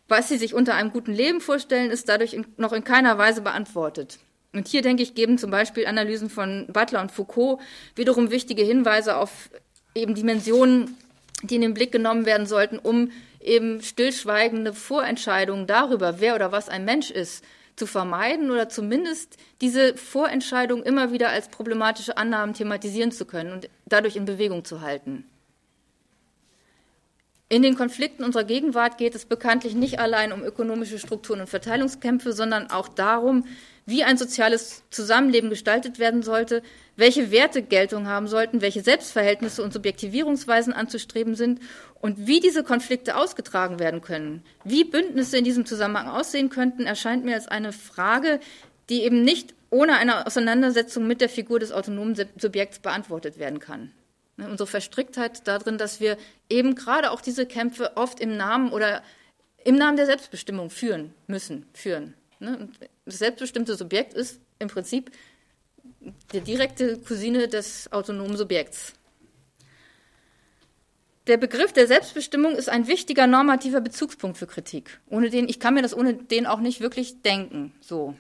was 0.09 0.29
sie 0.29 0.39
sich 0.39 0.55
unter 0.55 0.75
einem 0.75 0.93
guten 0.93 1.13
Leben 1.13 1.41
vorstellen, 1.41 1.91
ist 1.91 2.09
dadurch 2.09 2.35
in, 2.35 2.47
noch 2.57 2.73
in 2.73 2.85
keiner 2.85 3.19
Weise 3.19 3.41
beantwortet. 3.41 4.19
Und 4.53 4.69
hier, 4.69 4.83
denke 4.83 5.03
ich, 5.03 5.15
geben 5.15 5.39
zum 5.39 5.51
Beispiel 5.51 5.87
Analysen 5.87 6.31
von 6.31 6.67
Butler 6.73 7.01
und 7.01 7.11
Foucault 7.11 7.61
wiederum 7.97 8.31
wichtige 8.31 8.63
Hinweise 8.63 9.17
auf 9.17 9.51
eben 9.95 10.15
Dimensionen, 10.15 10.97
die 11.43 11.57
in 11.57 11.63
den 11.63 11.75
Blick 11.75 11.93
genommen 11.93 12.27
werden 12.27 12.47
sollten, 12.47 12.79
um 12.79 13.11
eben 13.41 13.83
stillschweigende 13.83 14.73
Vorentscheidungen 14.73 15.67
darüber, 15.67 16.21
wer 16.21 16.35
oder 16.35 16.53
was 16.53 16.69
ein 16.69 16.85
Mensch 16.85 17.11
ist, 17.11 17.45
zu 17.77 17.87
vermeiden 17.87 18.51
oder 18.51 18.69
zumindest 18.69 19.37
diese 19.61 19.97
Vorentscheidung 19.97 20.85
immer 20.85 21.13
wieder 21.13 21.31
als 21.31 21.49
problematische 21.49 22.17
Annahmen 22.17 22.55
thematisieren 22.55 23.11
zu 23.11 23.25
können 23.25 23.53
und 23.53 23.69
dadurch 23.87 24.15
in 24.17 24.25
Bewegung 24.25 24.65
zu 24.65 24.81
halten. 24.81 25.25
In 27.51 27.63
den 27.63 27.77
Konflikten 27.77 28.25
unserer 28.25 28.45
Gegenwart 28.45 28.97
geht 28.97 29.15
es 29.15 29.27
bekanntlich 29.27 29.75
nicht 29.75 29.99
allein 29.99 30.33
um 30.33 30.43
ökonomische 30.43 30.99
Strukturen 30.99 31.41
und 31.41 31.47
Verteilungskämpfe, 31.47 32.33
sondern 32.33 32.71
auch 32.71 32.89
darum, 32.89 33.45
wie 33.85 34.03
ein 34.03 34.17
soziales 34.17 34.83
Zusammenleben 34.89 35.51
gestaltet 35.51 35.99
werden 35.99 36.23
sollte, 36.23 36.63
welche 36.97 37.31
Werte 37.31 37.63
Geltung 37.63 38.09
haben 38.09 38.29
sollten, 38.29 38.63
welche 38.63 38.81
Selbstverhältnisse 38.81 39.63
und 39.63 39.75
Subjektivierungsweisen 39.75 40.73
anzustreben 40.73 41.35
sind 41.35 41.61
und 42.01 42.27
wie 42.27 42.41
diese 42.41 42.65
Konflikte 42.65 43.15
ausgetragen 43.15 43.79
werden 43.79 44.01
können. 44.01 44.43
Wie 44.65 44.85
Bündnisse 44.85 45.37
in 45.37 45.45
diesem 45.45 45.67
Zusammenhang 45.67 46.09
aussehen 46.09 46.49
könnten, 46.49 46.87
erscheint 46.87 47.27
mir 47.27 47.35
als 47.35 47.47
eine 47.47 47.73
Frage, 47.73 48.41
die 48.89 49.03
eben 49.03 49.23
nicht 49.23 49.55
ohne 49.69 49.97
eine 49.97 50.27
Auseinandersetzung 50.27 51.07
mit 51.07 51.21
der 51.21 51.29
Figur 51.29 51.59
des 51.59 51.73
autonomen 51.73 52.17
Subjekts 52.39 52.79
beantwortet 52.79 53.39
werden 53.39 53.59
kann. 53.59 53.93
Ne, 54.37 54.49
unsere 54.49 54.67
Verstricktheit 54.67 55.47
darin, 55.47 55.79
dass 55.79 56.01
wir 56.01 56.17
eben 56.49 56.75
gerade 56.75 57.13
auch 57.13 57.21
diese 57.21 57.47
Kämpfe 57.47 57.97
oft 57.97 58.19
im 58.19 58.37
Namen 58.37 58.73
oder 58.73 59.03
im 59.65 59.77
Namen 59.77 59.97
der 59.97 60.07
Selbstbestimmung 60.07 60.71
führen 60.71 61.15
müssen, 61.27 61.67
führen. 61.73 62.15
Ne? 62.41 62.69
Das 63.05 63.19
selbstbestimmte 63.19 63.77
Subjekt 63.77 64.13
ist 64.13 64.41
im 64.59 64.69
Prinzip 64.69 65.13
die 66.33 66.41
direkte 66.41 66.99
Cousine 66.99 67.49
des 67.49 67.91
autonomen 67.93 68.37
Subjekts. 68.37 68.95
der 71.27 71.37
Begriff 71.39 71.73
der 71.73 71.87
Selbstbestimmung 71.87 72.55
ist 72.55 72.69
ein 72.69 72.87
wichtiger 72.87 73.27
normativer 73.27 73.81
Bezugspunkt 73.81 74.37
für 74.37 74.47
Kritik. 74.47 75.01
Ohne 75.09 75.31
den, 75.31 75.49
ich 75.49 75.59
kann 75.59 75.75
mir 75.75 75.83
das 75.83 75.97
ohne 75.97 76.15
den 76.15 76.47
auch 76.47 76.61
nicht 76.61 76.81
wirklich 76.81 77.23
denken, 77.23 77.73
so. 77.81 78.15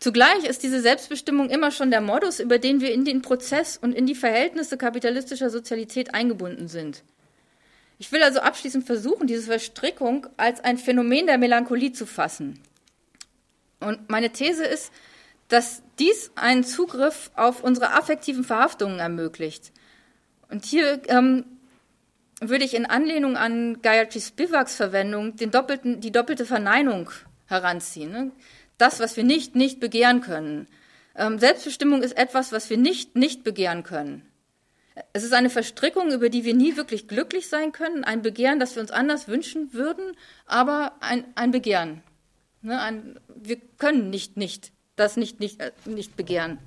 Zugleich 0.00 0.44
ist 0.44 0.62
diese 0.62 0.80
Selbstbestimmung 0.80 1.50
immer 1.50 1.70
schon 1.70 1.90
der 1.90 2.00
Modus, 2.00 2.38
über 2.38 2.58
den 2.58 2.80
wir 2.80 2.92
in 2.92 3.04
den 3.04 3.20
Prozess 3.20 3.76
und 3.76 3.92
in 3.92 4.06
die 4.06 4.14
Verhältnisse 4.14 4.78
kapitalistischer 4.78 5.50
Sozialität 5.50 6.14
eingebunden 6.14 6.68
sind. 6.68 7.02
Ich 7.98 8.12
will 8.12 8.22
also 8.22 8.38
abschließend 8.38 8.86
versuchen, 8.86 9.26
diese 9.26 9.42
Verstrickung 9.42 10.28
als 10.36 10.60
ein 10.60 10.78
Phänomen 10.78 11.26
der 11.26 11.36
Melancholie 11.36 11.92
zu 11.92 12.06
fassen. 12.06 12.60
Und 13.80 14.08
meine 14.08 14.30
These 14.30 14.64
ist, 14.64 14.92
dass 15.48 15.82
dies 15.98 16.30
einen 16.36 16.62
Zugriff 16.62 17.32
auf 17.34 17.64
unsere 17.64 17.94
affektiven 17.94 18.44
Verhaftungen 18.44 19.00
ermöglicht. 19.00 19.72
Und 20.48 20.64
hier 20.64 21.00
ähm, 21.08 21.44
würde 22.40 22.64
ich 22.64 22.74
in 22.74 22.86
Anlehnung 22.86 23.36
an 23.36 23.82
Gayatri 23.82 24.20
Spivaks 24.20 24.76
Verwendung 24.76 25.34
den 25.34 25.50
doppelten, 25.50 26.00
die 26.00 26.12
doppelte 26.12 26.46
Verneinung 26.46 27.10
heranziehen. 27.46 28.12
Ne? 28.12 28.30
Das, 28.78 29.00
was 29.00 29.16
wir 29.16 29.24
nicht, 29.24 29.54
nicht 29.54 29.80
begehren 29.80 30.20
können. 30.20 30.68
Ähm, 31.14 31.38
Selbstbestimmung 31.38 32.02
ist 32.02 32.16
etwas, 32.16 32.52
was 32.52 32.70
wir 32.70 32.76
nicht, 32.76 33.16
nicht 33.16 33.44
begehren 33.44 33.82
können. 33.82 34.24
Es 35.12 35.24
ist 35.24 35.32
eine 35.32 35.50
Verstrickung, 35.50 36.12
über 36.12 36.28
die 36.28 36.44
wir 36.44 36.54
nie 36.54 36.76
wirklich 36.76 37.08
glücklich 37.08 37.48
sein 37.48 37.72
können, 37.72 38.04
ein 38.04 38.22
Begehren, 38.22 38.58
das 38.58 38.74
wir 38.74 38.82
uns 38.82 38.90
anders 38.90 39.28
wünschen 39.28 39.72
würden, 39.72 40.16
aber 40.46 40.92
ein, 41.00 41.24
ein 41.34 41.50
Begehren. 41.50 42.02
Ne, 42.62 42.80
ein, 42.80 43.20
wir 43.28 43.56
können 43.78 44.10
nicht, 44.10 44.36
nicht, 44.36 44.72
das 44.96 45.16
nicht, 45.16 45.38
nicht, 45.38 45.60
äh, 45.60 45.70
nicht 45.84 46.16
begehren. 46.16 46.58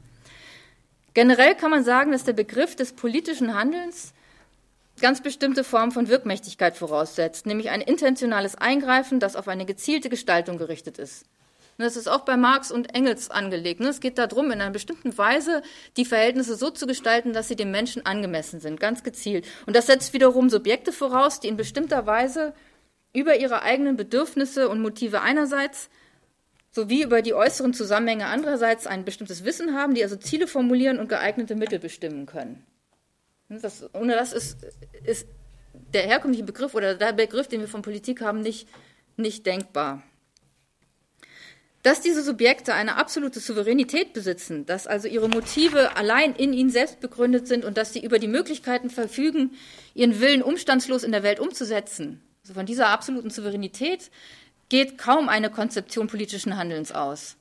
Generell 1.14 1.56
kann 1.56 1.72
man 1.72 1.84
sagen, 1.84 2.12
dass 2.12 2.24
der 2.24 2.34
Begriff 2.34 2.76
des 2.76 2.94
politischen 2.94 3.54
Handelns 3.54 4.14
ganz 5.02 5.22
bestimmte 5.22 5.64
Formen 5.64 5.92
von 5.92 6.08
Wirkmächtigkeit 6.08 6.78
voraussetzt, 6.78 7.46
nämlich 7.46 7.70
ein 7.70 7.82
intentionales 7.82 8.56
Eingreifen, 8.56 9.20
das 9.20 9.36
auf 9.36 9.48
eine 9.48 9.66
gezielte 9.66 10.10
Gestaltung 10.10 10.58
gerichtet 10.58 10.98
ist. 10.98 11.26
Das 11.82 11.96
ist 11.96 12.08
auch 12.08 12.22
bei 12.22 12.38
Marx 12.38 12.72
und 12.72 12.96
Engels 12.96 13.30
angelegt. 13.30 13.80
Ne? 13.80 13.90
Es 13.90 14.00
geht 14.00 14.18
darum, 14.18 14.52
in 14.52 14.62
einer 14.62 14.72
bestimmten 14.72 15.18
Weise 15.18 15.62
die 15.98 16.06
Verhältnisse 16.06 16.56
so 16.56 16.70
zu 16.70 16.88
gestalten, 16.88 17.34
dass 17.34 17.48
sie 17.48 17.56
dem 17.56 17.72
Menschen 17.72 18.06
angemessen 18.06 18.60
sind, 18.60 18.80
ganz 18.80 19.04
gezielt. 19.04 19.46
Und 19.66 19.76
das 19.76 19.88
setzt 19.88 20.14
wiederum 20.14 20.50
Subjekte 20.50 20.92
voraus, 20.92 21.40
die 21.40 21.48
in 21.48 21.58
bestimmter 21.58 22.06
Weise 22.06 22.54
über 23.14 23.38
ihre 23.38 23.62
eigenen 23.64 23.98
Bedürfnisse 23.98 24.70
und 24.70 24.82
Motive 24.82 25.22
einerseits 25.22 25.90
sowie 26.72 27.04
über 27.04 27.22
die 27.22 27.34
äußeren 27.34 27.74
Zusammenhänge 27.74 28.28
andererseits 28.28 28.88
ein 28.88 29.04
bestimmtes 29.04 29.44
Wissen 29.44 29.76
haben, 29.76 29.94
die 29.94 30.04
also 30.04 30.16
Ziele 30.16 30.48
formulieren 30.48 31.00
und 31.00 31.10
geeignete 31.10 31.56
Mittel 31.56 31.80
bestimmen 31.80 32.26
können. 32.26 32.66
Das, 33.50 33.94
ohne 33.94 34.14
das 34.14 34.32
ist, 34.32 34.66
ist 35.04 35.28
der 35.94 36.04
herkömmliche 36.04 36.44
Begriff 36.44 36.74
oder 36.74 36.96
der 36.96 37.12
Begriff, 37.12 37.50
den 37.50 37.60
wir 37.60 37.68
von 37.68 37.82
Politik 37.82 38.22
haben, 38.22 38.40
nicht, 38.40 38.70
nicht 39.18 39.46
denkbar. 39.46 40.04
Dass 41.84 42.02
diese 42.02 42.22
Subjekte 42.22 42.74
eine 42.76 42.98
absolute 42.98 43.40
Souveränität 43.40 44.14
besitzen, 44.14 44.66
dass 44.68 44.86
also 44.86 45.08
ihre 45.08 45.30
Motive 45.30 45.96
allein 45.96 46.36
in 46.36 46.54
ihnen 46.54 46.70
selbst 46.70 47.00
begründet 47.00 47.48
sind 47.48 47.66
und 47.66 47.76
dass 47.76 47.92
sie 47.92 48.04
über 48.04 48.20
die 48.20 48.28
Möglichkeiten 48.28 48.92
verfügen, 48.92 49.52
ihren 49.96 50.20
Willen 50.20 50.44
umstandslos 50.44 51.04
in 51.04 51.12
der 51.12 51.24
Welt 51.24 51.40
umzusetzen. 51.40 52.22
Also 52.44 52.54
von 52.54 52.68
dieser 52.68 52.90
absoluten 52.90 53.32
Souveränität 53.32 54.12
geht 54.70 54.98
kaum 54.98 55.28
eine 55.28 55.50
Konzeption 55.50 56.08
politischen 56.08 56.56
Handelns 56.56 56.92
aus. 56.92 57.36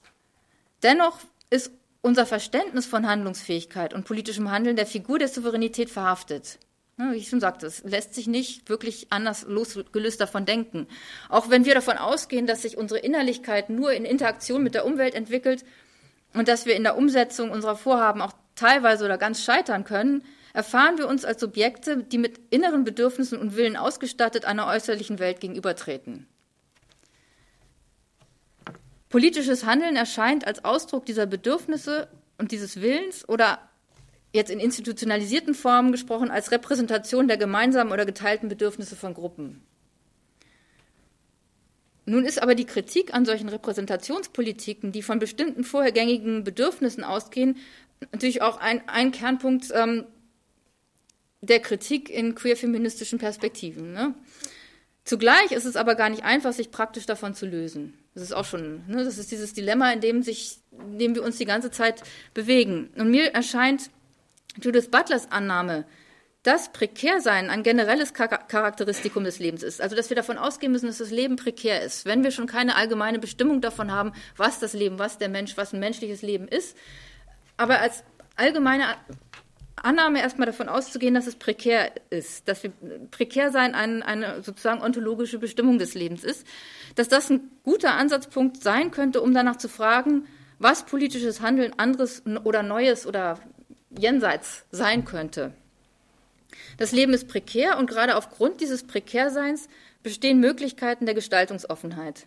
Dennoch 0.83 1.19
ist 1.51 1.71
unser 2.01 2.25
Verständnis 2.25 2.87
von 2.87 3.07
Handlungsfähigkeit 3.07 3.93
und 3.93 4.07
politischem 4.07 4.51
Handeln 4.51 4.77
der 4.77 4.87
Figur 4.87 5.19
der 5.19 5.29
Souveränität 5.29 5.91
verhaftet. 5.91 6.59
Wie 7.01 7.17
ich 7.17 7.29
schon 7.29 7.41
sagte, 7.41 7.67
es 7.67 7.83
lässt 7.83 8.15
sich 8.15 8.27
nicht 8.27 8.69
wirklich 8.69 9.07
anders 9.11 9.47
losgelöst 9.49 10.21
davon 10.21 10.45
denken. 10.45 10.87
Auch 11.31 11.49
wenn 11.49 11.65
wir 11.65 11.75
davon 11.75 11.97
ausgehen, 11.97 12.47
dass 12.47 12.63
sich 12.63 12.77
unsere 12.77 13.01
Innerlichkeit 13.01 13.71
nur 13.71 13.93
in 13.93 14.05
Interaktion 14.05 14.63
mit 14.63 14.75
der 14.75 14.85
Umwelt 14.85 15.15
entwickelt 15.15 15.65
und 16.35 16.47
dass 16.47 16.67
wir 16.67 16.77
in 16.77 16.83
der 16.83 16.99
Umsetzung 16.99 17.51
unserer 17.51 17.77
Vorhaben 17.77 18.21
auch 18.21 18.35
teilweise 18.55 19.07
oder 19.07 19.17
ganz 19.17 19.43
scheitern 19.43 19.85
können, 19.85 20.23
erfahren 20.53 20.99
wir 20.99 21.09
uns 21.09 21.25
als 21.25 21.41
Subjekte, 21.41 22.03
die 22.03 22.19
mit 22.19 22.39
inneren 22.51 22.85
Bedürfnissen 22.85 23.39
und 23.39 23.57
Willen 23.57 23.77
ausgestattet 23.77 24.45
einer 24.45 24.67
äußerlichen 24.67 25.19
Welt 25.19 25.41
gegenübertreten. 25.41 26.27
Politisches 29.09 29.65
Handeln 29.65 29.97
erscheint 29.97 30.47
als 30.47 30.65
Ausdruck 30.65 31.07
dieser 31.07 31.27
Bedürfnisse 31.27 32.09
und 32.37 32.53
dieses 32.53 32.81
Willens 32.81 33.27
oder 33.29 33.70
jetzt 34.33 34.51
in 34.51 34.61
institutionalisierten 34.61 35.55
Formen 35.55 35.93
gesprochen, 35.93 36.31
als 36.31 36.53
Repräsentation 36.53 37.29
der 37.29 37.37
gemeinsamen 37.37 37.93
oder 37.93 38.07
geteilten 38.07 38.49
Bedürfnisse 38.49 38.97
von 38.97 39.15
Gruppen. 39.15 39.63
Nun 42.07 42.25
ist 42.25 42.43
aber 42.43 42.55
die 42.55 42.65
Kritik 42.65 43.15
an 43.15 43.25
solchen 43.25 43.49
Repräsentationspolitiken, 43.49 44.93
die 44.93 45.03
von 45.03 45.19
bestimmten 45.19 45.65
vorhergängigen 45.65 46.45
Bedürfnissen 46.45 47.05
ausgehen, 47.05 47.57
natürlich 48.13 48.43
auch 48.43 48.59
ein, 48.59 48.89
ein 48.89 49.13
Kernpunkt 49.13 49.67
ähm, 49.75 50.07
der 51.41 51.61
Kritik 51.61 52.11
in 52.11 52.35
queer-feministischen 52.35 53.19
Perspektiven. 53.19 53.93
Ne? 53.93 54.15
Zugleich 55.05 55.53
ist 55.53 55.65
es 55.65 55.77
aber 55.77 55.95
gar 55.95 56.09
nicht 56.09 56.25
einfach, 56.25 56.53
sich 56.53 56.71
praktisch 56.71 57.07
davon 57.07 57.35
zu 57.35 57.47
lösen. 57.47 57.95
Das 58.15 58.23
ist 58.23 58.33
auch 58.33 58.45
schon, 58.45 58.87
ne, 58.87 59.05
das 59.05 59.19
ist 59.19 59.31
dieses 59.31 59.53
Dilemma, 59.53 59.93
in 59.93 60.01
dem, 60.01 60.23
sich, 60.23 60.59
in 60.73 60.99
dem 60.99 61.15
wir 61.15 61.23
uns 61.23 61.39
die 61.39 61.47
ganze 61.47 61.71
Zeit 61.71 62.03
bewegen. 62.35 62.91
Und 62.97 63.11
mir 63.11 63.33
erscheint 63.35 63.91
Judith 64.61 64.91
Butlers 64.91 65.31
Annahme, 65.31 65.85
dass 66.43 66.73
Prekärsein 66.73 67.51
ein 67.51 67.63
generelles 67.63 68.15
Charakteristikum 68.15 69.25
des 69.25 69.39
Lebens 69.39 69.63
ist. 69.63 69.83
Also, 69.83 69.95
dass 69.95 70.09
wir 70.09 70.17
davon 70.17 70.39
ausgehen 70.39 70.73
müssen, 70.73 70.87
dass 70.87 70.99
das 70.99 71.11
Leben 71.11 71.37
prekär 71.37 71.83
ist. 71.83 72.07
Wenn 72.07 72.25
wir 72.25 72.31
schon 72.31 72.47
keine 72.47 72.77
allgemeine 72.77 73.19
Bestimmung 73.19 73.61
davon 73.61 73.93
haben, 73.93 74.13
was 74.37 74.59
das 74.59 74.73
Leben, 74.73 74.99
was 74.99 75.19
der 75.19 75.29
Mensch, 75.29 75.57
was 75.59 75.75
ein 75.75 75.81
menschliches 75.81 76.23
Leben 76.23 76.49
ist. 76.49 76.77
Aber 77.59 77.81
als 77.81 78.05
allgemeine 78.37 78.97
Annahme 79.77 80.21
erstmal 80.21 80.47
davon 80.47 80.69
auszugehen, 80.69 81.15
dass 81.15 81.27
es 81.27 81.37
prekär 81.37 81.93
ist, 82.11 82.49
dass 82.49 82.63
wir 82.63 82.73
prekär 83.11 83.51
sein 83.51 83.75
eine, 83.75 84.05
eine 84.05 84.43
sozusagen 84.43 84.83
ontologische 84.83 85.39
Bestimmung 85.39 85.79
des 85.79 85.95
Lebens 85.95 86.25
ist, 86.25 86.47
dass 86.95 87.09
das 87.09 87.31
ein 87.31 87.51
guter 87.63 87.95
Ansatzpunkt 87.95 88.63
sein 88.63 88.91
könnte, 88.91 89.21
um 89.21 89.35
danach 89.35 89.57
zu 89.57 89.69
fragen, 89.69 90.27
was 90.59 90.85
politisches 90.85 91.41
Handeln 91.41 91.73
anderes 91.79 92.23
oder 92.45 92.63
Neues 92.63 93.07
oder 93.07 93.39
jenseits 93.91 94.65
sein 94.71 95.05
könnte. 95.05 95.53
Das 96.79 96.93
Leben 96.93 97.13
ist 97.13 97.29
prekär 97.29 97.79
und 97.79 97.89
gerade 97.89 98.17
aufgrund 98.17 98.61
dieses 98.61 98.87
Prekärseins 98.87 99.69
bestehen 100.03 100.41
Möglichkeiten 100.41 101.07
der 101.07 101.15
Gestaltungsoffenheit. 101.15 102.27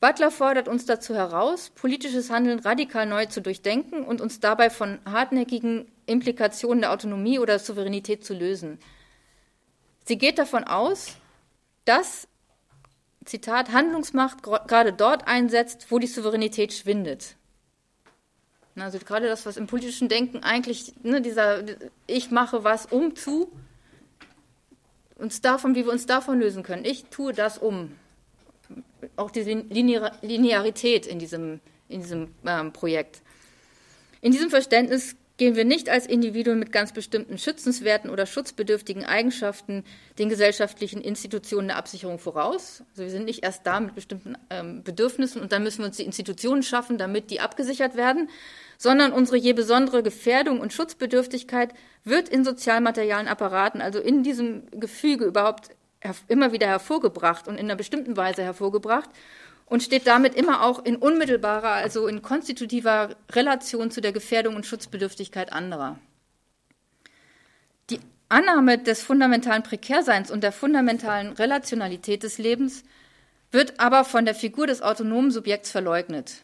Butler 0.00 0.32
fordert 0.32 0.66
uns 0.66 0.84
dazu 0.84 1.14
heraus, 1.14 1.70
politisches 1.70 2.28
Handeln 2.30 2.58
radikal 2.58 3.06
neu 3.06 3.26
zu 3.26 3.40
durchdenken 3.40 4.02
und 4.02 4.20
uns 4.20 4.40
dabei 4.40 4.68
von 4.68 4.98
hartnäckigen 5.04 5.86
Implikationen 6.06 6.80
der 6.80 6.92
Autonomie 6.92 7.38
oder 7.38 7.58
Souveränität 7.60 8.24
zu 8.24 8.34
lösen. 8.34 8.80
Sie 10.04 10.18
geht 10.18 10.40
davon 10.40 10.64
aus, 10.64 11.14
dass, 11.84 12.26
Zitat, 13.24 13.70
Handlungsmacht 13.70 14.42
gerade 14.42 14.92
dort 14.92 15.28
einsetzt, 15.28 15.86
wo 15.90 16.00
die 16.00 16.08
Souveränität 16.08 16.72
schwindet. 16.72 17.36
Also 18.76 18.98
gerade 18.98 19.26
das, 19.26 19.44
was 19.44 19.56
im 19.56 19.66
politischen 19.66 20.08
Denken 20.08 20.42
eigentlich, 20.42 20.94
ne, 21.02 21.20
dieser 21.20 21.62
Ich 22.06 22.30
mache 22.30 22.64
was 22.64 22.86
um 22.86 23.14
zu, 23.14 23.52
uns 25.16 25.40
davon, 25.40 25.74
wie 25.74 25.84
wir 25.84 25.92
uns 25.92 26.06
davon 26.06 26.40
lösen 26.40 26.62
können. 26.62 26.84
Ich 26.84 27.04
tue 27.04 27.32
das 27.32 27.58
um. 27.58 27.92
Auch 29.16 29.30
diese 29.30 29.52
Linearität 29.52 31.06
in 31.06 31.18
diesem, 31.18 31.60
in 31.88 32.00
diesem 32.00 32.34
ähm, 32.46 32.72
Projekt. 32.72 33.20
In 34.20 34.32
diesem 34.32 34.50
Verständnis 34.50 35.16
gehen 35.38 35.56
wir 35.56 35.64
nicht 35.64 35.88
als 35.88 36.06
Individuen 36.06 36.58
mit 36.58 36.72
ganz 36.72 36.92
bestimmten 36.92 37.38
schützenswerten 37.38 38.10
oder 38.10 38.26
schutzbedürftigen 38.26 39.04
Eigenschaften 39.04 39.84
den 40.18 40.28
gesellschaftlichen 40.28 41.00
Institutionen 41.00 41.68
der 41.68 41.78
Absicherung 41.78 42.18
voraus. 42.18 42.82
Also 42.90 43.02
wir 43.02 43.10
sind 43.10 43.24
nicht 43.24 43.42
erst 43.42 43.66
da 43.66 43.80
mit 43.80 43.94
bestimmten 43.94 44.36
ähm, 44.50 44.82
Bedürfnissen 44.82 45.40
und 45.40 45.52
dann 45.52 45.62
müssen 45.62 45.78
wir 45.80 45.86
uns 45.86 45.96
die 45.96 46.04
Institutionen 46.04 46.62
schaffen, 46.62 46.98
damit 46.98 47.30
die 47.30 47.40
abgesichert 47.40 47.96
werden, 47.96 48.28
sondern 48.76 49.12
unsere 49.12 49.36
je 49.36 49.52
besondere 49.52 50.02
Gefährdung 50.02 50.60
und 50.60 50.72
Schutzbedürftigkeit 50.72 51.72
wird 52.04 52.28
in 52.28 52.44
sozialmaterialen 52.44 53.28
Apparaten, 53.28 53.80
also 53.80 54.00
in 54.00 54.22
diesem 54.22 54.64
Gefüge 54.70 55.24
überhaupt 55.24 55.70
immer 56.28 56.52
wieder 56.52 56.66
hervorgebracht 56.66 57.48
und 57.48 57.54
in 57.54 57.66
einer 57.66 57.76
bestimmten 57.76 58.16
Weise 58.16 58.42
hervorgebracht 58.42 59.08
und 59.72 59.82
steht 59.82 60.06
damit 60.06 60.34
immer 60.34 60.64
auch 60.64 60.84
in 60.84 60.96
unmittelbarer, 60.96 61.70
also 61.70 62.06
in 62.06 62.20
konstitutiver 62.20 63.16
Relation 63.30 63.90
zu 63.90 64.02
der 64.02 64.12
Gefährdung 64.12 64.54
und 64.54 64.66
Schutzbedürftigkeit 64.66 65.50
anderer. 65.50 65.98
Die 67.88 67.98
Annahme 68.28 68.76
des 68.76 69.02
fundamentalen 69.02 69.62
Prekärseins 69.62 70.30
und 70.30 70.42
der 70.44 70.52
fundamentalen 70.52 71.32
Relationalität 71.32 72.22
des 72.22 72.36
Lebens 72.36 72.84
wird 73.50 73.80
aber 73.80 74.04
von 74.04 74.26
der 74.26 74.34
Figur 74.34 74.66
des 74.66 74.82
autonomen 74.82 75.30
Subjekts 75.30 75.70
verleugnet. 75.70 76.42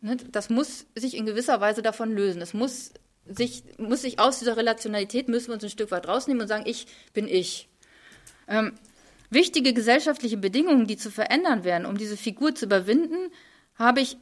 Ne, 0.00 0.16
das 0.30 0.48
muss 0.48 0.86
sich 0.94 1.16
in 1.16 1.26
gewisser 1.26 1.60
Weise 1.60 1.82
davon 1.82 2.12
lösen. 2.12 2.40
Es 2.40 2.54
muss 2.54 2.92
sich, 3.26 3.64
muss 3.76 4.02
sich 4.02 4.20
aus 4.20 4.38
dieser 4.38 4.56
Relationalität, 4.56 5.28
müssen 5.28 5.48
wir 5.48 5.54
uns 5.54 5.64
ein 5.64 5.70
Stück 5.70 5.90
weit 5.90 6.06
rausnehmen 6.06 6.42
und 6.42 6.46
sagen, 6.46 6.64
ich 6.64 6.86
bin 7.12 7.26
ich. 7.26 7.68
Ähm, 8.46 8.74
wichtige 9.30 9.72
gesellschaftliche 9.72 10.36
Bedingungen, 10.36 10.86
die 10.86 10.96
zu 10.96 11.10
verändern 11.10 11.64
wären, 11.64 11.86
um 11.86 11.96
diese 11.96 12.16
Figur 12.16 12.54
zu 12.54 12.66
überwinden, 12.66 13.30
habe 13.76 14.00
ich 14.00 14.16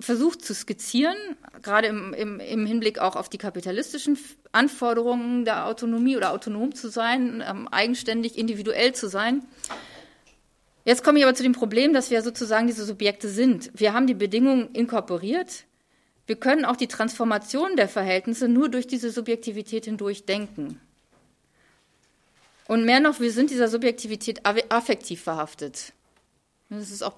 versucht 0.00 0.44
zu 0.44 0.54
skizzieren, 0.54 1.16
gerade 1.62 1.86
im, 1.88 2.12
im, 2.14 2.40
im, 2.40 2.66
Hinblick 2.66 2.98
auch 2.98 3.14
auf 3.16 3.28
die 3.28 3.38
kapitalistischen 3.38 4.18
Anforderungen 4.52 5.44
der 5.44 5.66
Autonomie 5.66 6.16
oder 6.16 6.32
autonom 6.32 6.74
zu 6.74 6.88
sein, 6.88 7.42
ähm, 7.48 7.68
eigenständig, 7.68 8.36
individuell 8.36 8.92
zu 8.92 9.08
sein. 9.08 9.44
Jetzt 10.84 11.04
komme 11.04 11.18
ich 11.18 11.24
aber 11.24 11.34
zu 11.34 11.42
dem 11.42 11.52
Problem, 11.52 11.92
dass 11.94 12.10
wir 12.10 12.22
sozusagen 12.22 12.66
diese 12.66 12.84
Subjekte 12.84 13.28
sind. 13.28 13.70
Wir 13.74 13.94
haben 13.94 14.06
die 14.06 14.14
Bedingungen 14.14 14.72
inkorporiert. 14.72 15.64
Wir 16.26 16.36
können 16.36 16.64
auch 16.64 16.76
die 16.76 16.88
Transformation 16.88 17.76
der 17.76 17.88
Verhältnisse 17.88 18.48
nur 18.48 18.68
durch 18.68 18.86
diese 18.86 19.10
Subjektivität 19.10 19.86
hindurch 19.86 20.26
denken. 20.26 20.80
Und 22.66 22.84
mehr 22.84 23.00
noch, 23.00 23.20
wir 23.20 23.30
sind 23.30 23.50
dieser 23.50 23.68
Subjektivität 23.68 24.40
affektiv 24.44 25.22
verhaftet. 25.22 25.92
Es, 26.70 27.02
auch, 27.02 27.16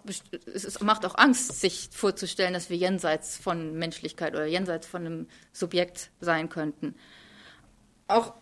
es 0.53 0.65
ist, 0.65 0.83
macht 0.83 1.07
auch 1.07 1.15
Angst, 1.17 1.61
sich 1.61 1.89
vorzustellen, 1.93 2.53
dass 2.53 2.69
wir 2.69 2.77
jenseits 2.77 3.37
von 3.37 3.79
Menschlichkeit 3.79 4.35
oder 4.35 4.47
jenseits 4.47 4.87
von 4.87 5.07
einem 5.07 5.29
Subjekt 5.53 6.11
sein 6.21 6.49
könnten. 6.49 6.95
Auch 8.09 8.35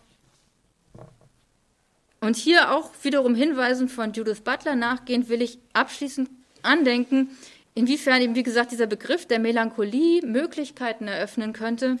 und 2.21 2.35
hier 2.35 2.71
auch 2.71 2.89
wiederum 3.03 3.35
Hinweisen 3.35 3.87
von 3.87 4.13
Judith 4.13 4.41
Butler 4.41 4.75
nachgehend 4.75 5.29
will 5.29 5.43
ich 5.43 5.59
abschließend 5.73 6.27
andenken, 6.63 7.29
inwiefern 7.75 8.19
eben, 8.19 8.33
wie 8.33 8.41
gesagt, 8.41 8.71
dieser 8.71 8.87
Begriff 8.87 9.27
der 9.27 9.37
Melancholie 9.37 10.25
Möglichkeiten 10.25 11.07
eröffnen 11.07 11.53
könnte, 11.53 11.97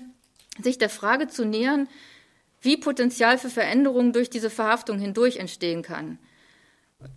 sich 0.59 0.79
der 0.79 0.89
Frage 0.89 1.27
zu 1.27 1.45
nähern, 1.45 1.87
wie 2.65 2.77
Potenzial 2.77 3.37
für 3.37 3.49
Veränderungen 3.49 4.11
durch 4.11 4.29
diese 4.29 4.49
Verhaftung 4.49 4.99
hindurch 4.99 5.37
entstehen 5.37 5.81
kann. 5.81 6.19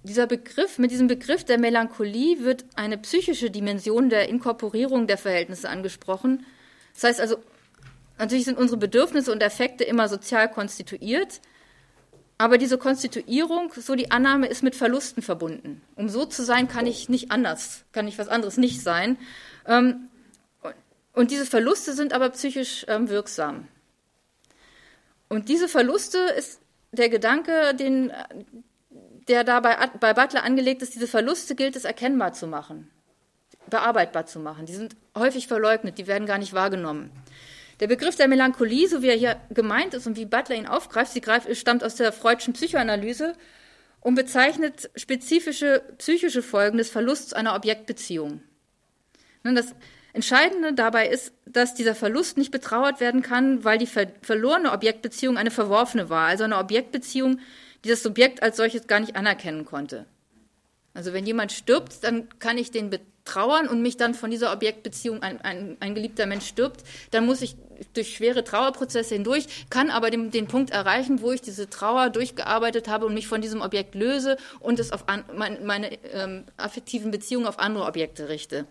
Dieser 0.02 0.26
Begriff, 0.26 0.78
mit 0.78 0.90
diesem 0.90 1.06
Begriff 1.06 1.44
der 1.44 1.58
Melancholie 1.58 2.44
wird 2.44 2.64
eine 2.74 2.98
psychische 2.98 3.50
Dimension 3.50 4.10
der 4.10 4.28
Inkorporierung 4.28 5.06
der 5.06 5.18
Verhältnisse 5.18 5.68
angesprochen. 5.68 6.44
Das 6.94 7.04
heißt 7.04 7.20
also, 7.20 7.38
natürlich 8.18 8.44
sind 8.44 8.58
unsere 8.58 8.78
Bedürfnisse 8.78 9.32
und 9.32 9.42
Effekte 9.42 9.84
immer 9.84 10.08
sozial 10.08 10.50
konstituiert, 10.50 11.40
aber 12.36 12.56
diese 12.58 12.78
Konstituierung, 12.78 13.72
so 13.76 13.96
die 13.96 14.12
Annahme, 14.12 14.46
ist 14.46 14.62
mit 14.62 14.76
Verlusten 14.76 15.22
verbunden. 15.22 15.82
Um 15.96 16.08
so 16.08 16.24
zu 16.24 16.44
sein, 16.44 16.68
kann 16.68 16.86
ich 16.86 17.08
nicht 17.08 17.32
anders, 17.32 17.84
kann 17.92 18.06
ich 18.06 18.18
was 18.18 18.28
anderes 18.28 18.58
nicht 18.58 18.80
sein. 18.80 19.18
Ähm, 19.66 20.08
und 21.14 21.32
diese 21.32 21.46
Verluste 21.46 21.94
sind 21.94 22.12
aber 22.12 22.30
psychisch 22.30 22.84
ähm, 22.86 23.08
wirksam. 23.08 23.66
Und 25.28 25.48
diese 25.48 25.68
Verluste 25.68 26.18
ist 26.18 26.60
der 26.92 27.08
Gedanke, 27.08 27.74
den, 27.74 28.12
der 29.28 29.44
da 29.44 29.60
bei, 29.60 29.76
bei 30.00 30.14
Butler 30.14 30.42
angelegt 30.44 30.82
ist, 30.82 30.94
diese 30.94 31.06
Verluste 31.06 31.54
gilt 31.54 31.76
es 31.76 31.84
erkennbar 31.84 32.32
zu 32.32 32.46
machen, 32.46 32.90
bearbeitbar 33.68 34.26
zu 34.26 34.40
machen. 34.40 34.66
Die 34.66 34.74
sind 34.74 34.96
häufig 35.16 35.46
verleugnet, 35.46 35.98
die 35.98 36.06
werden 36.06 36.26
gar 36.26 36.38
nicht 36.38 36.54
wahrgenommen. 36.54 37.10
Der 37.80 37.86
Begriff 37.86 38.16
der 38.16 38.26
Melancholie, 38.26 38.88
so 38.88 39.02
wie 39.02 39.08
er 39.08 39.16
hier 39.16 39.40
gemeint 39.50 39.94
ist 39.94 40.06
und 40.06 40.16
wie 40.16 40.24
Butler 40.24 40.56
ihn 40.56 40.66
aufgreift, 40.66 41.12
sie 41.12 41.20
greift, 41.20 41.54
stammt 41.56 41.84
aus 41.84 41.94
der 41.94 42.12
freudschen 42.12 42.54
Psychoanalyse 42.54 43.34
und 44.00 44.14
bezeichnet 44.14 44.90
spezifische 44.96 45.82
psychische 45.98 46.42
Folgen 46.42 46.78
des 46.78 46.90
Verlusts 46.90 47.32
einer 47.32 47.54
Objektbeziehung. 47.54 48.42
Das 49.44 49.74
Entscheidende 50.12 50.72
dabei 50.72 51.08
ist, 51.08 51.32
dass 51.46 51.74
dieser 51.74 51.94
Verlust 51.94 52.38
nicht 52.38 52.50
betrauert 52.50 53.00
werden 53.00 53.22
kann, 53.22 53.64
weil 53.64 53.78
die 53.78 53.86
ver 53.86 54.06
verlorene 54.22 54.72
Objektbeziehung 54.72 55.36
eine 55.36 55.50
verworfene 55.50 56.08
war, 56.08 56.26
also 56.26 56.44
eine 56.44 56.58
Objektbeziehung, 56.58 57.40
die 57.84 57.90
das 57.90 58.02
Subjekt 58.02 58.42
als 58.42 58.56
solches 58.56 58.86
gar 58.86 59.00
nicht 59.00 59.16
anerkennen 59.16 59.64
konnte. 59.64 60.06
Also 60.94 61.12
wenn 61.12 61.26
jemand 61.26 61.52
stirbt, 61.52 62.02
dann 62.02 62.28
kann 62.38 62.58
ich 62.58 62.70
den 62.70 62.90
betrauern 62.90 63.68
und 63.68 63.82
mich 63.82 63.96
dann 63.96 64.14
von 64.14 64.30
dieser 64.30 64.52
Objektbeziehung, 64.52 65.22
ein, 65.22 65.40
ein, 65.42 65.76
ein 65.78 65.94
geliebter 65.94 66.26
Mensch 66.26 66.46
stirbt, 66.46 66.82
dann 67.10 67.26
muss 67.26 67.42
ich 67.42 67.56
durch 67.92 68.16
schwere 68.16 68.42
Trauerprozesse 68.42 69.14
hindurch, 69.14 69.68
kann 69.70 69.90
aber 69.90 70.10
den, 70.10 70.30
den 70.30 70.48
Punkt 70.48 70.70
erreichen, 70.70 71.20
wo 71.20 71.30
ich 71.30 71.42
diese 71.42 71.70
Trauer 71.70 72.10
durchgearbeitet 72.10 72.88
habe 72.88 73.06
und 73.06 73.14
mich 73.14 73.28
von 73.28 73.40
diesem 73.40 73.60
Objekt 73.60 73.94
löse 73.94 74.38
und 74.58 74.80
es 74.80 74.90
auf 74.90 75.08
an, 75.08 75.24
mein, 75.36 75.64
meine 75.64 75.92
ähm, 76.12 76.44
affektiven 76.56 77.10
Beziehungen 77.10 77.46
auf 77.46 77.58
andere 77.58 77.84
Objekte 77.84 78.28
richte. 78.28 78.66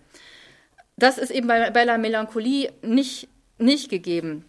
Das 0.98 1.18
ist 1.18 1.32
eben 1.32 1.48
bei, 1.48 1.70
bei 1.70 1.86
der 1.86 1.98
Melancholie 1.98 2.74
nicht, 2.82 3.30
nicht 3.58 3.90
gegeben. 3.90 4.46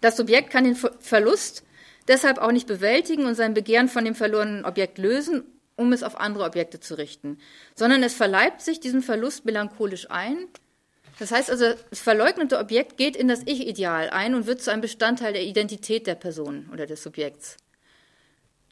Das 0.00 0.16
Subjekt 0.16 0.50
kann 0.50 0.64
den 0.64 0.74
Verlust 0.74 1.64
deshalb 2.08 2.38
auch 2.38 2.52
nicht 2.52 2.66
bewältigen 2.66 3.26
und 3.26 3.34
sein 3.34 3.54
Begehren 3.54 3.88
von 3.88 4.04
dem 4.04 4.14
verlorenen 4.14 4.64
Objekt 4.64 4.98
lösen, 4.98 5.44
um 5.76 5.92
es 5.92 6.02
auf 6.02 6.18
andere 6.18 6.44
Objekte 6.44 6.80
zu 6.80 6.98
richten, 6.98 7.38
sondern 7.74 8.02
es 8.02 8.14
verleibt 8.14 8.60
sich 8.60 8.80
diesen 8.80 9.02
Verlust 9.02 9.44
melancholisch 9.44 10.10
ein 10.10 10.48
das 11.18 11.30
heißt 11.30 11.50
also, 11.50 11.74
das 11.90 12.00
verleugnete 12.00 12.58
Objekt 12.58 12.96
geht 12.96 13.16
in 13.16 13.28
das 13.28 13.42
Ich-Ideal 13.46 14.10
ein 14.10 14.34
und 14.34 14.46
wird 14.46 14.60
zu 14.60 14.72
einem 14.72 14.80
Bestandteil 14.80 15.32
der 15.32 15.44
Identität 15.44 16.06
der 16.06 16.14
Person 16.14 16.68
oder 16.72 16.86
des 16.86 17.02
Subjekts. 17.02 17.58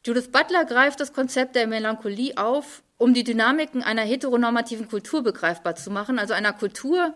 Judith 0.05 0.31
Butler 0.31 0.65
greift 0.65 0.99
das 0.99 1.13
Konzept 1.13 1.55
der 1.55 1.67
Melancholie 1.67 2.35
auf, 2.35 2.83
um 3.01 3.15
die 3.15 3.23
Dynamiken 3.23 3.81
einer 3.81 4.03
heteronormativen 4.03 4.87
Kultur 4.87 5.23
begreifbar 5.23 5.75
zu 5.75 5.89
machen, 5.89 6.19
also 6.19 6.35
einer 6.35 6.53
Kultur, 6.53 7.15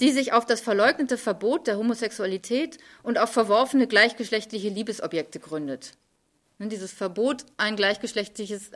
die 0.00 0.12
sich 0.12 0.32
auf 0.32 0.46
das 0.46 0.62
verleugnete 0.62 1.18
Verbot 1.18 1.66
der 1.66 1.76
Homosexualität 1.76 2.78
und 3.02 3.18
auf 3.18 3.30
verworfene 3.30 3.86
gleichgeschlechtliche 3.86 4.70
Liebesobjekte 4.70 5.38
gründet. 5.38 5.92
Dieses 6.58 6.92
Verbot, 6.92 7.44
ein 7.58 7.76
gleichgeschlechtliches, 7.76 8.70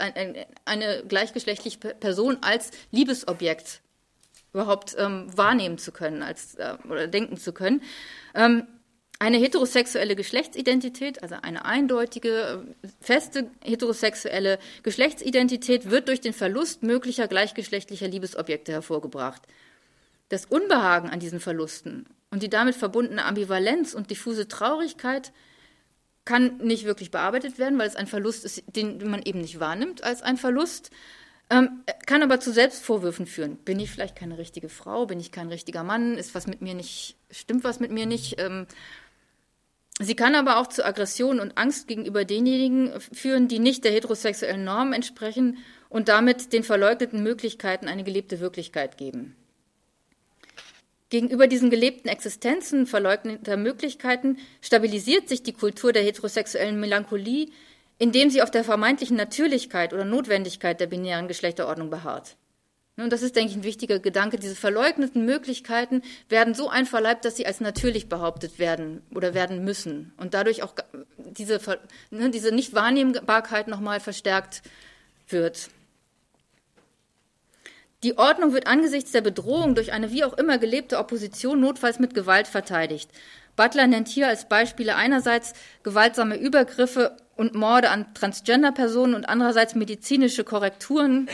eine 0.67 1.05
gleichgeschlechtliche 1.09 1.79
Person 1.79 2.39
als 2.43 2.73
Liebesobjekt 2.91 3.81
überhaupt 4.53 4.95
ähm, 4.99 5.27
wahrnehmen 5.35 5.79
zu 5.79 5.93
können 5.93 6.23
als, 6.23 6.57
äh, 6.57 6.77
oder 6.89 7.09
denken 7.09 7.39
zu 7.39 7.53
können. 7.53 7.83
Ähm, 8.35 8.67
eine 9.25 9.39
heterosexuelle 9.39 10.17
Geschlechtsidentität, 10.17 11.23
also 11.23 11.37
eine 11.41 11.65
eindeutige, 11.65 12.63
äh, 12.83 12.89
feste 13.01 13.51
heterosexuelle 13.63 14.59
Geschlechtsidentität 14.83 15.91
wird 15.91 16.09
durch 16.09 16.21
den 16.21 16.35
Verlust 16.35 16.83
möglicher 16.83 17.27
gleichgeschlechtlicher 17.27 18.07
Liebesobjekte 18.07 18.73
hervorgebracht. 18.73 19.41
Das 20.29 20.45
Unbehagen 20.45 21.09
an 21.09 21.21
diesen 21.21 21.41
Verlusten 21.41 22.05
und 22.31 22.43
die 22.43 22.51
damit 22.51 22.75
verbundene 22.75 23.25
Ambivalenz 23.25 23.95
und 23.95 24.11
diffuse 24.11 24.47
Traurigkeit 24.47 25.33
kann 26.27 26.59
nicht 26.59 26.85
wirklich 26.85 27.11
bearbeitet 27.11 27.59
werden, 27.59 27.79
weil 27.79 27.89
es 27.89 27.97
ein 27.97 28.07
Verlust 28.07 28.45
ist, 28.45 28.63
den 28.77 29.09
man 29.09 29.23
eben 29.23 29.41
nicht 29.41 29.59
wahrnimmt 29.59 30.05
als 30.05 30.21
ein 30.21 30.37
Verlust. 30.37 30.91
Ähm, 31.49 31.83
kann 32.07 32.23
aber 32.23 32.41
zu 32.41 32.53
Selbstvorwürfen 32.53 33.27
führen. 33.27 33.57
Bin 33.57 33.79
ich 33.79 33.91
vielleicht 33.91 34.17
keine 34.17 34.37
richtige 34.39 34.69
Frau? 34.71 35.07
Bin 35.07 35.21
ich 35.21 35.31
kein 35.31 35.49
richtiger 35.49 35.83
Mann? 35.83 36.17
Ist 36.17 36.35
was 36.35 36.47
mit 36.47 36.63
mir 36.63 36.75
nicht, 36.75 37.17
stimmt 37.31 37.65
was 37.65 37.81
mit 37.81 37.91
mir 37.91 38.07
nicht? 38.07 38.41
Ähm, 38.41 38.67
sie 40.01 40.17
kann 40.17 40.35
aber 40.35 40.59
auch 40.59 40.67
zu 40.67 40.85
Aggression 40.85 41.41
und 41.41 41.57
Angst 41.57 41.89
gegenüber 41.89 42.25
denjenigen 42.25 43.01
führen, 43.01 43.49
die 43.49 43.59
nicht 43.59 43.85
der 43.85 43.93
heterosexuellen 43.93 44.65
Norm 44.65 44.93
entsprechen 44.93 45.59
und 45.89 46.09
damit 46.09 46.53
den 46.53 46.65
verleugneten 46.65 47.23
Möglichkeiten 47.23 47.87
eine 47.87 48.05
gelebte 48.05 48.41
Wirklichkeit 48.41 48.97
geben. 48.97 49.37
Gegenüber 51.11 51.47
diesen 51.47 51.71
gelebten 51.71 52.09
Existenzen 52.09 52.87
verleugneter 52.89 53.57
Möglichkeiten 53.57 54.39
stabilisiert 54.61 55.29
sich 55.29 55.45
die 55.45 55.53
Kultur 55.53 55.93
der 55.93 56.03
heterosexuellen 56.03 56.81
Melancholie, 56.81 57.51
indem 57.99 58.31
sie 58.31 58.43
auf 58.43 58.51
der 58.51 58.65
vermeintlichen 58.65 59.17
Natürlichkeit 59.17 59.93
oder 59.93 60.05
Notwendigkeit 60.05 60.81
der 60.81 60.89
binären 60.89 61.29
Geschlechterordnung 61.29 61.91
beharrt. 61.91 62.37
Und 62.97 63.13
das 63.13 63.23
ist, 63.23 63.35
denke 63.35 63.51
ich, 63.51 63.57
ein 63.57 63.65
wichtiger 63.65 63.99
Gedanke. 63.99 64.39
Diese 64.39 64.55
verleugneten 64.55 65.25
Möglichkeiten 65.25 66.03
werden 66.29 66.55
so 66.55 66.69
einverleibt, 66.69 67.25
dass 67.25 67.37
sie 67.37 67.47
als 67.47 67.61
natürlich 67.61 68.09
behauptet 68.09 68.61
werden 68.61 69.03
oder 69.13 69.35
werden 69.35 69.65
müssen 69.65 70.13
und 70.17 70.33
dadurch 70.33 70.63
auch 70.63 70.75
diese, 71.17 71.59
ne, 72.11 72.31
diese 72.31 72.55
Nichtwahrnehmbarkeit 72.55 73.67
nochmal 73.67 73.99
verstärkt 73.99 74.63
wird. 75.29 75.71
Die 78.05 78.17
Ordnung 78.17 78.53
wird 78.53 78.67
angesichts 78.69 79.13
der 79.13 79.23
Bedrohung 79.23 79.75
durch 79.75 79.93
eine 79.93 80.13
wie 80.13 80.25
auch 80.25 80.35
immer 80.35 80.59
gelebte 80.59 80.99
Opposition 80.99 81.61
notfalls 81.61 81.99
mit 81.99 82.15
Gewalt 82.15 82.47
verteidigt. 82.47 83.11
Butler 83.57 83.87
nennt 83.87 84.09
hier 84.09 84.29
als 84.29 84.49
Beispiele 84.49 84.95
einerseits 84.95 85.55
gewaltsame 85.83 86.37
Übergriffe 86.37 87.17
und 87.35 87.55
Morde 87.55 87.91
an 87.91 88.13
Transgender-Personen 88.15 89.15
und 89.15 89.25
andererseits 89.25 89.75
medizinische 89.75 90.45
Korrekturen 90.45 91.29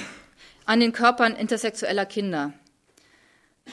an 0.67 0.81
den 0.81 0.93
Körpern 0.93 1.35
intersexueller 1.35 2.07
Kinder. 2.07 2.53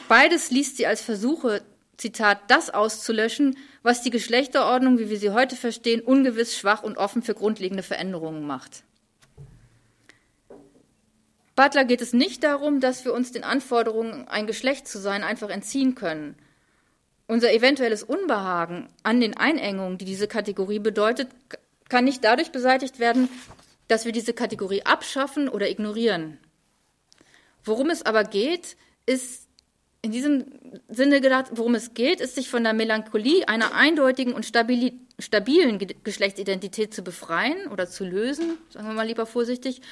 Beides 0.08 0.50
liest 0.50 0.76
sie 0.76 0.86
als 0.86 1.00
Versuche, 1.00 1.62
Zitat, 1.96 2.38
das 2.48 2.70
auszulöschen, 2.70 3.56
was 3.82 4.02
die 4.02 4.10
Geschlechterordnung, 4.10 4.98
wie 4.98 5.10
wir 5.10 5.18
sie 5.18 5.30
heute 5.30 5.56
verstehen, 5.56 6.00
ungewiss, 6.00 6.56
schwach 6.56 6.82
und 6.82 6.96
offen 6.96 7.22
für 7.22 7.34
grundlegende 7.34 7.82
Veränderungen 7.82 8.46
macht. 8.46 8.84
Butler 11.56 11.84
geht 11.84 12.00
es 12.00 12.12
nicht 12.12 12.44
darum, 12.44 12.80
dass 12.80 13.04
wir 13.04 13.12
uns 13.12 13.32
den 13.32 13.42
Anforderungen, 13.42 14.28
ein 14.28 14.46
Geschlecht 14.46 14.86
zu 14.86 15.00
sein, 15.00 15.24
einfach 15.24 15.50
entziehen 15.50 15.96
können 15.96 16.36
unser 17.28 17.52
eventuelles 17.52 18.02
Unbehagen 18.02 18.88
an 19.04 19.20
den 19.20 19.36
Einengungen, 19.36 19.98
die 19.98 20.06
diese 20.06 20.26
Kategorie 20.26 20.80
bedeutet, 20.80 21.28
kann 21.88 22.04
nicht 22.04 22.24
dadurch 22.24 22.50
beseitigt 22.50 22.98
werden, 22.98 23.28
dass 23.86 24.04
wir 24.04 24.12
diese 24.12 24.32
Kategorie 24.32 24.84
abschaffen 24.84 25.48
oder 25.48 25.70
ignorieren. 25.70 26.38
Worum 27.68 27.90
es 27.90 28.04
aber 28.04 28.24
geht, 28.24 28.76
ist 29.06 29.46
in 30.00 30.10
diesem 30.10 30.46
Sinne 30.88 31.20
gedacht, 31.20 31.46
worum 31.52 31.74
es 31.74 31.92
geht, 31.92 32.20
ist 32.20 32.34
sich 32.34 32.48
von 32.48 32.64
der 32.64 32.72
Melancholie 32.72 33.46
einer 33.46 33.74
eindeutigen 33.74 34.32
und 34.32 34.46
stabilen 34.46 35.78
Geschlechtsidentität 36.02 36.94
zu 36.94 37.02
befreien 37.02 37.68
oder 37.70 37.88
zu 37.88 38.04
lösen, 38.04 38.56
sagen 38.70 38.86
wir 38.88 38.94
mal 38.94 39.06
lieber 39.06 39.26
vorsichtig, 39.26 39.82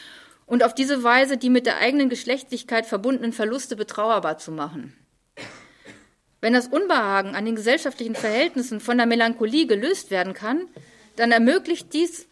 und 0.46 0.62
auf 0.62 0.74
diese 0.74 1.02
Weise 1.02 1.36
die 1.36 1.50
mit 1.50 1.66
der 1.66 1.78
eigenen 1.78 2.08
Geschlechtlichkeit 2.08 2.86
verbundenen 2.86 3.32
Verluste 3.32 3.76
betrauerbar 3.76 4.38
zu 4.38 4.52
machen. 4.52 4.96
Wenn 6.40 6.52
das 6.52 6.68
Unbehagen 6.68 7.34
an 7.34 7.44
den 7.44 7.56
gesellschaftlichen 7.56 8.14
Verhältnissen 8.14 8.80
von 8.80 8.96
der 8.96 9.06
Melancholie 9.06 9.66
gelöst 9.66 10.10
werden 10.10 10.34
kann, 10.34 10.68
dann 11.16 11.32
ermöglicht 11.32 11.92
dies 11.92 12.26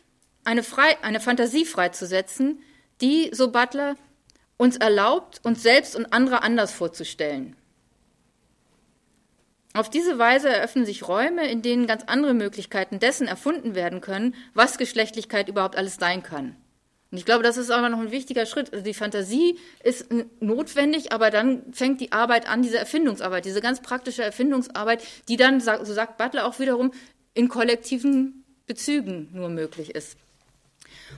eine, 0.44 0.62
frei, 0.62 0.96
eine 1.02 1.20
Fantasie 1.20 1.64
freizusetzen, 1.64 2.60
die, 3.00 3.30
so 3.32 3.50
Butler, 3.50 3.96
uns 4.56 4.76
erlaubt, 4.76 5.40
uns 5.42 5.62
selbst 5.62 5.96
und 5.96 6.12
andere 6.12 6.42
anders 6.42 6.72
vorzustellen. 6.72 7.56
Auf 9.76 9.90
diese 9.90 10.18
Weise 10.18 10.48
eröffnen 10.48 10.86
sich 10.86 11.08
Räume, 11.08 11.48
in 11.50 11.60
denen 11.60 11.88
ganz 11.88 12.04
andere 12.06 12.32
Möglichkeiten 12.32 13.00
dessen 13.00 13.26
erfunden 13.26 13.74
werden 13.74 14.00
können, 14.00 14.36
was 14.54 14.78
Geschlechtlichkeit 14.78 15.48
überhaupt 15.48 15.74
alles 15.76 15.96
sein 15.96 16.22
kann. 16.22 16.54
Und 17.10 17.18
ich 17.18 17.24
glaube, 17.24 17.42
das 17.42 17.56
ist 17.56 17.70
aber 17.70 17.88
noch 17.88 17.98
ein 17.98 18.12
wichtiger 18.12 18.46
Schritt. 18.46 18.72
Also 18.72 18.84
die 18.84 18.94
Fantasie 18.94 19.58
ist 19.82 20.08
notwendig, 20.40 21.12
aber 21.12 21.30
dann 21.30 21.72
fängt 21.72 22.00
die 22.00 22.12
Arbeit 22.12 22.48
an, 22.48 22.62
diese 22.62 22.78
Erfindungsarbeit, 22.78 23.44
diese 23.44 23.60
ganz 23.60 23.82
praktische 23.82 24.22
Erfindungsarbeit, 24.22 25.02
die 25.28 25.36
dann, 25.36 25.60
so 25.60 25.84
sagt 25.84 26.18
Butler 26.18 26.46
auch 26.46 26.58
wiederum, 26.60 26.92
in 27.32 27.48
kollektiven 27.48 28.44
Bezügen 28.66 29.28
nur 29.32 29.48
möglich 29.48 29.94
ist. 29.94 30.16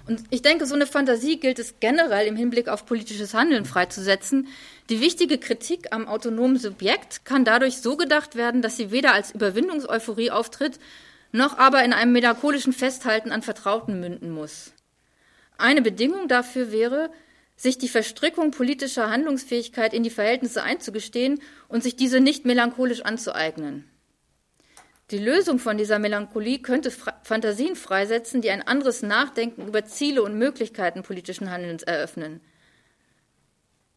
Und 0.07 0.23
ich 0.31 0.43
denke, 0.43 0.67
so 0.67 0.75
eine 0.75 0.87
Fantasie 0.87 1.39
gilt 1.39 1.59
es 1.59 1.81
generell 1.81 2.27
im 2.27 2.37
Hinblick 2.37 2.69
auf 2.69 2.87
politisches 2.87 3.35
Handeln 3.35 3.65
freizusetzen. 3.65 4.49
Die 4.89 5.01
wichtige 5.01 5.39
Kritik 5.39 5.93
am 5.93 6.07
autonomen 6.07 6.59
Subjekt 6.59 7.25
kann 7.25 7.45
dadurch 7.45 7.79
so 7.79 7.97
gedacht 7.97 8.37
werden, 8.37 8.63
dass 8.63 8.77
sie 8.77 8.91
weder 8.91 9.13
als 9.13 9.33
Überwindungseuphorie 9.33 10.31
auftritt, 10.31 10.79
noch 11.33 11.59
aber 11.59 11.85
in 11.85 11.93
einem 11.93 12.13
melancholischen 12.13 12.73
Festhalten 12.73 13.33
an 13.33 13.43
Vertrauten 13.43 14.01
münden 14.01 14.31
muss. 14.31 14.73
Eine 15.59 15.83
Bedingung 15.83 16.29
dafür 16.29 16.71
wäre, 16.71 17.11
sich 17.57 17.79
die 17.79 17.89
Verstrickung 17.89 18.51
politischer 18.51 19.11
Handlungsfähigkeit 19.11 19.95
in 19.95 20.03
die 20.03 20.11
Verhältnisse 20.11 20.63
einzugestehen 20.63 21.41
und 21.69 21.83
sich 21.83 21.97
diese 21.97 22.21
nicht 22.21 22.45
melancholisch 22.45 23.01
anzueignen. 23.01 23.91
Die 25.13 25.19
Lösung 25.19 25.61
von 25.61 25.79
dieser 25.79 26.01
Melancholie 26.01 26.59
könnte 26.59 26.91
Fantasien 26.91 27.77
freisetzen, 27.77 28.41
die 28.43 28.51
ein 28.51 28.67
anderes 28.67 29.03
Nachdenken 29.03 29.69
über 29.69 29.85
Ziele 29.85 30.23
und 30.23 30.37
Möglichkeiten 30.37 31.05
politischen 31.05 31.51
Handelns 31.51 31.85
eröffnen. 31.85 32.41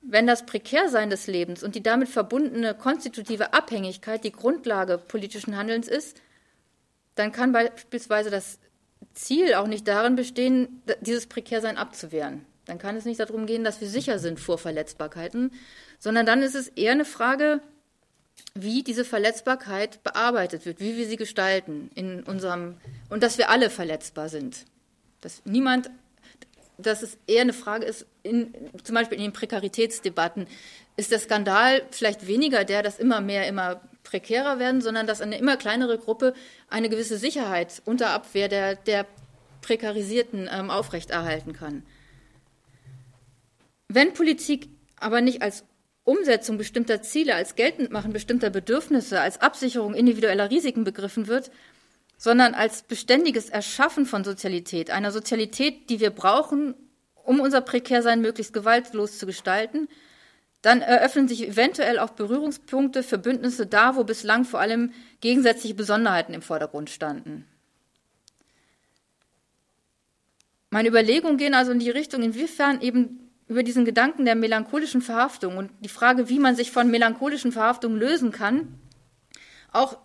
Wenn 0.01 0.27
das 0.27 0.45
Prekärsein 0.45 1.09
des 1.09 1.25
Lebens 1.25 1.63
und 1.63 1.73
die 1.73 1.83
damit 1.83 2.09
verbundene 2.09 2.75
konstitutive 2.75 3.53
Abhängigkeit 3.53 4.23
die 4.23 4.31
Grundlage 4.31 4.99
politischen 4.99 5.57
Handelns 5.57 5.87
ist, 5.87 6.21
dann 7.15 7.31
kann 7.31 7.51
beispielsweise 7.51 8.29
das 8.29 8.59
Ziel 9.13 9.55
auch 9.55 9.67
nicht 9.67 9.87
darin 9.87 10.15
bestehen, 10.15 10.83
dieses 11.01 11.25
Prekärsein 11.25 11.77
abzuwehren. 11.77 12.45
Dann 12.65 12.77
kann 12.77 12.95
es 12.95 13.05
nicht 13.05 13.19
darum 13.19 13.47
gehen, 13.47 13.63
dass 13.63 13.81
wir 13.81 13.89
sicher 13.89 14.19
sind 14.19 14.39
vor 14.39 14.59
Verletzbarkeiten, 14.59 15.51
sondern 15.97 16.27
dann 16.27 16.43
ist 16.43 16.55
es 16.55 16.67
eher 16.67 16.91
eine 16.91 17.03
Frage, 17.03 17.61
wie 18.61 18.83
diese 18.83 19.05
Verletzbarkeit 19.05 20.03
bearbeitet 20.03 20.65
wird, 20.65 20.79
wie 20.79 20.97
wir 20.97 21.07
sie 21.07 21.17
gestalten 21.17 21.89
in 21.95 22.23
unserem 22.23 22.77
und 23.09 23.23
dass 23.23 23.37
wir 23.37 23.49
alle 23.49 23.69
verletzbar 23.69 24.29
sind. 24.29 24.65
Dass 25.21 25.41
niemand, 25.45 25.89
dass 26.77 27.01
es 27.01 27.17
eher 27.27 27.41
eine 27.41 27.53
Frage 27.53 27.85
ist, 27.85 28.05
in, 28.23 28.53
zum 28.83 28.95
Beispiel 28.95 29.17
in 29.17 29.23
den 29.23 29.33
Prekaritätsdebatten, 29.33 30.47
ist 30.97 31.11
der 31.11 31.19
Skandal 31.19 31.83
vielleicht 31.91 32.27
weniger 32.27 32.65
der, 32.65 32.83
dass 32.83 32.99
immer 32.99 33.21
mehr, 33.21 33.47
immer 33.47 33.81
prekärer 34.03 34.59
werden, 34.59 34.81
sondern 34.81 35.07
dass 35.07 35.21
eine 35.21 35.37
immer 35.37 35.57
kleinere 35.57 35.97
Gruppe 35.97 36.33
eine 36.69 36.89
gewisse 36.89 37.17
Sicherheit 37.17 37.81
unter 37.85 38.09
Abwehr 38.09 38.47
der, 38.47 38.75
der 38.75 39.05
Prekarisierten 39.61 40.49
ähm, 40.51 40.69
aufrechterhalten 40.69 41.53
kann. 41.53 41.83
Wenn 43.87 44.13
Politik 44.13 44.69
aber 44.99 45.21
nicht 45.21 45.41
als 45.41 45.63
Umsetzung 46.09 46.57
bestimmter 46.57 47.01
Ziele, 47.01 47.35
als 47.35 47.55
Geltendmachen 47.55 48.11
bestimmter 48.11 48.49
Bedürfnisse, 48.49 49.21
als 49.21 49.41
Absicherung 49.41 49.93
individueller 49.93 50.49
Risiken 50.49 50.83
begriffen 50.83 51.27
wird, 51.27 51.51
sondern 52.17 52.53
als 52.53 52.83
beständiges 52.83 53.49
Erschaffen 53.49 54.05
von 54.05 54.23
Sozialität, 54.23 54.89
einer 54.89 55.11
Sozialität, 55.11 55.89
die 55.89 55.99
wir 55.99 56.09
brauchen, 56.09 56.73
um 57.13 57.39
unser 57.39 57.61
Prekärsein 57.61 58.21
möglichst 58.21 58.53
gewaltlos 58.53 59.19
zu 59.19 59.25
gestalten, 59.25 59.87
dann 60.61 60.81
eröffnen 60.81 61.27
sich 61.27 61.47
eventuell 61.47 61.99
auch 61.99 62.09
Berührungspunkte 62.09 63.03
für 63.03 63.17
Bündnisse 63.17 63.65
da, 63.65 63.95
wo 63.95 64.03
bislang 64.03 64.43
vor 64.43 64.59
allem 64.59 64.91
gegensätzliche 65.21 65.75
Besonderheiten 65.75 66.33
im 66.33 66.41
Vordergrund 66.41 66.89
standen. 66.89 67.45
Meine 70.69 70.89
Überlegungen 70.89 71.37
gehen 71.37 71.53
also 71.53 71.71
in 71.71 71.79
die 71.79 71.89
Richtung, 71.89 72.21
inwiefern 72.21 72.81
eben 72.81 73.28
über 73.49 73.63
diesen 73.63 73.83
Gedanken 73.83 74.25
der 74.25 74.35
melancholischen 74.35 75.01
Verhaftung 75.01 75.57
und 75.57 75.71
die 75.79 75.89
Frage, 75.89 76.29
wie 76.29 76.39
man 76.39 76.55
sich 76.55 76.71
von 76.71 76.89
melancholischen 76.89 77.51
Verhaftungen 77.51 77.99
lösen 77.99 78.31
kann, 78.31 78.79
auch 79.71 79.97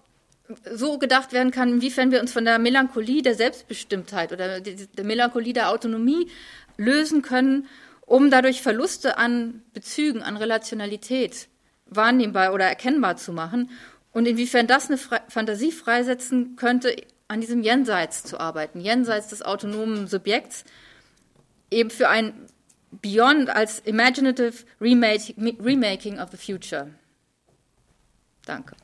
so 0.72 0.98
gedacht 0.98 1.32
werden 1.32 1.52
kann, 1.52 1.68
inwiefern 1.68 2.10
wir 2.10 2.20
uns 2.20 2.32
von 2.32 2.44
der 2.44 2.58
Melancholie 2.58 3.22
der 3.22 3.34
Selbstbestimmtheit 3.34 4.32
oder 4.32 4.60
der 4.60 5.04
Melancholie 5.04 5.52
der 5.52 5.70
Autonomie 5.70 6.30
lösen 6.76 7.22
können, 7.22 7.66
um 8.06 8.30
dadurch 8.30 8.62
Verluste 8.62 9.18
an 9.18 9.62
Bezügen, 9.74 10.22
an 10.22 10.36
Relationalität 10.36 11.48
wahrnehmbar 11.86 12.52
oder 12.54 12.64
erkennbar 12.64 13.16
zu 13.16 13.32
machen 13.32 13.70
und 14.12 14.26
inwiefern 14.26 14.66
das 14.66 14.88
eine 14.88 14.98
Fantasie 15.28 15.72
freisetzen 15.72 16.56
könnte, 16.56 16.96
an 17.28 17.40
diesem 17.40 17.62
Jenseits 17.62 18.24
zu 18.24 18.40
arbeiten, 18.40 18.80
jenseits 18.80 19.28
des 19.28 19.42
autonomen 19.42 20.06
Subjekts, 20.06 20.64
eben 21.70 21.90
für 21.90 22.08
ein 22.08 22.34
Beyond 23.00 23.50
als 23.50 23.80
Imaginative 23.84 24.64
Remaking 24.80 26.20
of 26.20 26.30
the 26.30 26.36
Future. 26.36 26.90
Danke. 28.46 28.76